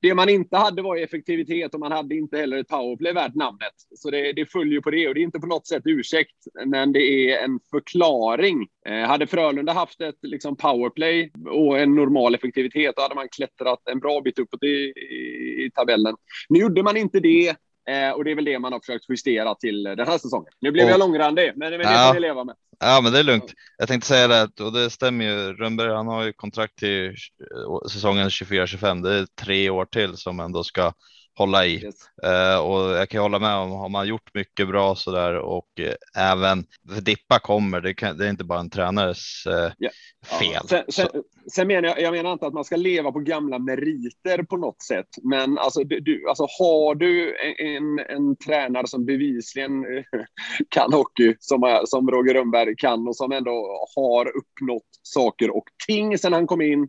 Det 0.00 0.14
man 0.14 0.28
inte 0.28 0.56
hade 0.56 0.82
var 0.82 0.96
effektivitet 0.96 1.74
och 1.74 1.80
man 1.80 1.92
hade 1.92 2.14
inte 2.14 2.36
heller 2.36 2.58
ett 2.58 2.68
powerplay 2.68 3.12
värt 3.12 3.34
namnet. 3.34 3.74
Så 3.94 4.10
det, 4.10 4.32
det 4.32 4.46
följer 4.46 4.80
på 4.80 4.90
det 4.90 5.08
och 5.08 5.14
det 5.14 5.20
är 5.20 5.24
inte 5.24 5.40
på 5.40 5.46
något 5.46 5.66
sätt 5.66 5.82
ursäkt, 5.84 6.36
men 6.66 6.92
det 6.92 7.30
är 7.30 7.44
en 7.44 7.60
förklaring 7.70 8.68
hade 9.06 9.26
Frölunda 9.26 9.72
haft 9.72 10.00
ett 10.00 10.18
liksom, 10.22 10.56
powerplay 10.56 11.32
och 11.50 11.78
en 11.78 11.94
normal 11.94 12.34
effektivitet, 12.34 12.96
då 12.96 13.02
hade 13.02 13.14
man 13.14 13.28
klättrat 13.28 13.78
en 13.90 14.00
bra 14.00 14.20
bit 14.20 14.38
uppåt 14.38 14.62
i, 14.62 14.66
i, 14.66 15.64
i 15.66 15.70
tabellen. 15.74 16.16
Nu 16.48 16.58
gjorde 16.58 16.82
man 16.82 16.96
inte 16.96 17.20
det. 17.20 17.56
Eh, 17.90 18.10
och 18.10 18.24
det 18.24 18.30
är 18.30 18.34
väl 18.34 18.44
det 18.44 18.58
man 18.58 18.72
har 18.72 18.80
försökt 18.80 19.04
justera 19.08 19.54
till 19.54 19.82
den 19.82 20.06
här 20.06 20.18
säsongen. 20.18 20.52
Nu 20.60 20.70
blev 20.70 20.84
och, 20.84 20.90
jag 20.90 20.98
långrandig, 20.98 21.52
men 21.56 21.72
det 21.72 21.76
är 21.76 21.92
ja, 21.92 22.08
det 22.08 22.14
vi 22.14 22.20
leva 22.20 22.44
med. 22.44 22.54
Ja, 22.80 23.00
men 23.02 23.12
det 23.12 23.18
är 23.18 23.22
lugnt. 23.22 23.52
Jag 23.78 23.88
tänkte 23.88 24.08
säga 24.08 24.28
det 24.28 24.64
och 24.64 24.72
det 24.72 24.90
stämmer 24.90 25.24
ju. 25.24 25.52
Rönnberg, 25.52 25.92
han 25.92 26.06
har 26.06 26.24
ju 26.24 26.32
kontrakt 26.32 26.78
till 26.78 27.06
eh, 27.06 27.88
säsongen 27.92 28.28
24-25. 28.28 29.02
Det 29.02 29.14
är 29.14 29.26
tre 29.44 29.70
år 29.70 29.84
till 29.84 30.16
som 30.16 30.40
ändå 30.40 30.64
ska 30.64 30.92
hålla 31.38 31.66
i. 31.66 31.84
Yes. 31.84 31.94
Uh, 32.26 32.60
och 32.60 32.96
jag 32.96 33.08
kan 33.08 33.22
hålla 33.22 33.38
med 33.38 33.54
om, 33.54 33.70
har 33.70 33.88
man 33.88 34.08
gjort 34.08 34.34
mycket 34.34 34.68
bra 34.68 34.94
så 34.94 35.10
där 35.10 35.34
och 35.34 35.68
uh, 35.80 36.22
även 36.22 36.64
dippa 37.02 37.38
kommer, 37.38 37.80
det, 37.80 37.94
kan, 37.94 38.16
det, 38.16 38.26
är 38.26 38.30
inte 38.30 38.44
bara 38.44 38.60
en 38.60 38.70
tränares 38.70 39.46
uh, 39.46 39.52
yeah. 39.54 39.92
fel. 40.40 40.50
Ja. 40.52 40.60
Sen, 40.68 40.84
sen, 40.88 41.08
sen, 41.52 41.66
menar 41.66 41.88
jag, 41.88 42.00
jag 42.00 42.12
menar 42.12 42.32
inte 42.32 42.46
att 42.46 42.54
man 42.54 42.64
ska 42.64 42.76
leva 42.76 43.12
på 43.12 43.18
gamla 43.18 43.58
meriter 43.58 44.42
på 44.42 44.56
något 44.56 44.82
sätt, 44.82 45.08
men 45.22 45.58
alltså, 45.58 45.84
du, 45.84 46.28
alltså 46.28 46.46
har 46.58 46.94
du 46.94 47.36
en, 47.58 47.98
en 47.98 48.36
tränare 48.36 48.86
som 48.86 49.04
bevisligen 49.04 49.84
kan 50.68 50.92
hockey, 50.92 51.34
som, 51.40 51.82
som 51.86 52.10
Roger 52.10 52.34
Rönnberg 52.34 52.76
kan 52.76 53.08
och 53.08 53.16
som 53.16 53.32
ändå 53.32 53.86
har 53.96 54.26
uppnått 54.36 54.88
saker 55.02 55.56
och 55.56 55.64
ting 55.86 56.18
sedan 56.18 56.32
han 56.32 56.46
kom 56.46 56.60
in, 56.60 56.88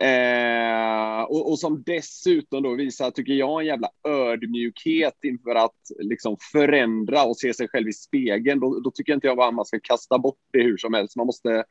Eh, 0.00 1.22
och, 1.22 1.50
och, 1.50 1.58
som 1.58 1.82
dessutom 1.86 2.62
då 2.62 2.74
visar, 2.74 3.10
tycker 3.10 3.32
jag, 3.32 3.60
en 3.60 3.66
jävla 3.66 3.88
ödmjukhet 4.08 5.14
inför 5.22 5.54
att 5.54 5.80
liksom 5.98 6.36
förändra 6.52 7.22
och 7.22 7.36
se 7.36 7.54
sig 7.54 7.68
själv 7.68 7.88
i 7.88 7.92
spegeln. 7.92 8.60
Då, 8.60 8.80
då 8.80 8.90
tycker 8.90 9.12
inte 9.12 9.26
jag 9.26 9.36
bara 9.36 9.50
man 9.50 9.64
ska 9.64 9.78
kasta 9.82 10.18
bort 10.18 10.38
det 10.52 10.62
hur 10.62 10.76
som 10.76 10.94
helst. 10.94 11.16
Man 11.16 11.26
måste, 11.26 11.64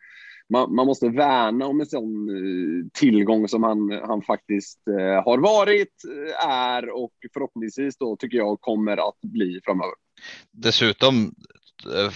man, 0.49 0.75
man 0.75 0.87
måste 0.87 1.09
värna 1.09 1.67
om 1.67 1.79
en 1.79 1.85
sån 1.85 2.29
eh, 2.29 2.87
tillgång 2.93 3.47
som 3.47 3.63
han, 3.63 3.91
han 3.91 4.21
faktiskt 4.21 4.87
eh, 4.87 5.23
har 5.23 5.37
varit, 5.37 5.93
eh, 6.11 6.49
är 6.49 6.89
och 6.89 7.13
förhoppningsvis 7.33 7.97
då 7.97 8.15
tycker 8.15 8.37
jag 8.37 8.61
kommer 8.61 9.09
att 9.09 9.21
bli 9.21 9.59
framöver. 9.63 9.95
Dessutom 10.51 11.31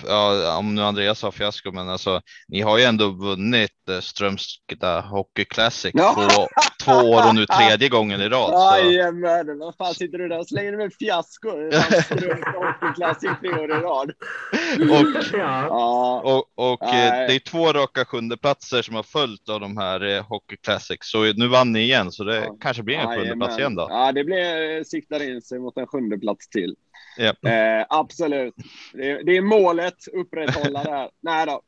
ja, 0.07 0.57
om 0.57 0.75
nu 0.75 0.81
Andreas 0.81 1.19
sa 1.19 1.31
fiasko, 1.31 1.71
men 1.71 1.89
alltså 1.89 2.21
ni 2.47 2.61
har 2.61 2.77
ju 2.77 2.83
ändå 2.83 3.09
vunnit 3.09 3.89
eh, 3.89 3.99
Strömstad 3.99 5.03
Hockey 5.03 5.45
Classic 5.45 5.91
ja. 5.93 6.13
två, 6.13 6.47
två 6.85 7.09
år 7.09 7.27
och 7.27 7.35
nu 7.35 7.45
tredje 7.45 7.89
gången 7.89 8.21
i 8.21 8.29
rad. 8.29 8.83
Jajamän, 8.85 9.59
vad 9.59 9.75
fan 9.75 9.93
sitter 9.93 10.17
du 10.17 10.27
där 10.27 10.39
och 10.39 10.47
slänger 10.47 10.77
med 10.77 10.93
fiasko? 10.99 11.49
Strömstad 12.03 12.53
Hockey 12.53 12.93
Classic 12.95 13.31
tre 13.41 13.49
år 13.49 13.71
i 13.71 13.73
rad. 13.73 14.11
och, 14.91 15.37
ja. 15.39 16.19
och, 16.19 16.71
och 16.71 16.83
eh, 16.83 17.27
det 17.27 17.35
är 17.35 17.39
två 17.39 17.73
raka 17.73 18.05
sjundeplatser 18.05 18.81
som 18.81 18.95
har 18.95 19.03
följt 19.03 19.49
av 19.49 19.59
de 19.59 19.77
här 19.77 20.21
Hockey 20.21 20.57
Classic, 20.57 20.97
så 21.01 21.33
nu 21.33 21.47
vann 21.47 21.71
ni 21.71 21.79
igen, 21.79 22.11
så 22.11 22.23
det 22.23 22.35
ja. 22.35 22.57
kanske 22.59 22.83
blir 22.83 22.95
en 22.95 23.17
sjundeplats 23.17 23.57
igen 23.57 23.75
då. 23.75 23.87
Ja, 23.89 24.11
det 24.11 24.23
blir 24.23 24.83
siktar 24.83 25.29
in 25.29 25.41
sig 25.41 25.59
mot 25.59 25.77
en 25.77 25.87
sjundeplats 25.87 26.49
till. 26.49 26.75
Yep. 27.19 27.45
Eh, 27.45 27.86
absolut. 27.89 28.55
Det 28.93 29.12
är, 29.12 29.23
det 29.23 29.38
är, 29.38 29.41
målet, 29.41 30.08
upprätthålla 30.13 30.84
det 30.84 30.91
här. 30.91 31.10
Nej 31.21 31.45
då. 31.45 31.62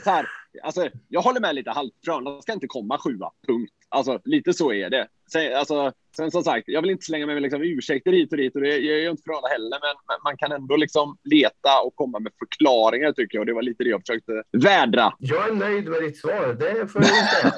Så 0.04 0.10
här, 0.10 0.26
alltså, 0.62 0.88
jag 1.08 1.20
håller 1.20 1.40
med 1.40 1.54
lite 1.54 1.70
halvt. 1.70 1.92
Frölunda 2.04 2.42
ska 2.42 2.52
inte 2.52 2.66
komma 2.66 2.98
sjua, 2.98 3.30
punkt. 3.46 3.72
Alltså, 3.88 4.20
lite 4.24 4.52
så 4.52 4.72
är 4.72 4.90
det. 4.90 5.08
Sen, 5.32 5.56
alltså, 5.56 5.92
sen 6.16 6.30
som 6.30 6.42
sagt, 6.42 6.64
jag 6.68 6.82
vill 6.82 6.90
inte 6.90 7.04
slänga 7.04 7.26
mig 7.26 7.34
med 7.34 7.42
liksom 7.42 7.62
ursäkter 7.62 8.12
hit 8.12 8.32
och 8.32 8.38
dit 8.38 8.54
och 8.54 8.60
det 8.60 8.78
gör 8.78 8.96
jag 8.96 9.12
inte 9.12 9.22
Frölunda 9.22 9.48
heller, 9.48 9.78
men 9.80 10.16
man 10.24 10.36
kan 10.36 10.52
ändå 10.52 10.76
liksom 10.76 11.16
leta 11.24 11.80
och 11.84 11.96
komma 11.96 12.18
med 12.18 12.32
förklaringar 12.38 13.12
tycker 13.12 13.36
jag. 13.38 13.42
Och 13.42 13.46
det 13.46 13.54
var 13.54 13.62
lite 13.62 13.84
det 13.84 13.90
jag 13.90 14.00
försökte 14.00 14.42
vädra. 14.52 15.12
Jag 15.18 15.48
är 15.48 15.54
nöjd 15.54 15.88
med 15.88 16.02
ditt 16.02 16.18
svar, 16.18 16.56
det 16.58 16.86
får 16.86 17.02
jag 17.02 17.30
säga. 17.30 17.52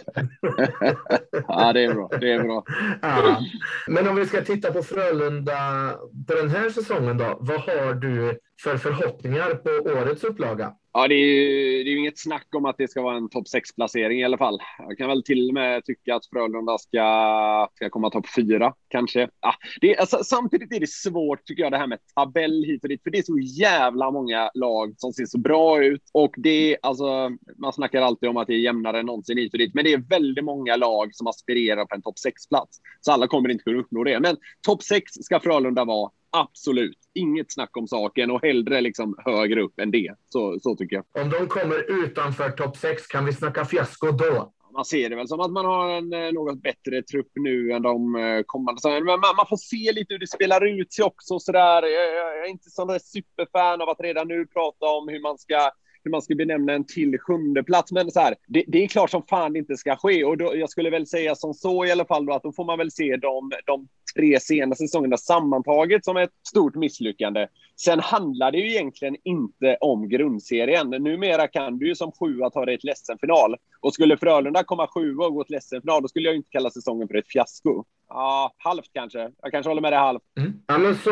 ja, 1.48 1.72
det 1.72 1.84
är 1.84 1.94
bra. 1.94 2.08
Det 2.20 2.32
är 2.32 2.42
bra. 2.42 2.64
Ja. 3.02 3.40
Men 3.88 4.08
om 4.08 4.16
vi 4.16 4.26
ska 4.26 4.44
titta 4.44 4.72
på 4.72 4.82
Frölunda 4.82 5.92
på 6.26 6.34
den 6.34 6.50
här 6.50 6.70
säsongen 6.70 7.18
då. 7.18 7.38
Vad 7.40 7.60
har 7.60 7.94
du 7.94 8.38
för 8.62 8.76
förhoppningar 8.76 9.54
på 9.54 9.90
årets 9.90 10.24
upplaga? 10.24 10.74
Ja, 10.92 11.08
det 11.08 11.14
är, 11.14 11.26
ju, 11.26 11.84
det 11.84 11.90
är 11.90 11.92
ju 11.92 11.98
inget 11.98 12.18
snack 12.18 12.46
om 12.56 12.64
att 12.64 12.78
det 12.78 12.88
ska 12.88 13.02
vara 13.02 13.16
en 13.16 13.28
topp 13.28 13.46
6-placering 13.54 14.20
i 14.20 14.24
alla 14.24 14.38
fall. 14.38 14.58
Jag 14.78 14.98
kan 14.98 15.08
väl 15.08 15.22
till 15.22 15.48
och 15.48 15.54
med 15.54 15.84
tycka 15.84 16.14
att 16.14 16.26
Frölunda 16.26 16.78
ska, 16.78 17.68
ska 17.74 17.90
komma 17.90 18.10
topp 18.10 18.26
4, 18.36 18.74
kanske. 18.88 19.28
Ja, 19.40 19.54
det, 19.80 19.96
alltså, 19.96 20.24
samtidigt 20.24 20.72
är 20.72 20.80
det 20.80 20.90
svårt, 20.90 21.44
tycker 21.44 21.62
jag, 21.62 21.72
det 21.72 21.78
här 21.78 21.86
med 21.86 21.98
tabell 22.14 22.64
hit 22.64 22.82
och 22.82 22.88
dit, 22.88 23.02
för 23.02 23.10
det 23.10 23.18
är 23.18 23.22
så 23.22 23.38
jävla 23.38 24.10
många 24.10 24.50
lag 24.54 24.94
som 24.96 25.12
ser 25.12 25.26
så 25.26 25.38
bra 25.38 25.84
ut. 25.84 26.02
Och 26.12 26.34
det 26.36 26.76
alltså, 26.82 27.30
man 27.58 27.72
snackar 27.72 28.02
alltid 28.02 28.28
om 28.28 28.36
att 28.36 28.46
det 28.46 28.54
är 28.54 28.58
jämnare 28.58 29.00
än 29.00 29.06
någonsin 29.06 29.38
hit 29.38 29.52
och 29.52 29.58
dit, 29.58 29.74
men 29.74 29.84
det 29.84 29.92
är 29.92 29.98
väldigt 29.98 30.44
många 30.44 30.76
lag 30.76 31.14
som 31.14 31.26
aspirerar 31.26 31.84
på 31.84 31.94
en 31.94 32.02
topp 32.02 32.16
6-plats. 32.26 32.78
Så 33.00 33.12
alla 33.12 33.26
kommer 33.26 33.48
inte 33.48 33.64
kunna 33.64 33.80
uppnå 33.80 34.04
det. 34.04 34.20
Men 34.20 34.36
topp 34.66 34.82
6 34.82 35.12
ska 35.12 35.40
Frölunda 35.40 35.84
vara 35.84 36.10
Absolut, 36.30 36.98
inget 37.14 37.52
snack 37.52 37.76
om 37.76 37.88
saken 37.88 38.30
och 38.30 38.42
hellre 38.42 38.80
liksom 38.80 39.16
högre 39.24 39.62
upp 39.62 39.80
än 39.80 39.90
det. 39.90 40.14
Så, 40.28 40.58
så 40.60 40.76
tycker 40.76 40.96
jag. 40.96 41.24
Om 41.24 41.30
de 41.30 41.46
kommer 41.46 42.04
utanför 42.04 42.50
topp 42.50 42.76
6, 42.76 43.06
kan 43.06 43.24
vi 43.24 43.32
snacka 43.32 43.64
fiasko 43.64 44.10
då? 44.10 44.52
Man 44.72 44.84
ser 44.84 45.10
det 45.10 45.16
väl 45.16 45.28
som 45.28 45.40
att 45.40 45.50
man 45.50 45.64
har 45.64 45.90
en 45.90 46.12
eh, 46.12 46.32
något 46.32 46.62
bättre 46.62 47.02
trupp 47.02 47.30
nu 47.34 47.72
än 47.72 47.82
de 47.82 48.16
eh, 48.16 48.42
kommande. 48.46 48.80
Men 48.84 49.04
man, 49.04 49.36
man 49.36 49.46
får 49.48 49.56
se 49.56 49.92
lite 49.92 50.14
hur 50.14 50.18
det 50.18 50.26
spelar 50.26 50.80
ut 50.80 50.92
sig 50.92 51.04
också. 51.04 51.38
Så 51.38 51.52
där. 51.52 51.82
Jag 51.82 52.46
är 52.46 52.50
inte 52.50 52.70
sån 52.70 53.00
superfan 53.00 53.80
av 53.80 53.88
att 53.88 54.00
redan 54.00 54.28
nu 54.28 54.46
prata 54.46 54.86
om 54.86 55.08
hur 55.08 55.20
man 55.20 55.38
ska 55.38 55.70
hur 56.04 56.10
man 56.10 56.22
ska 56.22 56.34
benämna 56.34 56.72
en 56.72 56.84
till 56.84 57.18
sjunde 57.18 57.62
plats. 57.62 57.92
Men 57.92 58.10
så 58.10 58.20
här, 58.20 58.34
det, 58.46 58.64
det, 58.68 58.84
är 58.84 58.88
klart 58.88 59.10
som 59.10 59.22
fan 59.22 59.52
det 59.52 59.58
inte 59.58 59.76
ska 59.76 59.96
ske 59.96 60.24
och 60.24 60.38
då, 60.38 60.56
jag 60.56 60.70
skulle 60.70 60.90
väl 60.90 61.06
säga 61.06 61.34
som 61.34 61.54
så 61.54 61.84
i 61.84 61.90
alla 61.90 62.04
fall 62.04 62.26
då 62.26 62.32
att 62.32 62.42
då 62.42 62.52
får 62.52 62.64
man 62.64 62.78
väl 62.78 62.90
se 62.90 63.16
de, 63.16 63.52
de 63.66 63.88
tre 64.16 64.40
senaste 64.40 64.84
säsongerna 64.84 65.16
sammantaget 65.16 66.04
som 66.04 66.16
ett 66.16 66.30
stort 66.48 66.74
misslyckande. 66.74 67.46
Sen 67.76 68.00
handlar 68.00 68.52
det 68.52 68.58
ju 68.58 68.70
egentligen 68.70 69.16
inte 69.24 69.76
om 69.80 70.08
grundserien. 70.08 70.90
Numera 70.90 71.48
kan 71.48 71.78
du 71.78 71.88
ju 71.88 71.94
som 71.94 72.12
sjua 72.12 72.50
ta 72.50 72.64
dig 72.64 72.78
till 72.78 72.92
SM-final. 72.96 73.56
Och 73.80 73.94
skulle 73.94 74.16
Frölunda 74.16 74.64
komma 74.64 74.86
sjua 74.86 75.26
och 75.26 75.34
gå 75.34 75.44
till 75.44 75.60
SM-final, 75.60 76.02
då 76.02 76.08
skulle 76.08 76.28
jag 76.28 76.36
inte 76.36 76.50
kalla 76.50 76.70
säsongen 76.70 77.08
för 77.08 77.14
ett 77.14 77.28
fiasko. 77.28 77.84
Ja, 78.08 78.54
halvt 78.58 78.90
kanske. 78.92 79.30
Jag 79.42 79.52
kanske 79.52 79.70
håller 79.70 79.82
med 79.82 79.92
dig 79.92 80.00
halvt. 80.00 80.22
Mm. 80.38 80.52
Ja, 80.66 80.78
men 80.78 80.94
så, 80.94 81.10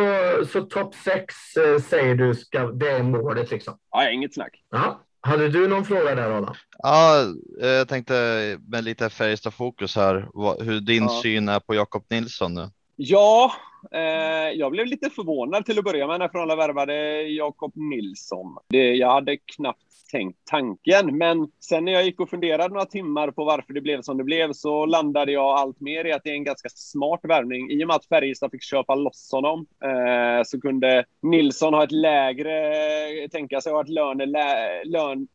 så 0.52 0.60
topp 0.60 0.94
sex 0.94 1.34
eh, 1.56 1.82
säger 1.82 2.14
du 2.14 2.34
ska, 2.34 2.66
det 2.66 2.90
är 2.90 3.02
målet 3.02 3.50
liksom? 3.50 3.78
Ja, 3.90 4.10
inget 4.10 4.34
snack. 4.34 4.62
Ja. 4.70 5.04
Hade 5.20 5.48
du 5.48 5.68
någon 5.68 5.84
fråga 5.84 6.14
där 6.14 6.30
Adam? 6.30 6.54
Ja, 6.78 7.22
eh, 7.62 7.68
jag 7.68 7.88
tänkte 7.88 8.14
med 8.68 8.84
lite 8.84 9.10
Färjestad 9.10 9.54
fokus 9.54 9.96
här, 9.96 10.28
hur 10.64 10.80
din 10.80 11.02
ja. 11.02 11.20
syn 11.22 11.48
är 11.48 11.60
på 11.60 11.74
Jakob 11.74 12.04
Nilsson 12.10 12.54
nu? 12.54 12.70
Ja, 13.00 13.52
eh, 13.92 14.50
jag 14.58 14.72
blev 14.72 14.86
lite 14.86 15.10
förvånad 15.10 15.66
till 15.66 15.78
att 15.78 15.84
börja 15.84 16.06
med 16.06 16.18
när 16.18 16.28
Frölunda 16.28 16.56
värvade 16.56 17.22
Jakob 17.22 17.72
Nilsson. 17.74 18.56
Det, 18.68 18.94
jag 18.94 19.10
hade 19.10 19.36
knappt 19.36 19.82
tänkt 20.10 20.38
tanken. 20.44 21.18
Men 21.18 21.48
sen 21.60 21.84
när 21.84 21.92
jag 21.92 22.04
gick 22.04 22.20
och 22.20 22.30
funderade 22.30 22.68
några 22.68 22.86
timmar 22.86 23.30
på 23.30 23.44
varför 23.44 23.72
det 23.72 23.80
blev 23.80 24.02
som 24.02 24.16
det 24.16 24.24
blev 24.24 24.52
så 24.52 24.86
landade 24.86 25.32
jag 25.32 25.46
allt 25.46 25.80
mer 25.80 26.04
i 26.04 26.12
att 26.12 26.24
det 26.24 26.30
är 26.30 26.34
en 26.34 26.44
ganska 26.44 26.68
smart 26.68 27.20
värvning. 27.22 27.70
I 27.70 27.84
och 27.84 27.88
med 27.88 27.96
att 27.96 28.06
Färjestad 28.06 28.50
fick 28.50 28.62
köpa 28.62 28.94
loss 28.94 29.28
honom 29.32 29.66
eh, 29.84 30.44
så 30.44 30.60
kunde 30.60 31.04
Nilsson 31.22 31.74
ha 31.74 31.84
ett 31.84 31.92
lägre, 31.92 33.28
tänka 33.30 33.60
sig 33.60 33.72
ha 33.72 33.80
ett 33.80 33.88
lönelä... 33.88 34.84
lön, 34.84 35.28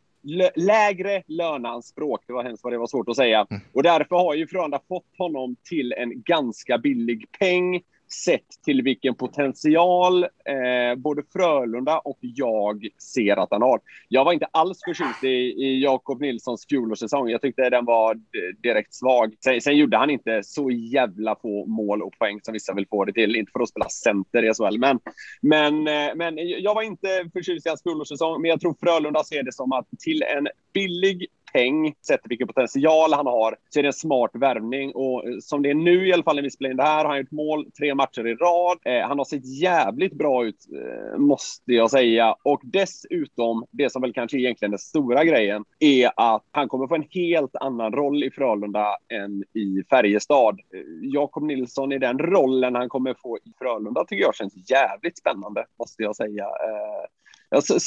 lägre 0.55 1.23
löneanspråk. 1.27 2.23
Det 2.27 2.33
var 2.33 2.43
hemskt 2.43 2.63
vad 2.63 2.73
det 2.73 2.77
var 2.77 2.87
svårt 2.87 3.09
att 3.09 3.15
säga. 3.15 3.47
Mm. 3.49 3.61
Och 3.73 3.83
därför 3.83 4.15
har 4.15 4.35
ju 4.35 4.47
Frölunda 4.47 4.79
fått 4.87 5.17
honom 5.17 5.55
till 5.69 5.93
en 5.93 6.21
ganska 6.21 6.77
billig 6.77 7.25
peng 7.39 7.81
sett 8.25 8.63
till 8.65 8.81
vilken 8.81 9.15
potential 9.15 10.23
eh, 10.23 10.95
både 10.97 11.23
Frölunda 11.33 11.99
och 11.99 12.17
jag 12.21 12.87
ser 13.13 13.37
att 13.37 13.51
han 13.51 13.61
har. 13.61 13.79
Jag 14.07 14.25
var 14.25 14.33
inte 14.33 14.45
alls 14.45 14.79
förtjust 14.85 15.23
i, 15.23 15.27
i 15.27 15.83
Jakob 15.83 16.21
Nilssons 16.21 16.65
fjolårssäsong. 16.69 17.29
Jag 17.29 17.41
tyckte 17.41 17.69
den 17.69 17.85
var 17.85 18.17
direkt 18.63 18.93
svag. 18.93 19.35
Sen, 19.43 19.61
sen, 19.61 19.77
gjorde 19.77 19.97
han 19.97 20.09
inte 20.09 20.41
så 20.43 20.71
jävla 20.71 21.35
få 21.35 21.65
mål 21.65 22.01
och 22.01 22.17
poäng 22.19 22.39
som 22.43 22.53
vissa 22.53 22.73
vill 22.73 22.87
få 22.87 23.05
det 23.05 23.13
till. 23.13 23.35
Inte 23.35 23.51
för 23.51 23.59
att 23.59 23.69
spela 23.69 23.89
center 23.89 24.43
i 24.43 24.53
SHL, 24.53 24.77
men, 24.79 24.99
men, 25.41 25.87
eh, 25.87 26.15
men 26.15 26.37
jag 26.37 26.75
var 26.75 26.81
inte 26.81 27.29
förtjust 27.33 27.65
i 27.65 27.69
hans 27.69 27.83
fjolårssäsong. 27.83 28.41
Men 28.41 28.49
jag 28.49 28.61
tror 28.61 28.75
Frölunda 28.79 29.23
ser 29.23 29.43
det 29.43 29.53
som 29.53 29.71
att 29.71 29.87
till 29.99 30.23
en 30.23 30.47
billig 30.73 31.27
peng, 31.53 31.93
sett 32.07 32.21
vilken 32.23 32.47
potential 32.47 33.13
han 33.13 33.27
har, 33.27 33.55
så 33.69 33.79
är 33.79 33.83
det 33.83 33.89
en 33.89 33.93
smart 33.93 34.31
värvning. 34.33 34.91
Och 34.91 35.27
eh, 35.27 35.35
som 35.41 35.61
det 35.61 35.69
är 35.69 35.73
nu 35.75 36.07
i 36.07 36.13
alla 36.13 36.23
fall 36.23 36.35
när 36.35 36.43
vi 36.43 36.51
spelar 36.51 36.71
in 36.71 36.77
det 36.77 36.83
här, 36.83 37.05
har 37.05 37.11
han 37.11 37.17
gjort 37.17 37.31
mål 37.31 37.71
tre 37.71 37.95
matcher 37.95 38.27
i 38.27 38.35
rad. 38.35 38.77
Eh, 38.85 39.07
han 39.07 39.17
har 39.17 39.25
sett 39.25 39.61
jävligt 39.61 40.13
bra 40.13 40.45
ut, 40.45 40.67
eh, 40.73 41.17
måste 41.17 41.73
jag 41.73 41.91
säga. 41.91 42.35
Och 42.43 42.61
dessutom, 42.63 43.65
det 43.71 43.91
som 43.91 44.01
väl 44.01 44.13
kanske 44.13 44.37
är 44.37 44.39
egentligen 44.39 44.71
den 44.71 44.79
stora 44.79 45.23
grejen, 45.23 45.63
är 45.79 46.11
att 46.15 46.43
han 46.51 46.67
kommer 46.67 46.87
få 46.87 46.95
en 46.95 47.07
helt 47.09 47.55
annan 47.55 47.93
roll 47.93 48.23
i 48.23 48.31
Frölunda 48.31 48.97
än 49.09 49.43
i 49.53 49.83
Färjestad. 49.89 50.59
Eh, 50.73 50.79
Jakob 51.01 51.43
Nilsson 51.43 51.91
i 51.91 51.99
den 51.99 52.19
rollen 52.19 52.75
han 52.75 52.89
kommer 52.89 53.13
få 53.13 53.37
i 53.37 53.51
Frölunda 53.59 54.05
tycker 54.05 54.23
jag 54.23 54.35
känns 54.35 54.69
jävligt 54.69 55.17
spännande, 55.17 55.65
måste 55.79 56.03
jag 56.03 56.15
säga. 56.15 56.43
Eh, 56.43 57.05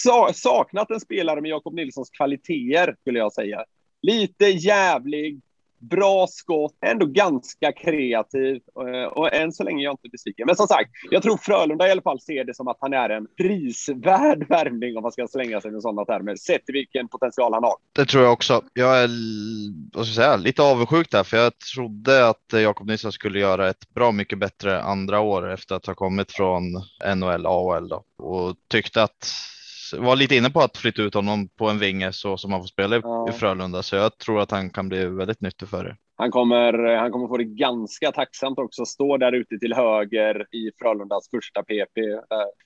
jag 0.05 0.13
har 0.13 0.33
saknat 0.33 0.91
en 0.91 1.01
spelare 1.01 1.41
med 1.41 1.51
Jakob 1.51 1.75
Nilssons 1.75 2.11
kvaliteter, 2.11 2.97
skulle 3.01 3.19
jag 3.19 3.33
säga. 3.33 3.65
Lite 4.03 4.47
jävlig, 4.47 5.41
bra 5.79 6.27
skott, 6.27 6.75
ändå 6.87 7.07
ganska 7.07 7.73
kreativ 7.73 8.61
eh, 8.87 9.13
och 9.13 9.35
än 9.35 9.53
så 9.53 9.65
länge 9.65 9.83
är 9.83 9.85
jag 9.85 9.93
inte 9.93 10.09
besviken. 10.09 10.47
Men 10.47 10.57
som 10.57 10.67
sagt, 10.67 10.91
jag 11.11 11.23
tror 11.23 11.37
Frölunda 11.37 11.89
i 11.89 11.91
alla 11.91 12.03
fall 12.03 12.21
ser 12.21 12.45
det 12.45 12.55
som 12.55 12.69
att 12.69 12.77
han 12.81 12.93
är 12.93 13.11
en 13.11 13.27
prisvärd 13.37 14.49
värvning 14.49 14.97
om 14.97 15.03
man 15.03 15.13
ska 15.13 15.29
slänga 15.29 15.61
sig 15.61 15.71
med 15.71 15.83
sådana 15.83 16.05
termer, 16.05 16.37
sett 16.37 16.63
vilken 16.67 17.09
potential 17.09 17.55
han 17.55 17.65
har. 17.65 17.75
Det 17.93 18.05
tror 18.05 18.25
jag 18.25 18.33
också. 18.33 18.63
Jag 18.75 19.03
är 19.03 19.09
vad 19.97 20.07
ska 20.07 20.21
jag 20.21 20.27
säga, 20.27 20.37
lite 20.37 20.63
avundsjuk 20.63 21.11
där, 21.11 21.25
för 21.25 21.37
jag 21.37 21.53
trodde 21.75 22.29
att 22.29 22.53
Jakob 22.53 22.87
Nilsson 22.87 23.13
skulle 23.13 23.39
göra 23.39 23.69
ett 23.69 23.95
bra 23.95 24.13
mycket 24.13 24.39
bättre 24.39 24.83
andra 24.83 25.21
år 25.21 25.53
efter 25.53 25.75
att 25.75 25.87
ha 25.87 25.95
kommit 25.95 26.33
från 26.33 26.63
NHL, 27.17 27.47
AHL 27.47 27.89
då, 27.89 28.05
och 28.19 28.57
tyckte 28.69 29.03
att 29.03 29.33
var 29.93 30.17
lite 30.17 30.37
inne 30.37 30.51
på 30.51 30.61
att 30.61 30.77
flytta 30.77 31.03
ut 31.03 31.15
honom 31.15 31.49
på 31.49 31.69
en 31.69 31.79
vinge 31.79 32.13
så 32.13 32.37
som 32.37 32.53
han 32.53 32.61
får 32.61 32.69
spela 32.69 32.97
ja. 32.97 33.29
i 33.29 33.33
Frölunda, 33.33 33.83
så 33.83 33.97
jag 33.97 34.19
tror 34.19 34.41
att 34.41 34.51
han 34.51 34.71
kan 34.71 34.89
bli 34.89 35.05
väldigt 35.05 35.41
nyttig 35.41 35.69
för 35.69 35.85
er. 35.85 35.97
Han 36.19 36.31
kommer, 36.31 36.97
han 36.97 37.11
kommer 37.11 37.29
få 37.29 37.37
det 37.37 37.45
ganska 37.45 38.13
tacksamt 38.13 38.59
också, 38.59 38.85
stå 38.85 39.17
där 39.17 39.33
ute 39.33 39.59
till 39.59 39.75
höger 39.75 40.47
i 40.55 40.71
Frölundas 40.79 41.31
första 41.31 41.63
PP. 41.63 41.99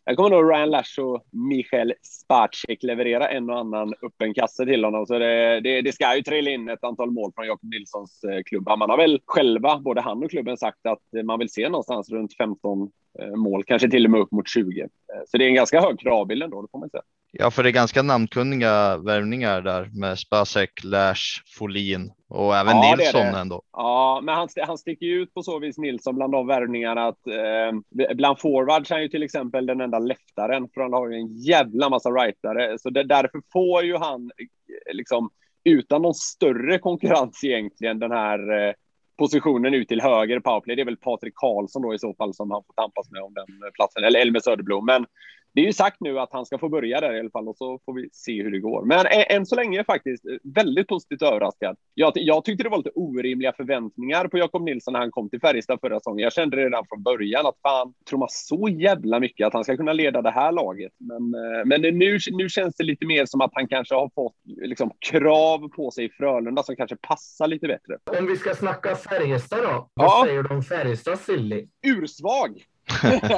Jag 0.04 0.16
kommer 0.16 0.30
nog 0.30 0.50
Ryan 0.50 0.70
Lash 0.70 1.00
och 1.00 1.24
Michael 1.30 1.94
Spacek 2.02 2.82
leverera 2.82 3.28
en 3.28 3.50
och 3.50 3.58
annan 3.58 3.94
öppen 4.02 4.34
kasse 4.34 4.66
till 4.66 4.84
honom, 4.84 5.06
så 5.06 5.18
det, 5.18 5.60
det, 5.60 5.82
det, 5.82 5.92
ska 5.92 6.16
ju 6.16 6.22
trilla 6.22 6.50
in 6.50 6.68
ett 6.68 6.84
antal 6.84 7.10
mål 7.10 7.32
från 7.34 7.46
Jakob 7.46 7.70
Nilssons 7.70 8.24
eh, 8.24 8.42
klubb. 8.46 8.68
Man 8.78 8.90
har 8.90 8.96
väl 8.96 9.20
själva, 9.26 9.78
både 9.78 10.00
han 10.00 10.24
och 10.24 10.30
klubben, 10.30 10.56
sagt 10.56 10.86
att 10.86 11.24
man 11.24 11.38
vill 11.38 11.52
se 11.52 11.68
någonstans 11.68 12.10
runt 12.10 12.36
15 12.36 12.82
eh, 12.82 12.88
mål, 13.36 13.64
kanske 13.64 13.90
till 13.90 14.04
och 14.04 14.10
med 14.10 14.20
upp 14.20 14.32
mot 14.32 14.48
20. 14.48 14.80
Eh, 14.80 14.86
så 15.26 15.38
det 15.38 15.44
är 15.44 15.48
en 15.48 15.54
ganska 15.54 15.80
hög 15.80 16.00
kravbild 16.00 16.42
ändå, 16.42 16.62
det 16.62 16.68
får 16.70 16.78
man 16.78 16.90
säga. 16.90 17.02
Ja, 17.32 17.50
för 17.50 17.62
det 17.62 17.68
är 17.68 17.72
ganska 17.72 18.02
namnkunniga 18.02 18.96
värvningar 18.96 19.60
där 19.60 19.90
med 20.00 20.18
Spacek, 20.18 20.84
Lash, 20.84 21.42
Folin 21.58 22.12
och 22.28 22.56
även 22.56 22.76
ja, 22.76 22.96
Nilsson 22.96 23.20
det 23.20 23.32
det. 23.32 23.38
ändå. 23.38 23.62
Ja, 23.72 24.20
men 24.22 24.34
han, 24.34 24.48
han 24.66 24.78
sticker 24.78 25.06
ju 25.06 25.22
ut 25.22 25.34
på 25.34 25.42
så 25.42 25.58
vis 25.58 25.78
Nilsson 25.78 26.16
bland 26.16 26.32
de 26.32 26.46
värvningarna 26.46 27.06
att 27.06 27.26
eh, 27.26 28.14
bland 28.14 28.40
forwards 28.40 28.90
är 28.90 28.94
han 28.94 29.02
ju 29.02 29.08
till 29.08 29.22
exempel 29.22 29.66
den 29.66 29.80
enda 29.80 29.98
leftaren 29.98 30.68
för 30.74 30.80
han 30.80 30.92
har 30.92 31.10
ju 31.10 31.16
en 31.16 31.36
jävla 31.36 31.88
massa 31.88 32.10
rightare. 32.10 32.78
Så 32.78 32.90
det, 32.90 33.02
därför 33.02 33.42
får 33.52 33.84
ju 33.84 33.96
han 33.96 34.30
eh, 34.38 34.94
liksom 34.94 35.30
utan 35.64 36.02
någon 36.02 36.14
större 36.14 36.78
konkurrens 36.78 37.44
egentligen 37.44 37.98
den 37.98 38.10
här 38.10 38.68
eh, 38.68 38.74
positionen 39.20 39.74
ut 39.74 39.88
till 39.88 40.00
höger 40.00 40.40
powerplay. 40.40 40.76
Det 40.76 40.82
är 40.82 40.84
väl 40.84 40.96
Patrik 40.96 41.34
Karlsson 41.36 41.82
då 41.82 41.94
i 41.94 41.98
så 41.98 42.14
fall 42.14 42.34
som 42.34 42.50
han 42.50 42.62
får 42.66 42.72
tampas 42.72 43.10
med 43.10 43.22
om 43.22 43.34
den 43.34 43.46
platsen 43.74 44.04
eller 44.04 44.20
Elmer 44.20 44.40
Söderblom. 44.40 44.86
Men 44.86 45.06
det 45.52 45.60
är 45.60 45.64
ju 45.64 45.72
sagt 45.72 45.96
nu 46.00 46.18
att 46.18 46.32
han 46.32 46.46
ska 46.46 46.58
få 46.58 46.68
börja 46.68 47.00
där 47.00 47.16
i 47.16 47.20
alla 47.20 47.30
fall 47.30 47.48
och 47.48 47.56
så 47.56 47.80
får 47.84 47.94
vi 47.94 48.08
se 48.12 48.42
hur 48.42 48.50
det 48.50 48.58
går. 48.58 48.84
Men 48.84 49.06
än 49.28 49.46
så 49.46 49.56
länge 49.56 49.84
faktiskt 49.84 50.24
väldigt 50.54 50.88
positivt 50.88 51.22
överraskad. 51.22 51.76
Jag, 51.94 52.12
jag 52.14 52.44
tyckte 52.44 52.62
det 52.64 52.70
var 52.70 52.76
lite 52.76 52.90
orimliga 52.94 53.52
förväntningar 53.52 54.28
på 54.28 54.38
Jakob 54.38 54.62
Nilsson 54.62 54.92
när 54.92 55.00
han 55.00 55.10
kom 55.10 55.30
till 55.30 55.40
Färjestad 55.40 55.80
förra 55.80 56.00
säsongen. 56.00 56.22
Jag 56.22 56.32
kände 56.32 56.56
redan 56.56 56.84
från 56.88 57.02
början 57.02 57.46
att 57.46 57.58
fan, 57.62 57.94
tror 58.08 58.18
man 58.18 58.28
så 58.30 58.68
jävla 58.68 59.20
mycket 59.20 59.46
att 59.46 59.52
han 59.52 59.64
ska 59.64 59.76
kunna 59.76 59.92
leda 59.92 60.22
det 60.22 60.30
här 60.30 60.52
laget. 60.52 60.92
Men, 60.98 61.34
eh, 61.34 61.64
men 61.64 61.80
nu, 61.80 62.18
nu 62.32 62.48
känns 62.48 62.76
det 62.76 62.84
lite 62.84 63.06
mer 63.06 63.26
som 63.26 63.40
att 63.40 63.50
han 63.54 63.68
kanske 63.68 63.94
har 63.94 64.10
fått 64.14 64.34
liksom, 64.44 64.90
krav 65.10 65.68
på 65.68 65.90
sig 65.90 66.04
i 66.04 66.08
Frölunda 66.08 66.62
som 66.62 66.76
kanske 66.76 66.96
passar 66.96 67.46
lite 67.46 67.66
bättre. 67.66 68.18
Om 68.18 68.26
vi 68.26 68.36
ska 68.36 68.54
snacka 68.54 68.96
Färjestad 68.96 69.62
då? 69.62 69.88
Vad 69.94 70.06
ja. 70.06 70.22
säger 70.26 70.42
du 70.42 70.54
om 70.54 70.62
Färjestad 70.62 71.18
silly? 71.18 71.66
Ursvag! 71.86 72.64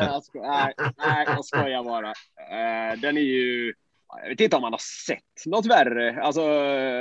jag 0.00 0.24
sko- 0.24 0.42
nej, 0.42 0.74
nej, 0.78 1.24
jag 1.26 1.44
skojar 1.44 1.84
bara. 1.84 2.08
Uh, 2.08 3.00
den 3.00 3.16
är 3.16 3.22
ju... 3.22 3.74
Jag 4.22 4.28
vet 4.28 4.40
inte 4.40 4.56
om 4.56 4.62
man 4.62 4.72
har 4.72 5.06
sett 5.06 5.46
något 5.46 5.66
värre. 5.66 6.22
Alltså, 6.22 6.42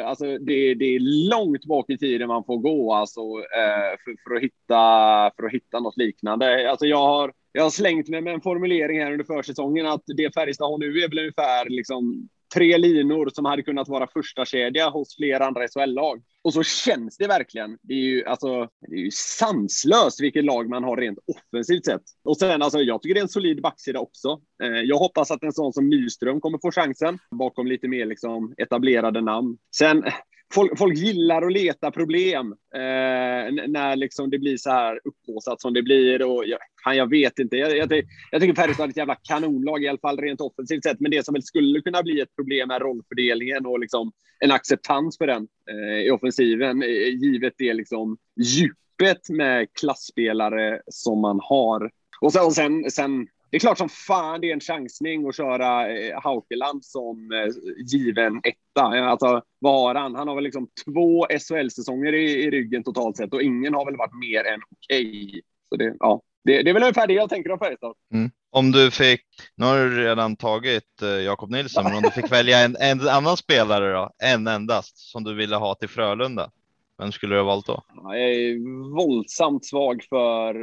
alltså 0.06 0.26
det, 0.38 0.74
det 0.74 0.86
är 0.86 1.30
långt 1.30 1.66
bak 1.66 1.90
i 1.90 1.98
tiden 1.98 2.28
man 2.28 2.44
får 2.44 2.58
gå 2.58 2.94
alltså, 2.94 3.22
uh, 3.22 3.94
för, 4.04 4.24
för, 4.24 4.36
att 4.36 4.44
hitta, 4.44 5.32
för 5.36 5.46
att 5.46 5.54
hitta 5.54 5.80
något 5.80 5.98
liknande. 5.98 6.70
Alltså, 6.70 6.86
jag, 6.86 7.08
har, 7.08 7.34
jag 7.52 7.64
har 7.64 7.70
slängt 7.70 8.10
mig 8.10 8.22
med 8.22 8.34
en 8.34 8.42
formulering 8.42 9.00
här 9.00 9.12
under 9.12 9.26
försäsongen 9.26 9.86
att 9.86 10.04
det 10.06 10.34
Färjestad 10.34 10.70
har 10.70 10.78
nu 10.78 11.00
är 11.00 11.10
väl 11.10 11.20
ungefär 11.20 11.70
liksom, 11.70 12.30
tre 12.54 12.78
linor 12.78 13.30
som 13.34 13.46
hade 13.46 13.64
kunnat 13.64 13.88
vara 13.88 14.08
första 14.08 14.46
kedja 14.46 14.90
hos 14.90 15.16
flera 15.16 15.46
andra 15.46 15.68
SHL-lag. 15.68 16.22
Och 16.44 16.54
så 16.54 16.64
känns 16.64 17.18
det 17.18 17.28
verkligen. 17.28 17.78
Det 17.82 17.94
är 17.94 17.98
ju, 17.98 18.26
alltså, 18.26 18.70
det 18.88 18.96
är 18.96 19.00
ju 19.00 19.12
sanslöst 19.12 20.22
vilket 20.22 20.46
lag 20.46 20.70
man 20.70 20.84
har 20.84 20.98
rent 20.98 21.20
offensivt 21.28 21.86
sett. 21.86 22.02
Och 22.24 22.38
sen, 22.38 22.62
alltså, 22.62 22.80
jag 22.80 23.02
tycker 23.02 23.14
det 23.14 23.20
är 23.20 23.24
en 23.24 23.30
solid 23.30 23.62
backsida 23.62 24.00
också. 24.00 24.42
Eh, 24.64 24.70
jag 24.70 24.98
hoppas 24.98 25.32
att 25.32 25.44
en 25.44 25.54
sån 25.54 25.74
som 25.74 25.90
Nyström 25.90 26.42
kommer 26.42 26.60
få 26.62 26.72
chansen 26.72 27.20
bakom 27.32 27.68
lite 27.68 27.88
mer 27.88 28.06
liksom, 28.06 28.54
etablerade 28.58 29.22
namn. 29.22 29.58
Sen, 29.76 30.04
folk, 30.54 30.78
folk 30.78 30.98
gillar 30.98 31.42
att 31.42 31.54
leta 31.54 31.92
problem 31.92 32.56
eh, 32.76 33.68
när 33.68 33.96
liksom 33.96 34.30
det 34.30 34.40
blir 34.40 34.58
så 34.58 34.70
här 34.70 35.00
upphaussat 35.04 35.62
som 35.62 35.74
det 35.74 35.82
blir. 35.82 36.24
Och, 36.24 36.44
jag, 36.48 36.60
fan, 36.84 36.98
jag 36.98 37.10
vet 37.10 37.40
inte. 37.40 37.58
Jag, 37.58 37.78
jag, 37.78 38.04
jag 38.32 38.42
tycker 38.42 38.56
Färjestad 38.56 38.86
är 38.86 38.90
ett 38.90 38.98
jävla 38.98 39.16
kanonlag 39.16 39.84
i 39.84 39.88
alla 39.88 39.98
fall 39.98 40.18
rent 40.18 40.42
offensivt 40.42 40.84
sett. 40.84 41.00
Men 41.00 41.12
det 41.12 41.26
som 41.26 41.34
väl 41.34 41.44
skulle 41.44 41.82
kunna 41.82 42.04
bli 42.04 42.20
ett 42.20 42.36
problem 42.36 42.72
är 42.72 42.80
rollfördelningen 42.80 43.66
och 43.66 43.80
liksom 43.80 44.12
en 44.40 44.52
acceptans 44.52 45.18
för 45.18 45.28
den 45.28 45.48
eh, 45.70 46.06
i 46.06 46.12
offensiven, 46.12 46.84
eh, 46.84 46.90
givet 46.90 47.54
det 47.58 47.74
liksom 47.74 48.18
djupet 48.42 49.30
med 49.30 49.68
klassspelare 49.80 50.82
som 50.88 51.22
man 51.22 51.40
har. 51.44 51.92
Och 52.22 52.34
sen, 52.34 52.46
och 52.46 52.54
sen, 52.54 52.92
sen 52.92 53.28
det 53.54 53.58
är 53.58 53.60
klart 53.60 53.78
som 53.78 53.90
fan 53.90 54.42
det 54.42 54.50
är 54.50 54.54
en 54.54 54.60
chansning 54.60 55.28
att 55.28 55.36
köra 55.36 55.98
eh, 55.98 56.22
Haukeland 56.22 56.86
som 56.86 57.32
eh, 57.32 57.54
given 57.86 58.42
etta. 58.44 58.82
Alltså, 58.82 59.42
vad 59.60 59.74
har 59.74 59.96
han? 59.96 60.16
Han 60.16 60.28
har 60.28 60.36
väl 60.36 60.44
liksom 60.44 60.68
två 60.86 61.26
SHL-säsonger 61.26 62.14
i, 62.14 62.44
i, 62.44 62.52
ryggen 62.52 62.84
totalt 62.84 63.18
sett 63.18 63.34
och 63.34 63.42
ingen 63.42 63.74
har 63.74 63.86
väl 63.86 63.98
varit 63.98 64.20
mer 64.20 64.44
än 64.44 64.60
okej. 64.72 65.28
Okay. 65.28 65.42
Så 65.70 65.76
det, 65.76 65.96
ja, 66.00 66.22
det, 66.44 66.64
det, 66.64 66.70
är 66.70 66.74
väl 66.74 66.84
ungefär 66.84 67.08
det 67.08 67.14
jag 67.14 67.30
tänker 67.30 67.52
om 67.52 67.60
Färjestad. 67.60 67.94
Mm. 68.14 68.32
Om 68.52 68.72
du 68.72 68.92
fick, 68.92 69.22
nu 69.56 69.66
har 69.66 69.78
du 69.78 70.04
redan 70.04 70.36
tagit 70.36 71.02
eh, 71.02 71.08
Jakob 71.10 71.52
Nilsson, 71.52 71.84
men 71.84 71.96
om 71.96 72.02
du 72.02 72.12
fick 72.12 72.32
välja 72.32 72.60
en, 72.60 72.76
en 72.80 73.08
annan 73.08 73.38
spelare 73.38 73.94
då, 73.94 74.12
en 74.24 74.48
endast, 74.48 74.98
som 74.98 75.24
du 75.24 75.36
ville 75.36 75.56
ha 75.56 75.76
till 75.76 75.90
Frölunda, 75.90 76.52
vem 76.98 77.12
skulle 77.12 77.36
du 77.36 77.40
ha 77.40 77.46
valt 77.46 77.66
då? 77.66 77.84
Jag 78.04 78.20
är 78.20 78.94
våldsamt 78.96 79.66
svag 79.66 80.04
för, 80.10 80.54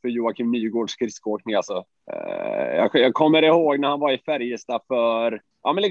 för 0.00 0.08
Joakim 0.08 0.50
Nygårds 0.50 0.92
skridskoåkning 0.92 1.54
alltså. 1.54 1.84
Eh, 2.12 2.88
jag, 2.92 3.14
kommer 3.14 3.42
ihåg 3.42 3.80
när 3.80 3.88
han 3.88 4.00
var 4.00 4.12
i 4.12 4.18
Färjestad 4.18 4.80
för 4.88 5.40
Ja, 5.64 5.72
men 5.72 5.82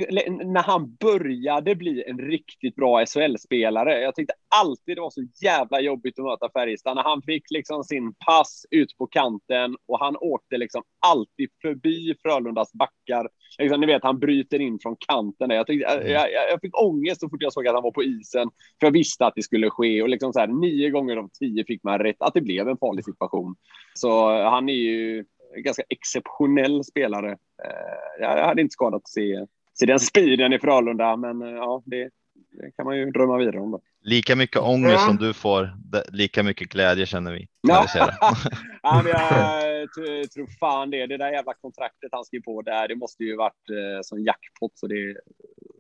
när 0.54 0.64
han 0.64 0.96
började 0.96 1.76
bli 1.76 2.04
en 2.08 2.20
riktigt 2.20 2.76
bra 2.76 3.06
SHL-spelare. 3.06 4.02
Jag 4.02 4.16
tyckte 4.16 4.34
alltid 4.56 4.98
det 4.98 5.02
var 5.02 5.10
så 5.10 5.24
jävla 5.44 5.82
jobbigt 5.82 6.20
att 6.20 6.26
möta 6.26 6.50
Färjestad. 6.54 6.96
När 6.96 7.04
han 7.04 7.22
fick 7.22 7.44
liksom 7.52 7.84
sin 7.84 8.14
pass 8.14 8.66
ut 8.72 8.98
på 8.98 9.08
kanten 9.08 9.76
och 9.88 10.00
han 10.00 10.18
åkte 10.18 10.58
liksom 10.58 10.84
alltid 11.00 11.50
förbi 11.62 12.16
Frölundas 12.22 12.74
backar. 12.74 13.30
Liksom, 13.60 13.82
ni 13.82 13.88
vet, 13.88 14.04
han 14.04 14.20
bryter 14.20 14.62
in 14.62 14.80
från 14.80 14.96
kanten. 15.08 15.50
Jag, 15.50 15.68
tyckte, 15.68 15.92
jag, 15.94 16.10
jag, 16.10 16.52
jag, 16.52 16.62
fick 16.62 16.82
ångest 16.82 17.22
så 17.22 17.30
fort 17.30 17.42
jag 17.42 17.54
såg 17.54 17.68
att 17.68 17.74
han 17.74 17.84
var 17.84 17.92
på 17.92 18.04
isen. 18.04 18.50
För 18.80 18.88
jag 18.88 18.92
visste 18.92 19.26
att 19.26 19.36
det 19.36 19.44
skulle 19.44 19.70
ske. 19.70 20.02
Och 20.02 20.10
liksom 20.10 20.34
så 20.34 20.40
här, 20.40 20.48
nio 20.48 20.90
gånger 20.90 21.18
av 21.18 21.30
tio 21.40 21.66
fick 21.66 21.84
man 21.84 22.00
rätt 22.00 22.22
att 22.22 22.34
det 22.34 22.42
blev 22.42 22.70
en 22.70 22.78
farlig 22.78 23.06
situation. 23.06 23.56
Så 23.94 24.44
han 24.44 24.70
är 24.70 24.74
ju 24.74 25.26
ganska 25.56 25.84
exceptionell 25.90 26.84
spelare. 26.84 27.32
Eh, 27.32 28.20
jag 28.20 28.46
hade 28.46 28.62
inte 28.62 28.74
skadat 28.74 29.02
att 29.02 29.10
se 29.10 29.46
se 29.74 29.86
den 29.86 30.00
speeden 30.00 30.54
i 30.54 30.60
Frölunda. 30.60 31.16
Men 31.16 31.42
eh, 31.42 31.50
ja, 31.50 31.84
det, 31.86 32.10
det, 32.52 32.72
kan 32.76 32.86
man 32.86 32.98
ju 32.98 33.12
drömma 33.12 33.38
vidare 33.38 33.60
om. 33.60 33.72
Då. 33.72 33.82
Lika 34.02 34.36
mycket 34.36 34.62
ångest 34.62 34.94
ja. 34.94 35.08
som 35.08 35.18
du 35.18 35.34
får, 35.34 35.70
lika 36.12 36.44
mycket 36.44 36.70
glädje 36.70 37.06
känner 37.06 37.34
vi. 37.34 37.48
Ja. 37.62 37.88
Ja, 38.84 39.04
jag 39.04 40.32
tror 40.32 40.60
fan 40.60 40.90
det. 40.90 41.08
Det 41.08 41.18
där 41.18 41.32
jävla 41.32 41.54
kontraktet 41.54 42.10
han 42.12 42.26
skrev 42.26 42.42
på 42.42 42.62
där, 42.62 42.88
det 42.88 42.96
måste 42.96 43.24
ju 43.24 43.36
varit 43.36 43.70
eh, 43.70 44.02
som 44.02 44.20
jackpot 44.20 44.72
så 44.76 44.88
det, 44.88 45.16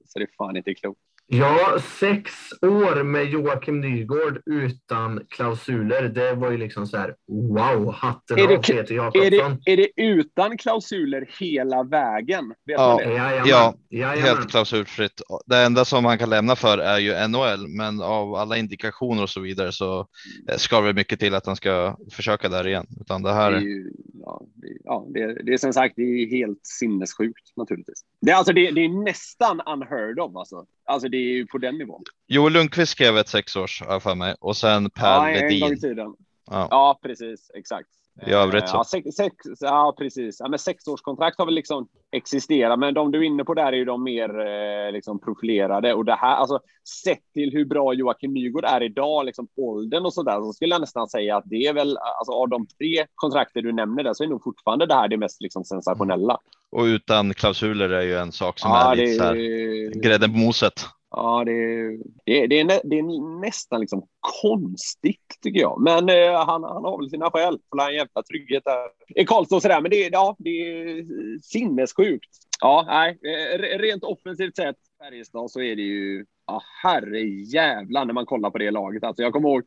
så 0.05 0.19
det 0.19 0.25
är 0.25 0.29
fan 0.37 0.57
inte 0.57 0.73
klokt. 0.73 0.99
Ja, 1.33 1.77
sex 1.99 2.31
år 2.61 3.03
med 3.03 3.25
Joakim 3.25 3.81
Nygård 3.81 4.41
utan 4.45 5.25
klausuler. 5.29 6.03
Det 6.03 6.33
var 6.33 6.51
ju 6.51 6.57
liksom 6.57 6.87
så 6.87 6.97
här, 6.97 7.15
wow, 7.27 7.93
hatten 7.93 8.39
är 8.39 8.47
det, 8.47 8.57
av 8.57 8.61
Peter 8.61 8.95
Jakobsson. 8.95 9.25
Är 9.25 9.31
det, 9.31 9.71
är 9.71 9.77
det 9.77 9.89
utan 9.95 10.57
klausuler 10.57 11.29
hela 11.39 11.83
vägen? 11.83 12.47
Vet 12.47 12.77
ja, 12.77 13.01
ja, 13.45 13.73
ja 13.89 14.07
helt 14.07 14.49
klausulfritt. 14.49 15.21
Det 15.45 15.57
enda 15.57 15.85
som 15.85 16.05
han 16.05 16.17
kan 16.17 16.29
lämna 16.29 16.55
för 16.55 16.77
är 16.77 16.99
ju 16.99 17.27
NHL, 17.27 17.67
men 17.67 18.01
av 18.01 18.35
alla 18.35 18.57
indikationer 18.57 19.23
och 19.23 19.29
så 19.29 19.39
vidare 19.39 19.71
så 19.71 20.07
eh, 20.49 20.57
ska 20.57 20.81
det 20.81 20.93
mycket 20.93 21.19
till 21.19 21.35
att 21.35 21.45
han 21.45 21.55
ska 21.55 21.97
försöka 22.11 22.49
där 22.49 22.67
igen. 22.67 22.87
Utan 23.01 23.21
det 23.21 23.33
här... 23.33 23.51
Det 23.51 23.57
är, 23.57 23.61
ju, 23.61 23.91
ja, 24.23 24.41
det, 24.55 24.67
ja, 24.83 25.05
det, 25.13 25.43
det 25.43 25.53
är 25.53 25.57
som 25.57 25.73
sagt, 25.73 25.95
det 25.95 26.01
är 26.01 26.29
helt 26.29 26.65
sinnessjukt 26.65 27.57
naturligtvis. 27.57 28.01
Det 28.21 28.31
är 28.31 28.35
alltså, 28.35 28.53
det, 28.53 28.71
det 28.71 28.81
är 28.81 29.03
nästan 29.03 29.61
unheard 29.61 30.19
of 30.19 30.35
alltså. 30.35 30.65
Alltså 30.91 31.09
det 31.09 31.17
är 31.17 31.33
ju 31.33 31.47
på 31.47 31.57
den 31.57 31.77
nivån. 31.77 32.03
Joel 32.27 32.53
Lundqvist 32.53 32.91
skrev 32.91 33.17
ett 33.17 33.27
sexårs 33.27 33.83
för 34.01 34.15
mig 34.15 34.35
och 34.39 34.57
sen 34.57 34.89
Per 34.89 35.07
ja, 35.07 35.27
Ledin. 35.27 35.63
En 35.63 35.69
gång 35.69 35.77
i 35.77 35.79
tiden. 35.79 36.15
Ja. 36.51 36.67
ja, 36.71 36.99
precis. 37.01 37.51
Exakt. 37.53 37.89
I 38.27 38.31
övrigt 38.31 38.69
så. 38.69 38.77
Ja, 38.77 38.83
sex, 38.83 39.15
sex, 39.15 39.35
ja 39.59 39.95
precis. 39.97 40.39
Ja, 40.39 40.47
men 40.47 40.59
sexårskontrakt 40.59 41.37
har 41.37 41.45
väl 41.45 41.55
liksom 41.55 41.87
existerat, 42.11 42.79
men 42.79 42.93
de 42.93 43.11
du 43.11 43.19
är 43.19 43.23
inne 43.23 43.43
på 43.43 43.53
där 43.53 43.65
är 43.65 43.77
ju 43.77 43.85
de 43.85 44.03
mer 44.03 44.39
eh, 44.39 44.91
liksom 44.91 45.19
profilerade 45.19 45.93
och 45.93 46.05
det 46.05 46.15
här, 46.15 46.35
alltså 46.35 46.59
sett 47.03 47.33
till 47.33 47.51
hur 47.51 47.65
bra 47.65 47.93
Joakim 47.93 48.33
Nygård 48.33 48.65
är 48.65 48.83
idag, 48.83 49.25
liksom 49.25 49.47
åldern 49.57 50.05
och 50.05 50.13
så 50.13 50.23
där, 50.23 50.41
så 50.41 50.53
skulle 50.53 50.75
jag 50.75 50.81
nästan 50.81 51.09
säga 51.09 51.37
att 51.37 51.43
det 51.45 51.65
är 51.65 51.73
väl, 51.73 51.97
alltså 51.97 52.31
av 52.31 52.49
de 52.49 52.67
tre 52.67 53.05
kontrakter 53.15 53.61
du 53.61 53.71
nämner 53.71 54.03
där 54.03 54.13
så 54.13 54.23
är 54.23 54.27
nog 54.27 54.43
fortfarande 54.43 54.85
det 54.85 54.95
här 54.95 55.07
det 55.07 55.17
mest 55.17 55.41
liksom 55.41 55.63
sensationella. 55.63 56.37
Och 56.71 56.83
utan 56.83 57.33
klausuler 57.33 57.89
är 57.89 58.01
ju 58.01 58.17
en 58.17 58.31
sak 58.31 58.59
som 58.59 58.71
ja, 58.71 58.91
är 58.91 58.95
lite 58.95 59.11
det... 59.11 59.17
så 59.17 59.23
här, 59.23 60.01
grädden 60.01 60.33
på 60.33 60.37
moset. 60.37 60.73
Ja, 61.11 61.43
det, 61.45 61.87
det, 62.25 62.47
det, 62.47 62.59
är, 62.59 62.63
nä, 62.63 62.79
det 62.83 62.99
är 62.99 63.39
nästan 63.41 63.79
liksom 63.79 64.07
konstigt 64.41 65.37
tycker 65.41 65.59
jag. 65.59 65.81
Men 65.81 66.09
eh, 66.09 66.45
han, 66.45 66.63
han 66.63 66.83
har 66.83 66.97
väl 66.97 67.09
sina 67.09 67.31
skäl. 67.31 67.59
För 67.69 67.89
en 67.89 67.95
jävla 67.95 68.23
trygghet 68.23 68.63
där 68.65 68.87
i 69.21 69.25
Karlstad 69.25 69.55
och 69.55 69.61
sådär. 69.61 69.81
Men 69.81 69.91
det, 69.91 70.09
ja, 70.11 70.35
det 70.39 70.49
är 70.49 71.05
sinnessjukt. 71.41 72.29
Ja, 72.61 72.83
nej, 72.87 73.19
eh, 73.23 73.79
rent 73.79 74.03
offensivt 74.03 74.55
sett 74.55 74.75
Färjestad 75.03 75.51
så 75.51 75.61
är 75.61 75.75
det 75.75 75.81
ju, 75.81 76.25
ja 76.47 76.61
herre 76.83 77.21
jävlar 77.53 78.05
när 78.05 78.13
man 78.13 78.25
kollar 78.25 78.49
på 78.49 78.57
det 78.57 78.71
laget. 78.71 79.03
Alltså 79.03 79.23
jag 79.23 79.33
kommer 79.33 79.49
ihåg 79.49 79.63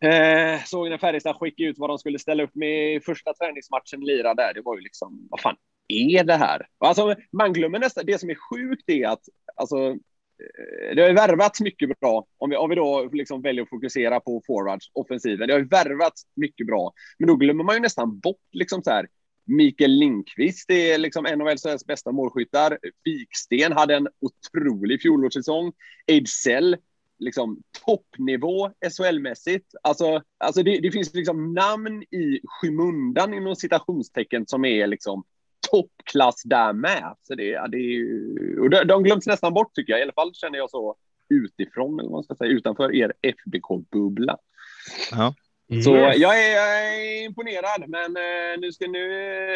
Eh, 0.00 0.64
såg 0.64 0.90
när 0.90 0.98
Färjestad 0.98 1.36
skickade 1.36 1.68
ut 1.68 1.78
vad 1.78 1.90
de 1.90 1.98
skulle 1.98 2.18
ställa 2.18 2.42
upp 2.42 2.54
med 2.54 2.94
i 2.94 3.00
första 3.00 3.34
träningsmatchen 3.34 4.00
lira 4.00 4.34
där. 4.34 4.54
Det 4.54 4.60
var 4.64 4.76
ju 4.76 4.80
liksom, 4.80 5.26
vad 5.30 5.40
fan 5.40 5.56
är 5.88 6.24
det 6.24 6.36
här? 6.36 6.66
Alltså, 6.78 7.14
man 7.32 7.52
glömmer 7.52 7.78
nästan, 7.78 8.06
det 8.06 8.20
som 8.20 8.30
är 8.30 8.34
sjukt 8.50 8.90
är 8.90 9.08
att 9.08 9.22
alltså, 9.54 9.76
eh, 9.76 10.94
det 10.94 11.02
har 11.02 11.08
ju 11.08 11.14
värvats 11.14 11.60
mycket 11.60 12.00
bra, 12.00 12.26
om 12.38 12.50
vi, 12.50 12.56
om 12.56 12.70
vi 12.70 12.76
då 12.76 13.08
liksom 13.12 13.42
väljer 13.42 13.62
att 13.62 13.68
fokusera 13.68 14.20
på 14.20 14.42
forwards, 14.46 14.90
offensiven. 14.92 15.48
Det 15.48 15.54
har 15.54 15.60
ju 15.60 15.68
värvats 15.68 16.22
mycket 16.36 16.66
bra, 16.66 16.92
men 17.18 17.28
då 17.28 17.36
glömmer 17.36 17.64
man 17.64 17.74
ju 17.74 17.80
nästan 17.80 18.18
bort 18.18 18.48
liksom 18.52 18.82
så 18.82 18.90
här. 18.90 19.08
Mikael 19.50 19.90
Lindqvist 19.90 20.70
är 20.70 20.98
liksom 20.98 21.26
en 21.26 21.40
av 21.40 21.56
SHLs 21.56 21.86
bästa 21.86 22.12
målskyttar. 22.12 22.78
Viksten 23.04 23.72
hade 23.72 23.96
en 23.96 24.08
otrolig 24.20 25.02
fjolårssäsong. 25.02 25.72
Ejdsell, 26.06 26.76
liksom 27.18 27.62
toppnivå 27.86 28.68
SHL-mässigt. 28.68 29.74
Alltså, 29.82 30.22
alltså 30.38 30.62
det, 30.62 30.80
det, 30.80 30.90
finns 30.90 31.14
liksom 31.14 31.54
namn 31.54 32.02
i 32.02 32.40
skymundan 32.44 33.34
inom 33.34 33.56
citationstecken 33.56 34.46
som 34.46 34.64
är 34.64 34.86
liksom 34.86 35.24
toppklass 35.70 36.42
där 36.44 36.72
med. 36.72 37.14
Så 37.22 37.34
det, 37.34 37.44
ja, 37.44 37.68
det 37.68 37.76
är 37.76 37.90
ju, 37.90 38.60
och 38.60 38.70
de, 38.70 38.84
de 38.84 39.02
glöms 39.02 39.26
nästan 39.26 39.54
bort 39.54 39.74
tycker 39.74 39.92
jag. 39.92 40.00
I 40.00 40.02
alla 40.02 40.12
fall 40.12 40.34
känner 40.34 40.58
jag 40.58 40.70
så 40.70 40.96
utifrån, 41.28 42.00
eller 42.00 42.10
vad 42.10 42.16
man 42.16 42.24
ska 42.24 42.34
säga, 42.34 42.50
utanför 42.50 42.94
er 42.94 43.12
FBK-bubbla. 43.22 44.36
Ja. 45.10 45.34
Så 45.84 45.96
yes. 45.96 46.16
jag, 46.16 46.44
är, 46.44 46.52
jag, 46.54 46.84
är, 46.84 47.24
imponerad, 47.24 47.84
men 47.88 48.16
eh, 48.16 48.60
nu 48.60 48.72
ska 48.72 48.86
nu, 48.86 49.08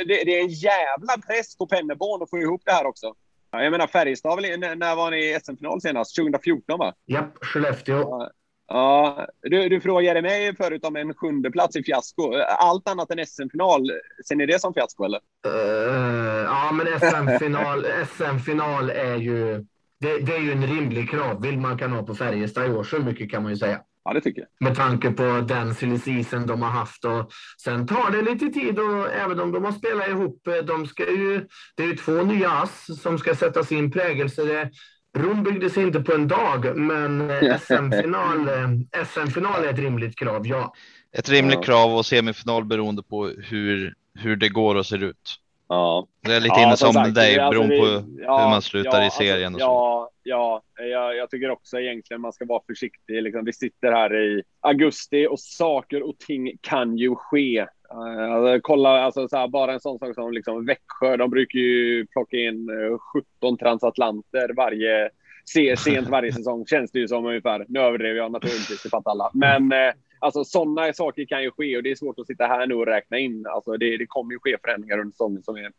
det, 0.05 0.25
det, 0.25 0.39
är 0.39 0.43
en 0.43 0.49
jävla 0.49 1.19
press 1.27 1.57
på 1.57 1.67
Pennerborn 1.67 2.23
att 2.23 2.31
få 2.31 2.39
ihop 2.39 2.63
det 2.65 2.73
här 2.73 2.87
också. 2.87 3.15
Jag 3.51 3.71
menar 3.71 3.87
Färjestad, 3.87 4.43
när, 4.43 4.77
när 4.77 4.97
var 4.97 5.11
ni 5.11 5.17
i 5.17 5.39
SM-final 5.43 5.81
senast? 5.81 6.17
2014 6.17 6.79
va? 6.79 6.95
Japp, 7.07 7.45
Skellefteå. 7.45 7.99
Ja, 7.99 8.31
Ja, 8.73 9.27
du, 9.43 9.69
du 9.69 9.81
frågade 9.81 10.23
mig 10.23 10.57
förut 10.57 10.85
om 10.85 10.97
en 10.97 11.15
sjunde 11.15 11.51
plats 11.51 11.77
i 11.77 11.83
fiasko. 11.83 12.35
Allt 12.59 12.89
annat 12.89 13.11
än 13.11 13.27
SM-final, 13.27 13.91
ser 14.29 14.37
ni 14.37 14.47
det 14.47 14.61
som 14.61 14.75
fiasko 14.75 15.05
eller? 15.05 15.21
Uh, 15.47 16.45
ja, 16.45 16.73
men 16.73 16.87
SM-final 16.87 17.87
SM-final 18.07 18.91
är 18.95 19.17
ju 19.17 19.65
det, 20.01 20.19
det, 20.19 20.37
är 20.37 20.41
ju 20.41 20.53
en 20.53 20.67
rimlig 20.67 21.11
kravbild 21.11 21.59
man 21.59 21.79
kan 21.79 21.93
ha 21.93 22.03
på 22.03 22.15
Färjestad 22.15 22.67
i 22.67 22.71
år. 22.71 22.85
Så 22.85 22.99
mycket 22.99 23.31
kan 23.31 23.43
man 23.43 23.53
ju 23.53 23.59
säga. 23.59 23.81
Ja, 24.05 24.13
det 24.13 24.21
tycker 24.21 24.41
jag. 24.41 24.69
Med 24.69 24.77
tanke 24.77 25.11
på 25.11 25.23
den 25.49 25.75
silly 25.75 26.25
de 26.47 26.63
har 26.63 26.71
haft. 26.71 27.05
Och 27.05 27.33
sen 27.65 27.87
tar 27.87 28.11
det 28.11 28.23
lite 28.23 28.47
tid 28.47 28.79
och 28.79 29.13
även 29.13 29.41
om 29.41 29.53
de 29.53 29.65
har 29.65 29.73
spelat 29.73 30.09
ihop. 30.09 30.47
Eh, 30.47 30.55
de 30.55 30.87
ska 30.87 31.11
ju, 31.11 31.47
det 31.77 31.83
är 31.83 31.87
ju 31.87 31.97
två 31.97 32.13
nya 32.13 32.51
ass 32.51 33.03
som 33.03 33.19
ska 33.19 33.35
sätta 33.35 33.65
sin 33.65 33.91
prägel. 33.91 34.31
Så 34.31 34.45
det, 34.45 34.71
Rom 35.19 35.43
byggdes 35.43 35.79
inte 35.79 36.01
på 36.01 36.13
en 36.13 36.29
dag, 36.29 36.77
men 36.77 37.29
SM-final 37.61 38.49
eh, 38.49 39.05
SM 39.05 39.45
är 39.45 39.71
ett 39.71 39.79
rimligt 39.79 40.19
krav, 40.19 40.47
ja. 40.47 40.73
Ett 41.13 41.29
rimligt 41.29 41.59
ja. 41.59 41.63
krav 41.63 41.95
och 41.95 42.07
semifinal 42.07 42.65
beroende 42.65 43.03
på 43.03 43.27
hur, 43.27 43.95
hur 44.15 44.37
det 44.37 44.49
går 44.49 44.75
och 44.75 44.87
ser 44.87 45.03
ut. 45.03 45.39
Ja. 45.69 46.07
Det 46.21 46.35
är 46.35 46.41
lite 46.41 46.55
ja, 46.59 46.67
inne 46.67 46.77
som 46.77 46.93
sagt, 46.93 47.15
dig, 47.15 47.39
alltså, 47.39 47.61
beroende 47.61 47.79
på 47.79 48.23
ja, 48.23 48.43
hur 48.43 48.51
man 48.51 48.63
slutar 48.63 49.01
ja, 49.01 49.07
i 49.07 49.11
serien. 49.11 49.55
Alltså, 49.55 49.67
ja, 49.67 50.11
ja 50.23 50.63
jag, 50.77 51.17
jag, 51.17 51.31
tycker 51.31 51.51
också 51.51 51.81
egentligen 51.81 52.21
man 52.21 52.33
ska 52.33 52.45
vara 52.45 52.63
försiktig. 52.67 53.23
Liksom, 53.23 53.45
vi 53.45 53.53
sitter 53.53 53.93
här 53.93 54.17
i 54.17 54.43
augusti 54.61 55.27
och 55.27 55.41
saker 55.41 56.09
och 56.09 56.19
ting 56.19 56.53
kan 56.61 56.99
ju 56.99 57.15
ske. 57.15 57.67
Uh, 57.95 58.33
alltså, 58.33 58.61
kolla, 58.63 58.89
alltså, 58.89 59.29
så 59.29 59.37
här, 59.37 59.49
bara 59.49 59.73
en 59.73 59.81
sån 59.81 59.99
sak 59.99 60.15
som 60.15 60.33
liksom, 60.33 60.67
Växjö, 60.67 61.17
de 61.17 61.31
brukar 61.31 61.59
ju 61.59 62.07
plocka 62.07 62.37
in 62.37 62.71
uh, 62.71 62.93
eh, 62.93 62.99
17 63.41 63.59
transatlanter 63.59 64.55
varje 64.57 65.11
se, 65.45 65.77
sent 65.77 66.09
varje 66.09 66.33
säsong, 66.37 66.67
känns 66.67 66.91
det 66.93 66.99
ju 66.99 67.09
som 67.09 67.27
ungefär. 67.27 67.67
Nu 67.69 67.81
överdrev 67.81 68.17
jag 68.17 68.33
naturligtvis, 68.33 68.83
det 68.83 68.89
fattar 68.89 69.11
alla. 69.11 69.31
Men 69.35 69.73
uh, 69.73 69.93
alltså, 70.23 70.45
sådana 70.45 70.93
saker 70.93 71.25
kan 71.25 71.43
ju 71.43 71.51
ske 71.51 71.77
och 71.77 71.83
det 71.83 71.91
är 71.91 71.95
svårt 71.95 72.19
att 72.19 72.27
sitta 72.27 72.47
här 72.47 72.67
nu 72.67 72.75
och 72.75 72.87
räkna 72.87 73.19
in. 73.19 73.47
Alltså, 73.47 73.77
det, 73.77 73.97
det 73.97 74.07
kommer 74.07 74.33
ju 74.33 74.39
ske 74.39 74.57
förändringar 74.65 74.99
under 74.99 75.13
säsongen 75.13 75.43
som 75.43 75.57
är 75.57 75.73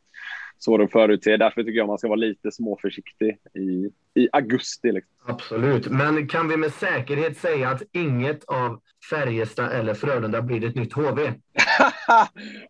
svåra 0.60 0.84
att 0.84 0.92
förutse. 0.92 1.38
Därför 1.38 1.64
tycker 1.64 1.78
jag 1.78 1.88
man 1.88 1.98
ska 1.98 2.08
vara 2.08 2.16
lite 2.16 2.52
småförsiktig 2.52 3.38
i, 3.54 3.90
i 4.22 4.30
augusti. 4.32 4.92
Liksom. 4.92 5.14
Absolut, 5.26 5.88
men 5.88 6.28
kan 6.28 6.48
vi 6.48 6.58
med 6.58 6.74
säkerhet 6.74 7.38
säga 7.38 7.70
att 7.70 7.82
inget 7.92 8.44
av 8.44 8.82
Färjestad 9.10 9.72
eller 9.72 9.94
Frölunda 9.94 10.42
blir 10.42 10.66
ett 10.66 10.76
nytt 10.76 10.94
HV? 10.94 11.22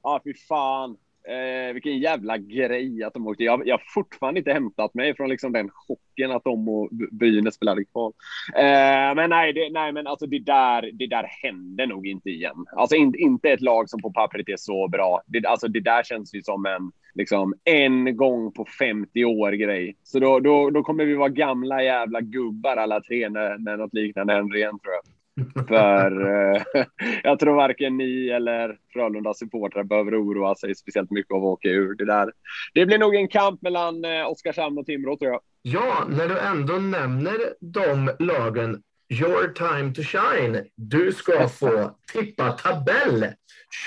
ja, 0.03 0.21
fy 0.23 0.33
fan. 0.33 0.97
Eh, 1.27 1.73
vilken 1.73 1.99
jävla 1.99 2.37
grej 2.37 3.03
att 3.03 3.13
de 3.13 3.27
åkte. 3.27 3.43
Jag, 3.43 3.67
jag 3.67 3.77
har 3.77 3.83
fortfarande 3.93 4.39
inte 4.39 4.53
hämtat 4.53 4.93
mig 4.93 5.15
från 5.15 5.29
liksom 5.29 5.51
den 5.51 5.69
chocken 5.69 6.31
att 6.31 6.43
de 6.43 6.69
och 6.69 6.89
Brynäs 7.11 7.55
spelade 7.55 7.85
kval. 7.85 8.13
Eh, 8.55 9.15
men 9.15 9.29
nej, 9.29 9.53
det, 9.53 9.69
nej, 9.69 9.91
men 9.91 10.07
alltså 10.07 10.25
det 10.25 10.39
där, 10.39 10.89
det 10.93 11.07
där 11.07 11.27
händer 11.43 11.87
nog 11.87 12.07
inte 12.07 12.29
igen. 12.29 12.65
Alltså 12.75 12.95
in, 12.95 13.13
inte 13.17 13.49
ett 13.49 13.61
lag 13.61 13.89
som 13.89 14.01
på 14.01 14.13
pappret 14.13 14.49
är 14.49 14.57
så 14.57 14.87
bra. 14.87 15.21
Det, 15.27 15.45
alltså 15.45 15.67
det 15.67 15.79
där 15.79 16.03
känns 16.03 16.35
ju 16.35 16.41
som 16.41 16.65
en, 16.65 16.91
liksom, 17.13 17.53
en 17.63 18.17
gång 18.17 18.51
på 18.51 18.65
50 18.65 19.25
år 19.25 19.51
grej. 19.51 19.95
Så 20.03 20.19
då, 20.19 20.39
då, 20.39 20.69
då 20.69 20.83
kommer 20.83 21.05
vi 21.05 21.13
vara 21.13 21.29
gamla 21.29 21.83
jävla 21.83 22.21
gubbar 22.21 22.77
alla 22.77 23.01
tre 23.01 23.29
när, 23.29 23.57
när 23.57 23.77
något 23.77 23.93
liknande 23.93 24.33
händer 24.33 24.57
igen 24.57 24.79
tror 24.79 24.93
jag. 24.93 25.22
För 25.67 26.21
eh, 26.55 26.61
jag 27.23 27.39
tror 27.39 27.55
varken 27.55 27.97
ni 27.97 28.29
eller 28.29 28.77
Frölunda 28.93 29.33
supportrar 29.33 29.83
behöver 29.83 30.23
oroa 30.23 30.55
sig 30.55 30.75
speciellt 30.75 31.11
mycket 31.11 31.31
av 31.31 31.37
att 31.37 31.43
åka 31.43 31.67
ur 31.69 31.95
det 31.95 32.05
där. 32.05 32.31
Det 32.73 32.85
blir 32.85 32.97
nog 32.97 33.15
en 33.15 33.27
kamp 33.27 33.61
mellan 33.61 34.05
eh, 34.05 34.27
Oskarshamn 34.27 34.77
och 34.77 34.85
Timrå 34.85 35.17
tror 35.17 35.31
jag. 35.31 35.41
Ja, 35.61 36.05
när 36.09 36.27
du 36.27 36.39
ändå 36.39 36.73
nämner 36.73 37.35
de 37.59 38.11
lagen, 38.19 38.81
your 39.09 39.47
time 39.53 39.93
to 39.93 40.01
shine. 40.01 40.63
Du 40.75 41.11
ska 41.11 41.47
få 41.47 41.91
tippa 42.13 42.51
tabell 42.51 43.25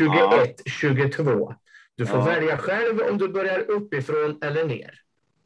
21-22. 0.01 1.55
Du 1.97 2.07
får 2.07 2.18
Ja. 2.18 2.24
välja 2.24 2.59
själv 2.59 3.01
om 3.11 3.18
du 3.18 3.28
börjar 3.28 3.70
uppifrån 3.70 4.38
eller 4.42 4.64
ner. 4.64 4.90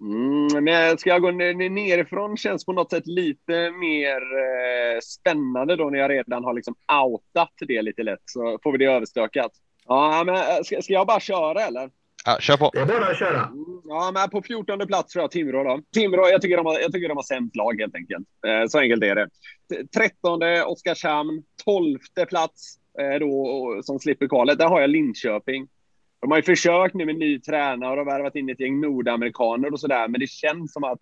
Mm, 0.01 0.65
men 0.65 0.99
ska 0.99 1.11
jag 1.11 1.23
gå 1.23 1.31
ner, 1.31 1.71
nerifrån 1.71 2.37
känns 2.37 2.65
på 2.65 2.73
något 2.73 2.91
sätt 2.91 3.07
lite 3.07 3.71
mer 3.71 4.17
eh, 4.17 5.01
spännande 5.03 5.77
då 5.77 5.91
när 5.91 5.99
jag 5.99 6.11
redan 6.11 6.45
har 6.45 6.55
liksom 6.55 6.75
outat 7.05 7.53
det 7.69 7.83
lite 7.83 8.03
lätt. 8.03 8.23
Så 8.25 8.59
får 8.63 8.73
vi 8.73 8.79
det 8.79 8.85
överstökat. 8.85 9.51
Ja, 9.87 10.23
men 10.27 10.35
eh, 10.35 10.43
ska, 10.65 10.83
ska 10.83 10.93
jag 10.93 11.07
bara 11.07 11.21
köra 11.21 11.61
eller? 11.63 11.91
Ja, 12.27 12.37
kör 12.41 12.57
på. 12.57 12.71
Det 12.73 12.81
är 12.81 12.87
bara 12.87 13.11
att 13.11 13.19
köra. 13.19 13.41
Mm, 13.47 13.81
Ja, 13.85 14.11
men 14.15 14.31
på 14.31 14.43
14 14.43 14.87
plats 14.87 15.13
tror 15.13 15.23
jag 15.23 15.31
Timrå 15.31 15.65
då. 15.65 15.81
Timrå, 15.95 16.29
jag 16.29 16.43
tycker 16.43 16.57
de 16.57 16.67
har, 16.67 16.79
jag 16.79 16.93
tycker 16.93 17.09
de 17.09 17.17
har 17.17 17.23
sämst 17.23 17.57
lag 17.57 17.81
helt 17.81 17.95
enkelt. 17.95 18.27
Eh, 18.47 18.67
så 18.69 18.79
enkelt 18.79 19.03
är 19.03 19.15
det. 19.15 19.29
T- 19.75 19.87
13 19.97 20.41
Oskarshamn, 20.67 21.43
12 21.65 21.99
plats 22.29 22.75
eh, 23.01 23.19
då 23.21 23.81
som 23.83 23.99
slipper 23.99 24.29
kvalet. 24.29 24.59
Där 24.59 24.69
har 24.69 24.81
jag 24.81 24.91
Linköping. 24.91 25.69
De 26.21 26.31
har 26.31 26.39
ju 26.39 26.43
försökt 26.43 26.95
nu 26.95 27.07
med 27.07 27.19
ny 27.19 27.41
tränare 27.41 28.01
och 28.01 28.07
värvat 28.07 28.37
in 28.37 28.51
ett 28.51 28.61
gäng 28.61 28.81
nordamerikaner 28.81 29.73
och 29.73 29.81
sådär, 29.81 30.09
men 30.09 30.21
det 30.21 30.31
känns 30.31 30.73
som 30.73 30.85
att 30.85 31.01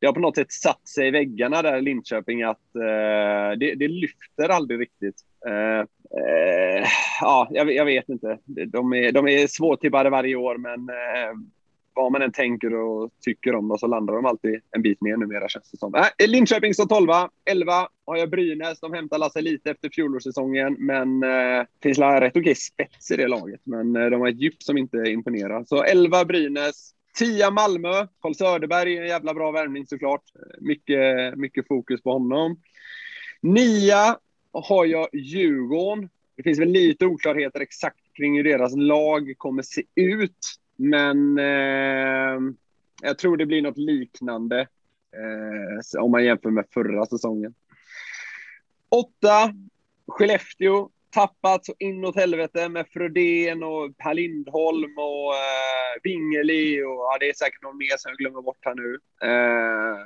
det 0.00 0.06
har 0.06 0.14
på 0.14 0.20
något 0.20 0.36
sätt 0.36 0.52
satt 0.52 0.88
sig 0.88 1.08
i 1.08 1.10
väggarna 1.10 1.62
där 1.62 1.78
i 1.78 1.82
Linköping 1.82 2.42
att 2.42 2.74
eh, 2.74 3.58
det, 3.58 3.74
det 3.74 3.88
lyfter 3.88 4.48
aldrig 4.48 4.80
riktigt. 4.80 5.16
Eh, 5.46 5.80
eh, 6.20 6.86
ja, 7.20 7.48
jag, 7.50 7.72
jag 7.72 7.84
vet 7.84 8.08
inte. 8.08 8.38
De 8.44 8.92
är, 8.92 9.12
de 9.12 9.28
är 9.28 9.46
svårtippade 9.46 10.10
varje 10.10 10.36
år, 10.36 10.56
men 10.56 10.88
eh, 10.88 11.34
vad 11.94 12.12
man 12.12 12.22
än 12.22 12.32
tänker 12.32 12.74
och 12.74 13.10
tycker 13.20 13.54
om 13.54 13.68
dem 13.68 13.78
så 13.78 13.86
landar 13.86 14.14
de 14.14 14.26
alltid 14.26 14.60
en 14.76 14.82
bit 14.82 15.00
ner 15.00 15.16
numera 15.16 15.48
känns 15.48 15.70
det 15.70 15.78
som. 15.78 15.94
Äh, 15.94 16.28
Linköping 16.28 16.74
står 16.74 16.86
12, 16.86 17.08
11 17.50 17.88
har 18.06 18.16
jag 18.16 18.30
Brynäs. 18.30 18.80
De 18.80 18.92
hämtar 18.92 19.18
Lasse 19.18 19.40
lite 19.40 19.70
efter 19.70 19.88
fjolårssäsongen, 19.88 20.76
men 20.78 21.22
eh, 21.22 21.66
finns 21.82 21.98
rätt 21.98 22.36
okej 22.36 22.54
spets 22.54 23.10
i 23.10 23.16
det 23.16 23.28
laget. 23.28 23.60
Men 23.64 23.96
eh, 23.96 24.06
de 24.06 24.20
har 24.20 24.28
ett 24.28 24.40
djup 24.40 24.62
som 24.62 24.78
inte 24.78 24.96
imponerar. 24.96 25.64
Så 25.64 25.82
11 25.82 26.24
Brynäs. 26.24 26.94
10 27.18 27.50
Malmö. 27.50 28.06
Carl 28.22 28.34
Söderberg 28.34 28.96
är 28.96 29.02
en 29.02 29.08
jävla 29.08 29.34
bra 29.34 29.50
värvning 29.50 29.86
såklart. 29.86 30.22
Eh, 30.34 30.60
mycket, 30.60 31.38
mycket 31.38 31.68
fokus 31.68 32.02
på 32.02 32.12
honom. 32.12 32.60
9 33.42 33.94
har 34.52 34.84
jag 34.84 35.08
Djurgården. 35.12 36.08
Det 36.36 36.42
finns 36.42 36.58
väl 36.58 36.68
lite 36.68 37.06
oklarheter 37.06 37.60
exakt 37.60 38.00
kring 38.16 38.36
hur 38.36 38.44
deras 38.44 38.76
lag 38.76 39.34
kommer 39.36 39.62
se 39.62 39.82
ut. 39.94 40.38
Men 40.80 41.38
eh, 41.38 42.52
jag 43.02 43.18
tror 43.18 43.36
det 43.36 43.46
blir 43.46 43.62
något 43.62 43.78
liknande 43.78 44.60
eh, 45.16 46.00
om 46.00 46.10
man 46.10 46.24
jämför 46.24 46.50
med 46.50 46.64
förra 46.74 47.06
säsongen. 47.06 47.54
Åtta, 48.88 49.54
Skellefteå. 50.06 50.88
Tappat 51.12 51.64
så 51.66 51.74
inåt 51.78 52.16
helvete 52.16 52.68
med 52.68 52.86
Frödén 52.88 53.62
och 53.62 53.96
Per 53.98 54.14
Lindholm 54.14 54.98
och 54.98 55.34
eh, 55.34 56.00
Bingeli 56.02 56.82
och 56.82 56.88
ja, 56.88 57.16
det 57.20 57.28
är 57.28 57.34
säkert 57.34 57.62
någon 57.62 57.78
mer 57.78 57.96
som 57.98 58.10
jag 58.10 58.18
glömmer 58.18 58.42
bort 58.42 58.58
här 58.60 58.74
nu. 58.74 58.98
Eh, 59.22 59.98